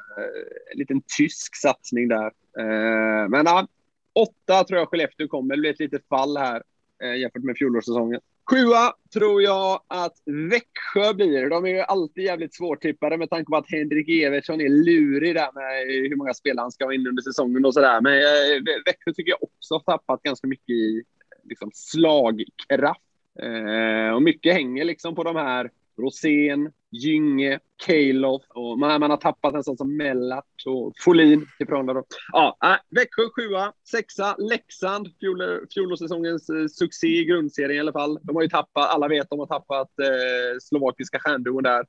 en 0.72 0.78
liten 0.78 1.02
tysk 1.16 1.56
satsning 1.56 2.08
där. 2.08 2.26
Eh, 2.58 3.28
men 3.28 3.46
ja, 3.46 3.66
åtta 4.12 4.64
tror 4.64 4.78
jag 4.78 4.88
Skellefteå 4.88 5.28
kommer. 5.28 5.56
Det 5.56 5.60
blir 5.60 5.70
ett 5.70 5.80
litet 5.80 6.08
fall 6.08 6.36
här 6.36 6.62
eh, 7.02 7.16
jämfört 7.16 7.42
med 7.42 7.56
fjolårssäsongen. 7.56 8.20
Sjua 8.50 8.94
tror 9.12 9.42
jag 9.42 9.82
att 9.88 10.16
Växjö 10.50 11.14
blir. 11.14 11.50
De 11.50 11.64
är 11.64 11.68
ju 11.68 11.80
alltid 11.80 12.24
jävligt 12.24 12.54
svårtippade 12.54 13.16
med 13.16 13.30
tanke 13.30 13.50
på 13.50 13.56
att 13.56 13.70
Henrik 13.70 14.08
Evertsson 14.08 14.60
är 14.60 14.68
lurig 14.68 15.34
där 15.34 15.48
med 15.54 15.86
hur 16.10 16.16
många 16.16 16.34
spelare 16.34 16.64
han 16.64 16.72
ska 16.72 16.84
ha 16.84 16.94
in 16.94 17.06
under 17.06 17.22
säsongen 17.22 17.64
och 17.64 17.74
sådär. 17.74 18.00
Men 18.00 18.12
eh, 18.12 18.62
Växjö 18.86 19.12
tycker 19.12 19.30
jag 19.30 19.42
också 19.42 19.74
har 19.74 19.80
tappat 19.80 20.22
ganska 20.22 20.46
mycket 20.46 20.70
i 20.70 21.02
liksom, 21.42 21.70
slagkraft. 21.74 23.00
Eh, 23.42 24.14
och 24.14 24.22
mycket 24.22 24.54
hänger 24.54 24.84
liksom 24.84 25.14
på 25.14 25.24
de 25.24 25.36
här 25.36 25.70
Rosén, 25.98 26.72
Gynge, 26.90 27.58
Kejlof 27.82 28.42
och 28.48 28.78
man, 28.78 29.00
man 29.00 29.10
har 29.10 29.16
tappat 29.16 29.54
en 29.54 29.64
sån 29.64 29.76
som 29.76 29.96
Mellart 29.96 30.44
och 30.66 30.92
Folin 31.04 31.46
till 31.58 31.66
Frölunda. 31.66 31.92
då. 31.92 32.04
Ja, 32.32 32.56
äh, 32.64 32.76
Växjö 32.90 33.22
sjua, 33.36 33.72
sexa, 33.90 34.36
Leksand, 34.38 35.06
fjol- 35.06 35.66
fjolårssäsongens 35.74 36.48
eh, 36.48 36.66
succé 36.66 37.06
i 37.06 37.24
grundserien 37.24 37.76
i 37.76 37.80
alla 37.80 37.92
fall. 37.92 38.18
De 38.22 38.36
har 38.36 38.42
ju 38.42 38.48
tappat, 38.48 38.94
alla 38.94 39.08
vet 39.08 39.30
de 39.30 39.38
har 39.38 39.46
tappat 39.46 39.88
eh, 39.98 40.58
slovakiska 40.60 41.18
stjärnduon 41.18 41.62
där. 41.62 41.84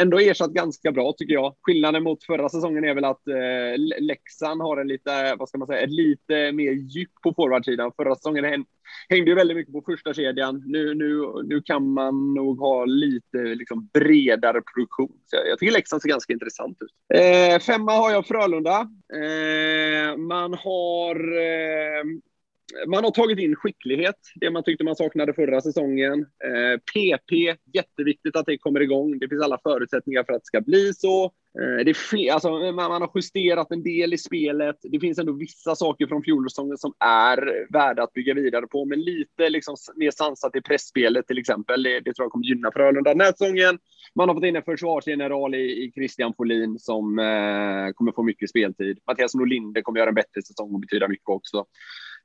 Ändå 0.00 0.18
ersatt 0.18 0.50
ganska 0.50 0.92
bra 0.92 1.12
tycker 1.16 1.34
jag. 1.34 1.54
Skillnaden 1.62 2.02
mot 2.02 2.24
förra 2.24 2.48
säsongen 2.48 2.84
är 2.84 2.94
väl 2.94 3.04
att 3.04 3.28
eh, 3.28 4.00
Leksand 4.00 4.62
har 4.62 4.76
en 4.76 4.88
lite, 4.88 5.34
vad 5.38 5.48
ska 5.48 5.58
man 5.58 5.66
säga, 5.66 5.80
ett 5.80 5.90
lite 5.90 6.52
mer 6.52 6.72
djup 6.72 7.10
på 7.22 7.34
forwardsidan. 7.34 7.92
Förra 7.96 8.14
säsongen 8.14 8.64
hängde 9.08 9.30
ju 9.30 9.34
väldigt 9.34 9.56
mycket 9.56 9.72
på 9.72 9.82
första 9.86 10.14
kedjan. 10.14 10.62
Nu, 10.66 10.94
nu, 10.94 11.22
nu 11.44 11.62
kan 11.62 11.92
man 11.92 12.34
nog 12.34 12.58
ha 12.58 12.84
lite 12.84 13.38
liksom, 13.38 13.88
bredare 13.94 14.62
produktion. 14.74 15.12
Så 15.30 15.36
jag, 15.36 15.48
jag 15.48 15.58
tycker 15.58 15.72
Leksand 15.72 16.02
ser 16.02 16.08
ganska 16.08 16.32
intressant 16.32 16.78
ut. 16.80 17.18
Eh, 17.20 17.60
femma 17.60 17.92
har 17.92 18.10
jag 18.10 18.26
Frölunda. 18.26 18.88
Eh, 19.14 20.16
man 20.16 20.54
har 20.54 21.14
eh, 21.38 22.04
man 22.86 23.04
har 23.04 23.10
tagit 23.10 23.38
in 23.38 23.56
skicklighet, 23.56 24.16
det 24.34 24.50
man 24.50 24.62
tyckte 24.62 24.84
man 24.84 24.96
saknade 24.96 25.34
förra 25.34 25.60
säsongen. 25.60 26.20
Eh, 26.20 26.78
PP, 26.78 27.56
jätteviktigt 27.74 28.36
att 28.36 28.46
det 28.46 28.58
kommer 28.58 28.80
igång. 28.80 29.18
Det 29.18 29.28
finns 29.28 29.42
alla 29.42 29.58
förutsättningar 29.62 30.24
för 30.24 30.32
att 30.32 30.42
det 30.42 30.46
ska 30.46 30.60
bli 30.60 30.92
så. 30.94 31.24
Eh, 31.58 31.84
det 31.84 31.90
är 31.90 32.32
alltså, 32.32 32.50
man, 32.50 32.74
man 32.74 33.02
har 33.02 33.10
justerat 33.14 33.70
en 33.70 33.82
del 33.82 34.14
i 34.14 34.18
spelet. 34.18 34.76
Det 34.82 35.00
finns 35.00 35.18
ändå 35.18 35.32
vissa 35.32 35.76
saker 35.76 36.06
från 36.06 36.22
fjolårssäsongen 36.22 36.78
som 36.78 36.92
är 37.04 37.72
värda 37.72 38.02
att 38.02 38.12
bygga 38.12 38.34
vidare 38.34 38.66
på, 38.66 38.84
men 38.84 39.00
lite 39.00 39.48
liksom, 39.48 39.76
mer 39.96 40.10
sansat 40.10 40.56
i 40.56 40.60
pressspelet 40.60 41.26
till 41.26 41.38
exempel. 41.38 41.82
Det, 41.82 42.00
det 42.00 42.14
tror 42.14 42.24
jag 42.24 42.32
kommer 42.32 42.46
gynna 42.46 42.70
Frölunda 42.72 43.10
den 43.10 43.20
här 43.20 43.32
säsongen. 43.32 43.78
Man 44.14 44.28
har 44.28 44.34
fått 44.34 44.44
in 44.44 44.56
en 44.56 44.62
försvarsgeneral 44.62 45.54
i, 45.54 45.84
i 45.84 45.92
Christian 45.94 46.34
Folin 46.36 46.78
som 46.78 47.18
eh, 47.18 47.92
kommer 47.94 48.12
få 48.14 48.22
mycket 48.22 48.50
speltid. 48.50 48.98
Mattias 49.06 49.34
Norlinder 49.34 49.82
kommer 49.82 49.98
göra 49.98 50.08
en 50.08 50.14
bättre 50.14 50.42
säsong 50.42 50.74
och 50.74 50.80
betyda 50.80 51.08
mycket 51.08 51.28
också. 51.28 51.64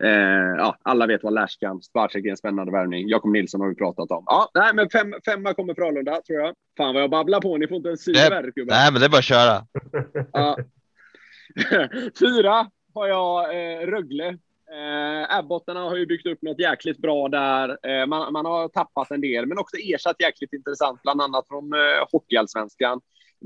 Eh, 0.03 0.55
ja, 0.57 0.77
alla 0.81 1.07
vet 1.07 1.23
vad 1.23 1.33
Lash 1.33 1.59
kan. 1.59 1.81
Spacek 1.81 2.25
är 2.25 2.29
en 2.29 2.37
spännande 2.37 2.71
värvning. 2.71 3.07
Jakob 3.07 3.31
Nilsson 3.31 3.61
har 3.61 3.69
vi 3.69 3.75
pratat 3.75 4.11
om. 4.11 4.23
Ja, 4.27 4.51
nej, 4.53 4.71
men 4.73 4.89
fem, 4.89 5.13
femma 5.25 5.53
kommer 5.53 5.73
Frölunda, 5.73 6.21
tror 6.21 6.39
jag. 6.39 6.55
Fan 6.77 6.93
vad 6.93 7.03
jag 7.03 7.09
babblar 7.09 7.41
på. 7.41 7.57
Ni 7.57 7.67
får 7.67 7.77
inte 7.77 7.89
en 7.89 7.97
syl 7.97 8.15
Nej, 8.15 8.91
men 8.91 8.99
det 8.99 9.05
är 9.05 9.09
bara 9.09 9.17
att 9.17 9.23
köra. 9.23 9.65
Ja. 10.33 10.57
Fyra 12.19 12.67
har 12.93 13.07
jag 13.07 13.43
eh, 13.43 13.87
Rögle. 13.87 14.37
Eh, 14.71 15.37
Abbottarna 15.37 15.79
har 15.79 15.95
ju 15.95 16.05
byggt 16.05 16.27
upp 16.27 16.41
något 16.41 16.59
jäkligt 16.59 16.97
bra 16.97 17.27
där. 17.27 17.77
Eh, 17.89 18.05
man, 18.05 18.33
man 18.33 18.45
har 18.45 18.67
tappat 18.67 19.11
en 19.11 19.21
del, 19.21 19.45
men 19.45 19.57
också 19.57 19.77
ersatt 19.77 20.15
jäkligt 20.19 20.53
intressant, 20.53 21.01
bland 21.01 21.21
annat 21.21 21.47
från 21.47 21.73
eh, 21.73 22.07
Hockeyallsvenskan. 22.11 23.01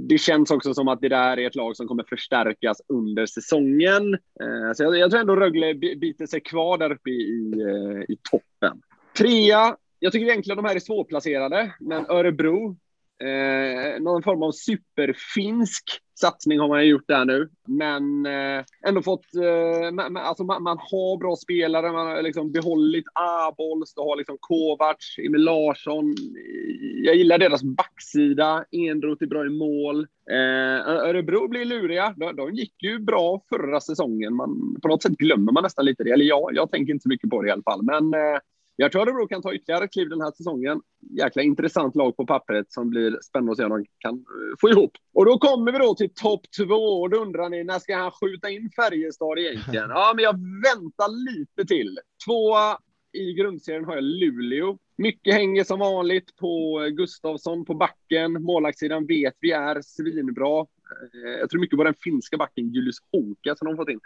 Det 0.08 0.18
känns 0.18 0.52
också 0.52 0.74
som 0.74 0.88
att 0.88 1.02
det 1.02 1.10
där 1.10 1.38
är 1.38 1.48
ett 1.48 1.56
lag 1.56 1.76
som 1.76 1.88
kommer 1.88 2.04
förstärkas 2.04 2.82
under 2.88 3.26
säsongen. 3.26 4.14
Eh, 4.14 4.74
så 4.76 4.84
jag, 4.84 4.98
jag 4.98 5.12
tror 5.12 5.22
ändå 5.22 5.36
Rögle 5.36 5.74
biter 5.74 6.26
sig 6.26 6.42
kvar 6.42 6.78
där 6.78 6.92
uppe 6.92 7.10
i, 7.10 7.14
i, 7.14 7.62
eh, 7.62 8.14
i 8.14 8.18
toppen. 8.32 8.82
Trea, 9.18 9.76
jag 10.00 10.12
tycker 10.12 10.26
egentligen 10.26 10.58
de 10.58 10.66
här 10.66 10.76
är 10.76 10.80
svårplacerade, 10.80 11.74
men 11.80 12.06
Örebro 12.10 12.78
Eh, 13.24 14.02
någon 14.02 14.24
form 14.24 14.44
av 14.44 14.52
superfinsk 14.52 15.84
satsning 16.20 16.60
har 16.60 16.68
man 16.68 16.84
ju 16.84 16.90
gjort 16.90 17.08
där 17.08 17.26
nu. 17.26 17.50
Men 17.68 18.26
eh, 18.26 18.64
ändå 18.88 19.02
fått... 19.02 19.26
Eh, 19.36 19.92
man, 19.92 20.14
man- 20.14 20.24
alltså 20.24 20.44
man, 20.44 20.64
man 20.64 20.78
har 20.78 21.18
bra 21.18 21.36
spelare. 21.36 21.92
Man 21.92 22.08
har 22.08 22.22
liksom 22.22 22.52
behållit 22.52 23.06
Abols, 23.14 23.94
du 23.94 24.02
har 24.02 24.18
liksom 24.18 24.38
Kovacs, 24.40 25.18
Emil 25.18 25.42
Larsson. 25.44 26.16
Jag 27.06 27.16
gillar 27.16 27.38
deras 27.38 27.64
backsida. 27.64 28.66
Enroth 28.72 29.24
är 29.24 29.28
bra 29.28 29.46
i 29.46 29.50
mål. 29.50 30.00
Eh, 30.32 30.90
Örebro 31.10 31.48
blir 31.48 31.66
luriga. 31.66 32.14
De, 32.18 32.36
de 32.36 32.54
gick 32.54 32.84
ju 32.84 33.00
bra 33.00 33.42
förra 33.50 33.80
säsongen. 33.82 34.36
Man, 34.36 34.76
på 34.82 34.88
något 34.88 35.04
sätt 35.04 35.18
glömmer 35.18 35.52
man 35.52 35.64
nästan 35.64 35.86
lite 35.86 36.04
det. 36.04 36.12
Eller 36.12 36.26
ja, 36.26 36.50
jag 36.54 36.72
tänker 36.72 36.94
inte 36.94 37.04
så 37.04 37.10
mycket 37.10 37.30
på 37.30 37.42
det 37.42 37.48
i 37.48 37.52
alla 37.52 37.64
fall. 37.64 37.82
Men 37.84 38.14
eh, 38.14 38.40
jag 38.82 38.92
tror 38.92 39.02
Örebro 39.02 39.28
kan 39.28 39.42
ta 39.42 39.54
ytterligare 39.54 39.88
kliv 39.88 40.10
den 40.10 40.22
här 40.22 40.32
säsongen. 40.32 40.82
Jäkla 41.18 41.42
intressant 41.42 41.96
lag 41.96 42.18
på 42.18 42.26
pappret 42.26 42.72
som 42.72 42.90
blir 42.90 43.18
spännande 43.22 43.52
att 43.52 43.58
se 43.58 43.64
om 43.64 43.70
de 43.70 43.86
kan 44.00 44.14
eh, 44.14 44.58
få 44.62 44.70
ihop. 44.70 44.92
Och 45.14 45.26
då 45.26 45.38
kommer 45.38 45.72
vi 45.72 45.78
då 45.78 45.96
till 45.96 46.14
topp 46.14 46.42
två 46.58 47.02
och 47.02 47.10
då 47.10 47.18
undrar 47.18 47.50
ni 47.50 47.64
när 47.64 47.80
ska 47.80 47.98
han 47.98 48.12
skjuta 48.12 48.50
in 48.50 48.70
Färjestad 48.76 49.40
egentligen? 49.40 49.90
Ja, 49.90 50.14
men 50.16 50.24
jag 50.24 50.34
väntar 50.64 51.38
lite 51.38 51.66
till. 51.66 52.00
Tvåa 52.26 52.78
i 53.14 53.34
grundserien 53.34 53.86
har 53.86 53.96
jag 53.96 54.04
Luleå. 54.04 54.78
Mycket 54.98 55.34
hänger 55.34 55.64
som 55.64 55.80
vanligt 55.80 56.36
på 56.36 56.82
eh, 56.84 56.88
Gustavsson 56.88 57.66
på 57.66 57.74
backen. 57.74 58.44
Målvaktssidan 58.44 59.06
vet 59.06 59.36
vi 59.40 59.52
är 59.52 59.82
svinbra. 59.82 60.66
Eh, 61.14 61.40
jag 61.40 61.50
tror 61.50 61.62
mycket 61.62 61.78
på 61.78 61.84
den 61.84 61.94
finska 62.04 62.38
backen 62.38 62.74
Julius 62.74 62.98
Honka 63.12 63.56
som 63.56 63.68
de 63.68 63.78
fått 63.78 63.90
in. 63.90 64.00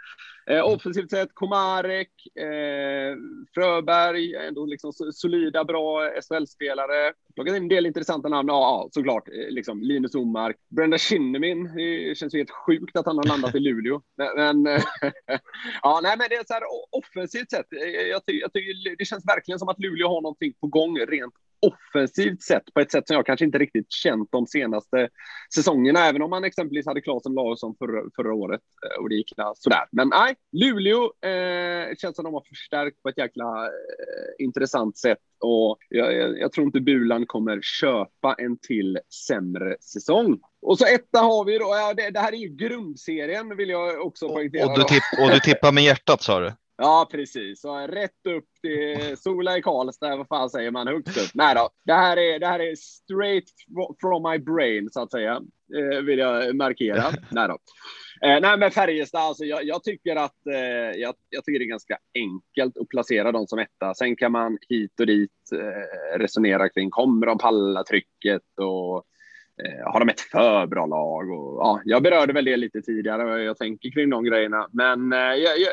Eh, 0.46 0.58
mm. 0.58 0.66
offensivt 0.66 1.10
sett 1.10 1.34
Komarek, 1.34 2.10
eh, 2.36 3.16
Fröberg, 3.54 4.34
ändå 4.34 4.66
liksom 4.66 4.92
solida, 4.92 5.64
bra 5.64 6.10
SHL-spelare. 6.20 7.12
Plockat 7.34 7.56
in 7.56 7.62
en 7.62 7.68
del 7.68 7.86
intressanta 7.86 8.28
namn. 8.28 8.48
Ja, 8.48 8.88
såklart. 8.90 9.28
Eh, 9.28 9.50
liksom 9.50 9.82
Linus 9.82 10.14
Omark. 10.14 10.56
Brenda 10.68 10.98
Kinnemin. 10.98 11.74
Det 11.74 12.18
känns 12.18 12.34
helt 12.34 12.50
sjukt 12.50 12.96
att 12.96 13.06
han 13.06 13.16
har 13.16 13.24
landat 13.24 13.54
i 13.54 13.60
Luleå. 13.60 14.02
Men, 14.16 14.62
men 14.62 14.64
ja, 15.82 16.00
nej, 16.02 16.16
men 16.18 16.26
det 16.30 16.34
är 16.34 16.44
så 16.46 16.54
här 16.54 16.62
offensivt 16.90 17.50
sett. 17.50 17.66
Jag, 18.10 18.26
ty 18.26 18.32
jag 18.32 18.52
tycker 18.52 18.96
det 18.98 19.04
känns 19.04 19.26
verkligen 19.26 19.58
som 19.58 19.68
att 19.68 19.78
Luleå 19.78 20.08
har 20.08 20.22
någonting 20.22 20.52
på 20.60 20.66
gång 20.66 20.98
rent 20.98 21.34
offensivt 21.60 22.42
sätt 22.42 22.62
på 22.74 22.80
ett 22.80 22.90
sätt 22.90 23.06
som 23.06 23.16
jag 23.16 23.26
kanske 23.26 23.44
inte 23.44 23.58
riktigt 23.58 23.92
känt 23.92 24.28
de 24.32 24.46
senaste 24.46 25.08
säsongerna, 25.54 26.06
även 26.06 26.22
om 26.22 26.30
man 26.30 26.44
exempelvis 26.44 26.86
hade 26.86 27.00
Claesson 27.00 27.34
Larsson 27.34 27.74
förra, 27.78 28.02
förra 28.16 28.34
året 28.34 28.60
eh, 28.86 29.02
och 29.02 29.08
det 29.08 29.14
gick 29.14 29.32
sådär. 29.54 29.84
Men 29.92 30.08
nej, 30.08 30.34
Luleå 30.52 31.02
eh, 31.04 31.96
känns 31.96 32.16
som 32.16 32.24
de 32.24 32.34
har 32.34 32.44
förstärkt 32.48 33.02
på 33.02 33.08
ett 33.08 33.18
jäkla 33.18 33.64
eh, 33.64 34.44
intressant 34.44 34.98
sätt 34.98 35.18
och 35.40 35.78
jag, 35.88 36.14
jag, 36.14 36.38
jag, 36.38 36.52
tror 36.52 36.66
inte 36.66 36.80
Bulan 36.80 37.26
kommer 37.26 37.60
köpa 37.62 38.34
en 38.38 38.58
till 38.58 38.98
sämre 39.26 39.76
säsong. 39.80 40.38
Och 40.62 40.78
så 40.78 40.84
etta 40.86 41.18
har 41.18 41.44
vi 41.44 41.58
då, 41.58 41.64
ja, 41.64 41.94
det, 41.94 42.10
det 42.10 42.20
här 42.20 42.32
är 42.32 42.36
ju 42.36 42.48
grundserien 42.48 43.56
vill 43.56 43.68
jag 43.68 44.06
också 44.06 44.28
poängtera. 44.28 44.64
Och, 44.66 44.72
och, 44.72 44.78
du, 44.78 44.84
tipp, 44.84 45.02
och 45.22 45.30
du 45.30 45.40
tippar 45.40 45.72
med 45.72 45.84
hjärtat 45.84 46.22
sa 46.22 46.40
du? 46.40 46.52
Ja, 46.76 47.08
precis. 47.10 47.60
Så 47.60 47.86
rätt 47.86 48.26
upp 48.28 48.44
till 48.62 49.16
Sola 49.16 49.58
i 49.58 49.62
Karlstad, 49.62 50.16
vad 50.16 50.28
fan 50.28 50.50
säger 50.50 50.70
man, 50.70 50.88
högst 50.88 51.16
upp. 51.16 51.30
Nej 51.34 51.54
då, 51.54 51.70
det 51.84 51.92
här 51.92 52.16
är, 52.16 52.38
det 52.38 52.46
här 52.46 52.60
är 52.60 52.74
straight 52.74 53.44
from 54.00 54.22
my 54.22 54.38
brain, 54.38 54.90
så 54.90 55.02
att 55.02 55.10
säga, 55.10 55.40
eh, 55.76 56.02
vill 56.02 56.18
jag 56.18 56.56
markera. 56.56 57.04
nej 57.30 57.48
då. 57.48 57.58
Eh, 58.28 58.40
nej, 58.40 58.58
men 58.58 58.70
Färjestad, 58.70 59.20
alltså, 59.20 59.44
jag, 59.44 59.64
jag 59.64 59.84
tycker 59.84 60.16
att 60.16 60.46
eh, 60.46 61.00
jag, 61.00 61.14
jag, 61.28 61.44
tycker 61.44 61.58
det 61.58 61.64
är 61.64 61.68
ganska 61.68 61.98
enkelt 62.14 62.78
att 62.78 62.88
placera 62.88 63.32
dem 63.32 63.46
som 63.46 63.58
etta. 63.58 63.94
Sen 63.94 64.16
kan 64.16 64.32
man 64.32 64.58
hit 64.68 65.00
och 65.00 65.06
dit 65.06 65.30
eh, 65.52 66.18
resonera 66.18 66.68
kring, 66.68 66.90
kommer 66.90 67.26
de 67.26 67.38
palla 67.38 67.84
trycket 67.84 68.42
och 68.60 69.04
Eh, 69.62 69.92
har 69.92 70.00
de 70.00 70.08
ett 70.08 70.20
för 70.20 70.66
bra 70.66 70.86
lag? 70.86 71.30
Och, 71.30 71.58
ja, 71.60 71.80
jag 71.84 72.02
berörde 72.02 72.32
väl 72.32 72.44
det 72.44 72.56
lite 72.56 72.82
tidigare 72.82 73.24
vad 73.24 73.44
jag 73.44 73.58
tänker 73.58 73.90
kring 73.90 74.10
de 74.10 74.24
grejerna. 74.24 74.68
Men 74.72 75.12
eh, 75.12 75.18
jag, 75.18 75.58
jag, 75.58 75.72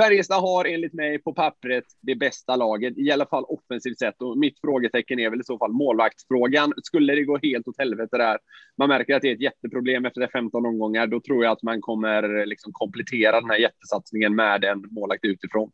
Färjestad 0.00 0.40
har 0.40 0.64
enligt 0.64 0.92
mig 0.92 1.18
på 1.18 1.34
pappret 1.34 1.84
det 2.00 2.14
bästa 2.14 2.56
laget, 2.56 2.98
i 2.98 3.10
alla 3.10 3.26
fall 3.26 3.44
offensivt 3.44 3.98
sett. 3.98 4.22
Och 4.22 4.38
mitt 4.38 4.60
frågetecken 4.60 5.18
är 5.18 5.30
väl 5.30 5.40
i 5.40 5.44
så 5.44 5.58
fall 5.58 5.72
målvaktsfrågan. 5.72 6.72
Skulle 6.82 7.14
det 7.14 7.24
gå 7.24 7.38
helt 7.42 7.68
åt 7.68 7.78
helvete 7.78 8.16
där, 8.16 8.38
man 8.78 8.88
märker 8.88 9.14
att 9.14 9.22
det 9.22 9.28
är 9.28 9.34
ett 9.34 9.40
jätteproblem 9.40 10.04
efter 10.04 10.28
15 10.32 10.66
omgångar, 10.66 11.06
då 11.06 11.20
tror 11.20 11.44
jag 11.44 11.52
att 11.52 11.62
man 11.62 11.80
kommer 11.80 12.40
eh, 12.40 12.46
liksom 12.46 12.72
komplettera 12.72 13.40
den 13.40 13.50
här 13.50 13.58
jättesatsningen 13.58 14.34
med 14.34 14.64
en 14.64 14.84
målvakt 14.90 15.24
utifrån. 15.24 15.70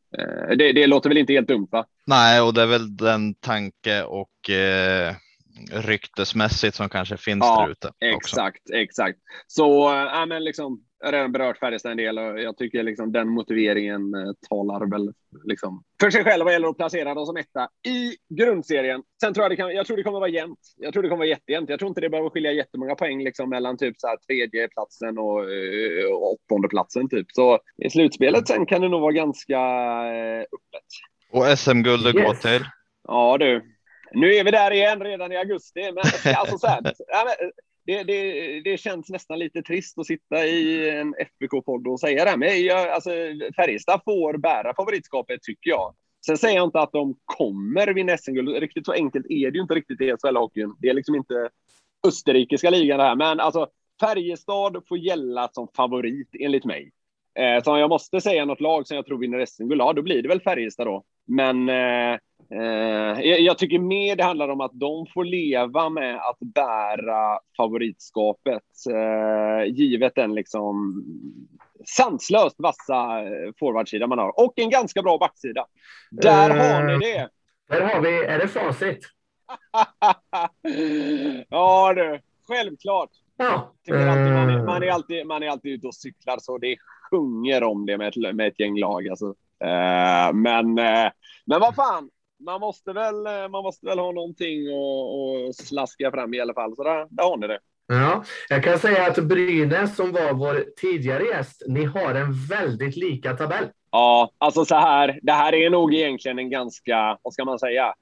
Det, 0.57 0.72
det 0.72 0.86
låter 0.86 1.11
väl 1.11 1.18
inte 1.18 1.32
helt 1.32 1.49
dumt, 1.49 1.68
va? 1.70 1.86
Nej, 2.07 2.41
och 2.41 2.55
det 2.55 2.62
är 2.62 2.66
väl 2.66 2.97
den 2.97 3.34
tanke 3.34 4.03
och 4.03 4.51
eh 4.51 5.14
ryktesmässigt 5.72 6.76
som 6.76 6.88
kanske 6.88 7.16
finns 7.16 7.44
ja, 7.44 7.62
där 7.62 7.70
ute. 7.70 7.92
Exakt, 8.00 8.70
exakt. 8.70 9.18
Så 9.46 9.88
äh, 9.94 10.26
men 10.26 10.44
liksom, 10.44 10.84
jag 10.98 11.06
har 11.06 11.12
redan 11.12 11.32
berört 11.32 11.59
Färjestad 11.59 11.90
en 11.90 11.96
del 11.96 12.18
och 12.18 12.40
jag 12.40 12.56
tycker 12.56 12.82
liksom 12.82 13.12
den 13.12 13.28
motiveringen 13.28 14.14
eh, 14.14 14.32
talar 14.48 14.90
väl 14.90 15.12
liksom 15.44 15.82
för 16.00 16.11
sig 16.11 16.24
själv 16.24 16.44
vad 16.44 16.52
gäller 16.52 16.68
att 16.68 16.76
placera 16.76 17.14
dem 17.14 17.26
som 17.26 17.36
etta 17.36 17.68
i 17.88 18.16
grundserien. 18.28 19.02
Sen 19.20 19.34
tror 19.34 19.44
jag 19.44 19.50
det 19.50 19.56
kan, 19.56 19.74
jag 19.74 19.86
tror 19.86 19.96
det 19.96 20.02
kommer 20.02 20.20
vara 20.20 20.30
jämnt. 20.30 20.59
Jag 20.76 20.92
tror 20.92 21.02
det 21.02 21.09
kommer 21.09 21.18
vara 21.18 21.28
jättejämnt. 21.28 21.70
Jag 21.70 21.78
tror 21.78 21.88
inte 21.88 22.00
det 22.00 22.11
behöver 22.11 22.30
skilja 22.30 22.52
jättemånga 22.52 22.94
poäng 22.94 23.24
liksom 23.24 23.50
mellan 23.50 23.76
typ 23.76 23.94
så 23.98 24.06
här 24.06 24.16
tredje 24.16 24.68
platsen 24.68 25.18
och, 25.18 25.40
eh, 25.40 26.12
och 26.12 26.32
åttonde 26.32 26.68
platsen 26.68 27.09
typ. 27.09 27.26
Så 27.32 27.59
i 27.84 27.90
slutspelet 27.90 28.48
sen 28.48 28.66
kan 28.66 28.80
det 28.80 28.88
nog 28.88 29.00
vara 29.00 29.12
ganska 29.12 29.61
öppet. 30.42 30.88
Och 31.32 31.59
SM-guldet 31.59 32.14
yes. 32.14 32.26
går 32.26 32.34
till? 32.34 32.66
Ja 33.09 33.38
du, 33.38 33.77
nu 34.12 34.34
är 34.34 34.44
vi 34.44 34.50
där 34.50 34.70
igen 34.70 35.00
redan 35.00 35.32
i 35.32 35.36
augusti. 35.36 35.80
Men 35.92 36.34
alltså 36.36 36.59
så 36.59 36.66
här, 36.66 36.82
det, 37.86 38.02
det, 38.02 38.61
det 38.61 38.78
känns 38.78 39.09
nästan 39.09 39.38
lite 39.38 39.62
trist 39.62 39.98
att 39.98 40.06
sitta 40.06 40.46
i 40.46 40.90
en 40.90 41.14
FBK-podd 41.14 41.86
och 41.86 42.00
säga 42.00 42.24
det. 42.24 42.36
Men 42.36 42.64
jag, 42.64 42.88
alltså, 42.88 43.11
Färjestad 43.56 44.00
får 44.04 44.38
bära 44.38 44.74
favoritskapet, 44.74 45.42
tycker 45.42 45.70
jag. 45.70 45.94
Sen 46.26 46.38
säger 46.38 46.56
jag 46.56 46.64
inte 46.64 46.80
att 46.80 46.92
de 46.92 47.16
kommer 47.24 47.86
vinna 47.86 48.16
SM-guld. 48.16 48.48
Riktigt 48.48 48.86
så 48.86 48.92
enkelt 48.92 49.26
är 49.28 49.50
det 49.50 49.56
ju 49.56 49.62
inte 49.62 49.74
riktigt 49.74 50.00
i 50.00 50.12
SHL-hockeyn. 50.12 50.74
Det 50.78 50.88
är 50.88 50.94
liksom 50.94 51.14
inte 51.14 51.50
österrikiska 52.09 52.70
ligan 52.70 52.98
det 52.98 53.04
här. 53.04 53.16
Men 53.16 53.40
alltså, 53.40 53.68
Färjestad 54.00 54.82
får 54.88 54.98
gälla 54.98 55.48
som 55.52 55.68
favorit, 55.76 56.28
enligt 56.40 56.64
mig. 56.64 56.90
Eh, 57.38 57.62
så 57.62 57.72
om 57.72 57.78
jag 57.78 57.90
måste 57.90 58.20
säga 58.20 58.44
något 58.44 58.61
lag 58.61 58.86
som 58.86 58.96
jag 58.96 59.06
tror 59.06 59.18
vinner 59.18 59.46
SM-guld, 59.46 59.80
ja, 59.80 59.92
då 59.92 60.02
blir 60.02 60.22
det 60.22 60.28
väl 60.28 60.40
Färjestad 60.40 60.86
då. 60.86 61.04
Men 61.28 61.68
eh, 61.68 62.18
Eh, 62.50 63.20
jag 63.20 63.58
tycker 63.58 63.78
mer 63.78 64.16
det 64.16 64.24
handlar 64.24 64.48
om 64.48 64.60
att 64.60 64.70
de 64.74 65.06
får 65.14 65.24
leva 65.24 65.88
med 65.88 66.16
att 66.16 66.38
bära 66.40 67.40
favoritskapet, 67.56 68.62
eh, 68.90 69.72
givet 69.74 70.14
den 70.14 70.34
liksom 70.34 71.04
sanslöst 71.86 72.56
vassa 72.58 73.22
eh, 73.22 73.52
forwardsida 73.58 74.06
man 74.06 74.18
har 74.18 74.40
och 74.40 74.52
en 74.56 74.70
ganska 74.70 75.02
bra 75.02 75.18
backsida. 75.18 75.66
Där 76.10 76.50
har 76.50 76.84
ni 76.84 76.98
det. 76.98 77.28
Där 77.68 77.80
har 77.80 78.00
vi, 78.00 78.24
är 78.24 78.38
det 78.38 78.48
facit? 78.48 79.00
ja 81.48 81.94
du, 81.94 82.20
självklart. 82.48 83.10
Ja. 83.36 83.72
Alltid, 83.90 83.94
man, 83.94 84.50
är, 84.50 84.62
man, 84.64 84.82
är 84.82 84.90
alltid, 84.90 85.26
man 85.26 85.42
är 85.42 85.48
alltid 85.48 85.72
ute 85.72 85.86
och 85.86 85.94
cyklar 85.94 86.38
så 86.40 86.58
det 86.58 86.76
sjunger 87.10 87.62
om 87.62 87.86
det 87.86 87.98
med 87.98 88.08
ett, 88.08 88.36
med 88.36 88.48
ett 88.48 88.60
gäng 88.60 88.78
lag. 88.78 89.08
Alltså. 89.08 89.34
Men, 90.34 90.74
men 91.46 91.61
vad 91.61 91.74
fan, 91.74 92.11
man 92.44 92.61
måste 92.61 92.92
väl, 92.92 93.26
eh, 93.26 93.48
man 93.48 93.62
måste 93.62 93.86
väl 93.86 93.98
ha 93.98 94.12
någonting 94.12 94.59
att 94.68 95.56
slaska 95.56 96.11
fram 96.11 96.34
i 96.34 96.40
alla 96.40 96.54
fall. 96.54 96.76
Så 96.76 96.84
där, 96.84 97.06
där 97.11 97.24
har 97.24 97.36
ni 97.36 97.46
det. 97.46 97.59
Ja, 97.86 98.24
jag 98.48 98.64
kan 98.64 98.78
säga 98.78 99.06
att 99.06 99.18
Brynäs 99.18 99.96
som 99.96 100.12
var 100.12 100.32
vår 100.32 100.64
tidigare 100.80 101.24
gäst, 101.24 101.62
ni 101.68 101.84
har 101.84 102.14
en 102.14 102.46
väldigt 102.46 102.96
lika 102.96 103.36
tabell. 103.36 103.64
Ja, 103.90 104.30
alltså 104.38 104.64
så 104.64 104.74
här. 104.74 105.18
Det 105.22 105.32
här 105.32 105.54
är 105.54 105.70
nog 105.70 105.94
egentligen 105.94 106.38
en 106.38 106.50
ganska, 106.50 107.18
vad 107.22 107.32
ska 107.32 107.44
man 107.44 107.59
säga, 107.59 107.94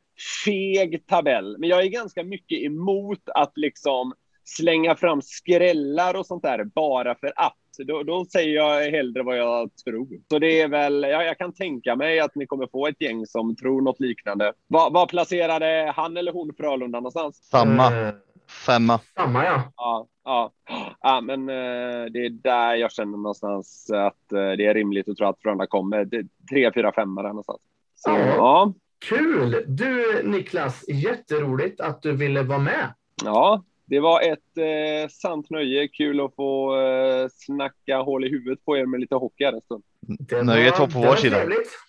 feg 0.44 1.06
tabell. 1.06 1.56
Men 1.58 1.68
jag 1.68 1.82
är 1.82 1.88
ganska 1.88 2.24
mycket 2.24 2.58
emot 2.58 3.28
att 3.34 3.52
liksom 3.56 4.14
slänga 4.44 4.96
fram 4.96 5.22
skrällar 5.22 6.14
och 6.14 6.26
sånt 6.26 6.42
där 6.42 6.64
bara 6.64 7.14
för 7.14 7.32
att. 7.36 7.56
Då, 7.84 8.02
då 8.02 8.24
säger 8.24 8.54
jag 8.54 8.90
hellre 8.90 9.22
vad 9.22 9.38
jag 9.38 9.70
tror. 9.84 10.08
Så 10.30 10.38
det 10.38 10.60
är 10.60 10.68
väl, 10.68 11.02
ja, 11.02 11.22
jag 11.22 11.38
kan 11.38 11.52
tänka 11.52 11.96
mig 11.96 12.20
att 12.20 12.34
ni 12.34 12.46
kommer 12.46 12.66
få 12.66 12.86
ett 12.86 13.00
gäng 13.00 13.26
som 13.26 13.56
tror 13.56 13.80
något 13.82 14.00
liknande. 14.00 14.52
Var, 14.66 14.90
var 14.90 15.06
placerade 15.06 15.92
han 15.96 16.16
eller 16.16 16.32
hon 16.32 16.54
Frölunda 16.56 16.98
någonstans? 16.98 17.48
Samma. 17.50 17.86
Mm. 17.92 18.14
Femma. 18.66 19.00
Samma 19.14 19.44
ja. 19.44 19.72
Ja, 19.76 20.06
ja. 20.24 20.52
ja 21.00 21.20
men 21.20 21.48
eh, 21.48 22.04
det 22.12 22.26
är 22.26 22.42
där 22.42 22.74
jag 22.74 22.92
känner 22.92 23.16
någonstans 23.18 23.90
att 23.90 24.32
eh, 24.32 24.50
det 24.56 24.66
är 24.66 24.74
rimligt 24.74 25.08
att 25.08 25.16
tro 25.16 25.26
att 25.26 25.42
Frölunda 25.42 25.66
kommer. 25.66 26.08
Tre, 26.50 26.72
fyra, 26.74 26.92
femma 26.92 27.22
där 27.22 27.28
någonstans. 27.28 27.60
Så, 27.94 28.10
ja. 28.10 28.26
ja. 28.36 28.72
Kul! 29.08 29.64
Du 29.66 30.22
Niklas, 30.24 30.88
jätteroligt 30.88 31.80
att 31.80 32.02
du 32.02 32.16
ville 32.16 32.42
vara 32.42 32.58
med. 32.58 32.94
Ja, 33.24 33.64
det 33.86 34.00
var 34.00 34.20
ett 34.20 34.58
eh, 34.58 35.08
sant 35.08 35.50
nöje. 35.50 35.88
Kul 35.88 36.20
att 36.20 36.34
få 36.34 36.80
eh, 36.80 37.28
snacka 37.34 37.98
hål 37.98 38.24
i 38.24 38.28
huvudet 38.28 38.64
på 38.64 38.76
er 38.76 38.86
med 38.86 39.00
lite 39.00 39.14
hockey 39.14 39.44
här 39.44 39.52
en 39.52 39.60
stund. 39.60 39.82
Nöjet 40.44 40.78
var 40.78 40.86
på 40.86 40.98
vår 40.98 41.16
sida. 41.16 41.42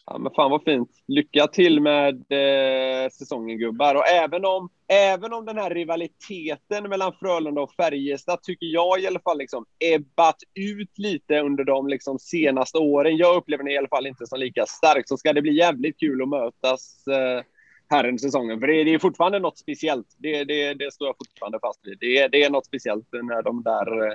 Ja, 0.06 0.18
men 0.18 0.32
fan 0.36 0.52
vad 0.52 0.64
fint. 0.64 0.89
Lycka 1.08 1.48
till 1.48 1.82
med 1.82 2.16
eh, 2.16 3.10
säsongen 3.10 3.58
gubbar. 3.58 3.95
Och 3.95 4.08
även 4.08 4.45
om, 4.45 4.70
även 4.88 5.34
om 5.34 5.45
den 5.45 5.58
här 5.58 5.70
rivaliteten 5.70 6.89
mellan 6.89 7.14
Frölunda 7.20 7.62
och 7.62 7.72
Färjestad 7.72 8.41
tycker 8.43 8.66
jag 8.66 9.00
i 9.00 9.08
alla 9.08 9.20
fall 9.20 9.38
liksom 9.38 9.66
ebbat 9.95 10.38
ut 10.54 10.98
lite 10.98 11.39
under 11.39 11.64
de 11.64 11.88
liksom, 11.88 12.20
senaste 12.20 12.78
åren. 12.78 13.18
Jag 13.18 13.36
upplever 13.36 13.64
den 13.64 13.74
i 13.74 13.78
alla 13.78 13.88
fall 13.88 14.08
inte 14.08 14.28
som 14.28 14.39
lika 14.39 14.66
stark. 14.66 15.08
Så 15.08 15.18
ska 15.18 15.34
det 15.34 15.41
bli 15.41 15.58
jävligt 15.58 16.00
kul 16.00 16.22
att 16.22 16.30
mötas 16.30 17.08
eh, 17.08 17.43
här 17.89 18.07
under 18.07 18.17
säsongen. 18.17 18.59
För 18.59 18.67
det 18.67 18.81
är, 18.81 18.85
det 18.85 18.93
är 18.93 18.99
fortfarande 18.99 19.39
något 19.39 19.57
speciellt. 19.57 20.07
Det, 20.17 20.43
det, 20.43 20.73
det 20.73 20.93
står 20.93 21.07
jag 21.07 21.15
fortfarande 21.17 21.59
fast 21.61 21.79
vid. 21.83 21.97
Det, 21.99 22.17
är, 22.17 22.29
det 22.29 22.43
är 22.43 22.49
något 22.49 22.65
speciellt 22.65 23.07
när 23.11 23.41
de 23.41 23.63
där 23.63 24.07
eh, 24.07 24.13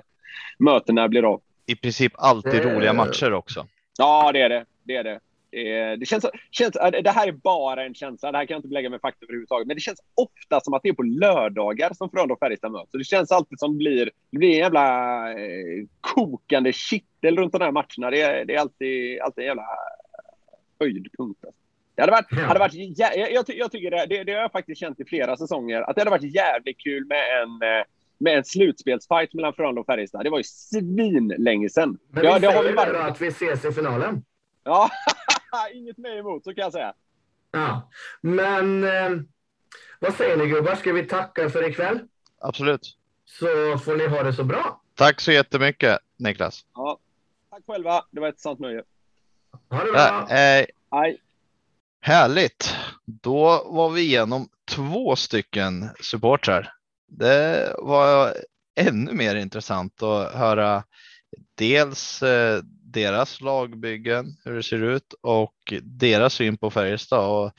mötena 0.58 1.08
blir 1.08 1.32
av. 1.32 1.42
I 1.66 1.76
princip 1.76 2.12
alltid 2.16 2.64
roliga 2.64 2.92
matcher 2.92 3.32
också. 3.32 3.66
Ja, 3.98 4.32
det 4.32 4.40
är 4.40 4.48
det. 4.48 4.64
Det 4.84 4.96
är 4.96 5.04
det. 5.04 5.20
Det, 5.98 6.08
känns, 6.08 6.26
känns, 6.50 6.72
det 7.02 7.10
här 7.10 7.28
är 7.28 7.32
bara 7.32 7.84
en 7.84 7.94
känsla, 7.94 8.32
det 8.32 8.38
här 8.38 8.46
kan 8.46 8.54
jag 8.54 8.58
inte 8.58 8.68
belägga 8.68 8.90
med 8.90 9.00
fakta 9.00 9.24
överhuvudtaget, 9.24 9.66
men 9.66 9.76
det 9.76 9.80
känns 9.80 10.00
ofta 10.14 10.60
som 10.60 10.74
att 10.74 10.82
det 10.82 10.88
är 10.88 10.92
på 10.92 11.02
lördagar 11.02 11.92
som 11.94 12.10
Frölunda 12.10 12.34
och 12.34 12.38
Färjestad 12.38 12.72
möts. 12.72 12.92
Det 12.92 13.04
känns 13.04 13.32
alltid 13.32 13.58
som 13.58 13.72
det 13.72 13.78
blir, 13.78 14.10
det 14.30 14.38
blir 14.38 14.50
en 14.50 14.58
jävla 14.58 15.28
eh, 15.32 15.86
kokande 16.00 16.72
kittel 16.72 17.36
runt 17.36 17.52
de 17.52 17.60
här 17.62 17.72
matcherna. 17.72 18.10
Det 18.10 18.20
är, 18.20 18.44
det 18.44 18.54
är 18.54 18.60
alltid, 18.60 19.20
alltid 19.20 19.42
en 19.42 19.48
jävla 19.48 19.66
höjdpunkt. 20.80 21.44
Alltså. 21.44 21.61
Det 21.94 22.02
hade 22.02 22.12
varit, 22.12 22.26
ja. 22.30 22.40
hade 22.40 22.60
varit 22.60 22.98
jag, 22.98 23.18
jag, 23.18 23.44
jag 23.46 23.72
tycker 23.72 23.90
det, 23.90 24.06
det, 24.06 24.24
det, 24.24 24.32
har 24.32 24.40
jag 24.40 24.52
faktiskt 24.52 24.80
känt 24.80 25.00
i 25.00 25.04
flera 25.04 25.36
säsonger, 25.36 25.80
att 25.82 25.96
det 25.96 26.00
hade 26.00 26.10
varit 26.10 26.34
jävligt 26.34 26.78
kul 26.80 27.06
med 27.06 27.42
en, 27.42 27.48
eh, 27.78 27.84
med 28.18 28.36
en 28.38 28.44
slutspelsfight 28.44 29.34
mellan 29.34 29.52
Frölunda 29.54 29.80
och 29.80 29.86
Färjestad. 29.86 30.24
Det 30.24 30.30
var 30.30 30.38
ju 30.38 30.44
svinlänge 30.44 31.68
sedan. 31.68 31.98
Men 32.10 32.24
Ja, 32.24 32.34
vi 32.34 32.40
det 32.40 32.46
har 32.46 32.52
säger 32.54 32.68
vi 32.68 32.74
bara 32.76 32.92
varit. 32.92 33.10
att 33.10 33.20
vi 33.20 33.26
ses 33.26 33.64
i 33.64 33.72
finalen. 33.72 34.24
Ja, 34.64 34.90
inget 35.74 35.98
mig 35.98 36.18
emot, 36.18 36.44
så 36.44 36.54
kan 36.54 36.62
jag 36.62 36.72
säga. 36.72 36.92
Ja. 37.50 37.90
Men 38.20 38.84
eh, 38.84 39.10
vad 40.00 40.14
säger 40.14 40.36
ni 40.36 40.46
gubbar? 40.46 40.74
Ska 40.74 40.92
vi 40.92 41.02
tacka 41.06 41.50
för 41.50 41.68
ikväll? 41.68 41.98
Absolut. 42.38 42.96
Så 43.24 43.46
får 43.78 43.96
ni 43.96 44.06
ha 44.06 44.22
det 44.22 44.32
så 44.32 44.44
bra. 44.44 44.80
Tack 44.94 45.20
så 45.20 45.32
jättemycket 45.32 45.98
Niklas. 46.16 46.64
Ja. 46.74 46.98
Tack 47.50 47.62
själva. 47.66 48.04
Det 48.10 48.20
var 48.20 48.28
ett 48.28 48.40
sant 48.40 48.58
nöje. 48.60 48.82
Ha 49.70 49.84
det 49.84 49.92
bra. 49.92 50.26
Ja, 50.28 50.36
eh, 50.60 50.66
Hej. 50.90 51.18
Härligt. 52.04 52.74
Då 53.06 53.66
var 53.66 53.90
vi 53.90 54.00
igenom 54.00 54.48
två 54.70 55.16
stycken 55.16 55.90
supportrar. 56.00 56.72
Det 57.08 57.74
var 57.78 58.34
ännu 58.76 59.12
mer 59.12 59.36
intressant 59.36 60.02
att 60.02 60.34
höra 60.34 60.84
dels 61.58 62.22
eh, 62.22 62.60
deras 62.82 63.40
lagbyggen, 63.40 64.26
hur 64.44 64.54
det 64.54 64.62
ser 64.62 64.82
ut 64.82 65.14
och 65.22 65.54
deras 65.82 66.34
syn 66.34 66.58
på 66.58 66.70
Färjestad. 66.70 67.52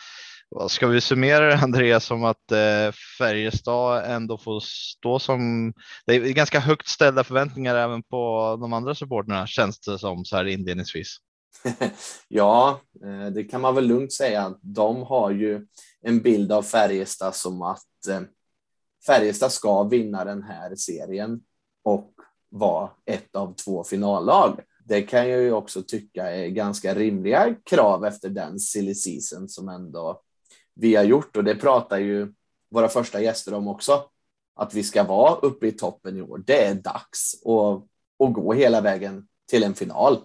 Och 0.49 0.71
ska 0.71 0.87
vi 0.87 1.01
summera 1.01 1.45
det 1.45 1.57
Andreas 1.63 2.05
som 2.05 2.23
att 2.23 2.51
eh, 2.51 2.91
Färjestad 3.17 4.03
ändå 4.05 4.37
får 4.37 4.59
stå 4.65 5.19
som, 5.19 5.73
det 6.05 6.15
är 6.15 6.19
ganska 6.19 6.59
högt 6.59 6.87
ställda 6.87 7.23
förväntningar 7.23 7.75
även 7.75 8.03
på 8.03 8.57
de 8.61 8.73
andra 8.73 8.95
supporterna 8.95 9.47
känns 9.47 9.79
det 9.79 9.99
som 9.99 10.25
så 10.25 10.35
här 10.35 10.45
inledningsvis. 10.45 11.17
ja, 12.27 12.81
eh, 13.03 13.25
det 13.25 13.43
kan 13.43 13.61
man 13.61 13.75
väl 13.75 13.87
lugnt 13.87 14.13
säga. 14.13 14.57
De 14.61 15.03
har 15.03 15.31
ju 15.31 15.67
en 16.01 16.21
bild 16.21 16.51
av 16.51 16.63
Färjestad 16.63 17.35
som 17.35 17.61
att 17.61 18.07
eh, 18.09 18.21
Färjestad 19.05 19.51
ska 19.51 19.83
vinna 19.83 20.25
den 20.25 20.43
här 20.43 20.75
serien 20.75 21.41
och 21.83 22.13
vara 22.49 22.89
ett 23.05 23.35
av 23.35 23.55
två 23.55 23.83
finallag. 23.83 24.59
Det 24.85 25.01
kan 25.01 25.29
jag 25.29 25.41
ju 25.41 25.51
också 25.51 25.83
tycka 25.83 26.31
är 26.31 26.47
ganska 26.47 26.95
rimliga 26.95 27.55
krav 27.63 28.05
efter 28.05 28.29
den 28.29 28.59
silly 28.59 28.95
season 28.95 29.49
som 29.49 29.69
ändå 29.69 30.21
vi 30.73 30.95
har 30.95 31.03
gjort 31.03 31.37
och 31.37 31.43
det 31.43 31.55
pratar 31.55 31.99
ju 31.99 32.33
våra 32.69 32.89
första 32.89 33.21
gäster 33.21 33.53
om 33.53 33.67
också. 33.67 34.09
Att 34.55 34.73
vi 34.73 34.83
ska 34.83 35.03
vara 35.03 35.35
uppe 35.35 35.67
i 35.67 35.71
toppen 35.71 36.17
i 36.17 36.21
år. 36.21 36.43
Det 36.45 36.65
är 36.65 36.73
dags 36.73 37.35
att, 37.45 37.83
att 38.27 38.33
gå 38.33 38.53
hela 38.53 38.81
vägen 38.81 39.27
till 39.49 39.63
en 39.63 39.73
final. 39.73 40.17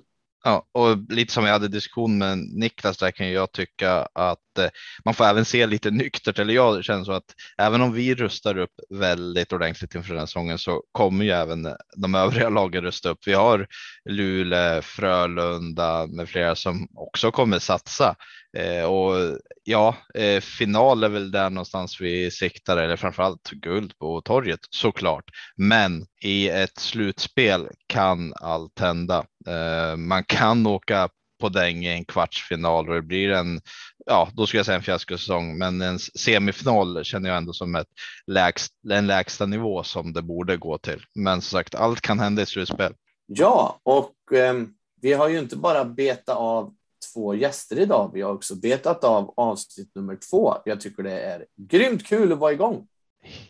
Ja, 0.44 0.66
och 0.72 1.12
lite 1.12 1.32
som 1.32 1.44
jag 1.44 1.52
hade 1.52 1.68
diskussion 1.68 2.18
med 2.18 2.38
Niklas 2.38 2.98
där 2.98 3.10
kan 3.10 3.30
jag 3.32 3.52
tycka 3.52 4.08
att 4.14 4.58
eh, 4.58 4.68
man 5.04 5.14
får 5.14 5.24
även 5.24 5.44
se 5.44 5.66
lite 5.66 5.90
nyktert, 5.90 6.38
eller 6.38 6.54
jag 6.54 6.84
känner 6.84 7.04
så 7.04 7.12
att 7.12 7.34
även 7.58 7.80
om 7.80 7.92
vi 7.92 8.14
rustar 8.14 8.58
upp 8.58 8.70
väldigt 8.90 9.52
ordentligt 9.52 9.94
inför 9.94 10.08
den 10.08 10.18
här 10.18 10.26
säsongen 10.26 10.58
så 10.58 10.82
kommer 10.92 11.24
ju 11.24 11.30
även 11.30 11.66
eh, 11.66 11.74
de 11.96 12.14
övriga 12.14 12.48
lagen 12.48 12.82
rusta 12.82 13.08
upp. 13.08 13.18
Vi 13.26 13.32
har 13.32 13.66
Luleå, 14.10 14.82
Frölunda 14.82 16.06
med 16.06 16.28
flera 16.28 16.56
som 16.56 16.88
också 16.94 17.30
kommer 17.30 17.58
satsa 17.58 18.14
eh, 18.56 18.84
och 18.84 19.38
ja, 19.64 19.96
final 20.42 21.04
är 21.04 21.08
väl 21.08 21.30
där 21.30 21.50
någonstans 21.50 22.00
vi 22.00 22.30
siktar 22.30 22.76
eller 22.76 22.96
framförallt 22.96 23.50
guld 23.50 23.98
på 23.98 24.20
torget 24.20 24.60
såklart. 24.70 25.24
Men 25.56 26.06
i 26.22 26.48
ett 26.48 26.78
slutspel 26.78 27.68
kan 27.86 28.34
allt 28.34 28.78
hända. 28.78 29.24
Eh, 29.48 29.96
man 29.96 30.24
kan 30.24 30.66
åka 30.66 31.08
på 31.40 31.48
däng 31.48 31.84
i 31.84 31.88
en 31.88 32.04
kvartsfinal 32.04 32.88
och 32.88 32.94
det 32.94 33.02
blir 33.02 33.30
en, 33.30 33.60
ja, 34.06 34.28
då 34.34 34.46
skulle 34.46 34.58
jag 34.58 34.66
säga 34.66 34.76
en 34.76 34.82
fiaskosäsong, 34.82 35.58
men 35.58 35.82
en 35.82 35.98
semifinal 35.98 37.04
känner 37.04 37.28
jag 37.28 37.38
ändå 37.38 37.52
som 37.52 37.74
ett 37.74 37.86
lägst, 38.26 38.72
en 38.90 39.06
lägsta 39.06 39.46
nivå 39.46 39.82
som 39.82 40.12
det 40.12 40.22
borde 40.22 40.56
gå 40.56 40.78
till. 40.78 41.02
Men 41.14 41.40
som 41.40 41.58
sagt, 41.58 41.74
allt 41.74 42.00
kan 42.00 42.20
hända 42.20 42.42
i 42.42 42.46
slutspel. 42.46 42.94
Ja, 43.26 43.80
och 43.82 44.32
eh, 44.32 44.54
vi 45.00 45.12
har 45.12 45.28
ju 45.28 45.38
inte 45.38 45.56
bara 45.56 45.84
betat 45.84 46.36
av 46.36 46.74
två 47.14 47.34
gäster 47.34 47.78
idag. 47.78 48.10
Vi 48.14 48.22
har 48.22 48.32
också 48.32 48.54
betat 48.54 49.04
av 49.04 49.34
avsnitt 49.36 49.94
nummer 49.94 50.18
två. 50.30 50.54
Jag 50.64 50.80
tycker 50.80 51.02
det 51.02 51.20
är 51.20 51.46
grymt 51.56 52.06
kul 52.06 52.32
att 52.32 52.38
vara 52.38 52.52
igång. 52.52 52.86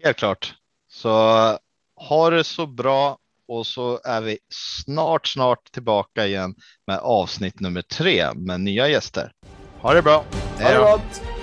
Helt 0.00 0.16
klart. 0.16 0.54
Så 0.88 1.10
ha 1.96 2.30
det 2.30 2.44
så 2.44 2.66
bra 2.66 3.18
och 3.48 3.66
så 3.66 4.00
är 4.04 4.20
vi 4.20 4.38
snart, 4.54 5.26
snart 5.26 5.72
tillbaka 5.72 6.26
igen 6.26 6.54
med 6.86 6.98
avsnitt 6.98 7.60
nummer 7.60 7.82
tre 7.82 8.34
med 8.34 8.60
nya 8.60 8.88
gäster. 8.88 9.32
Ha 9.80 9.94
det 9.94 10.02
bra. 10.02 10.24
Ha 10.60 10.70
det 10.70 10.78
gott! 10.78 11.37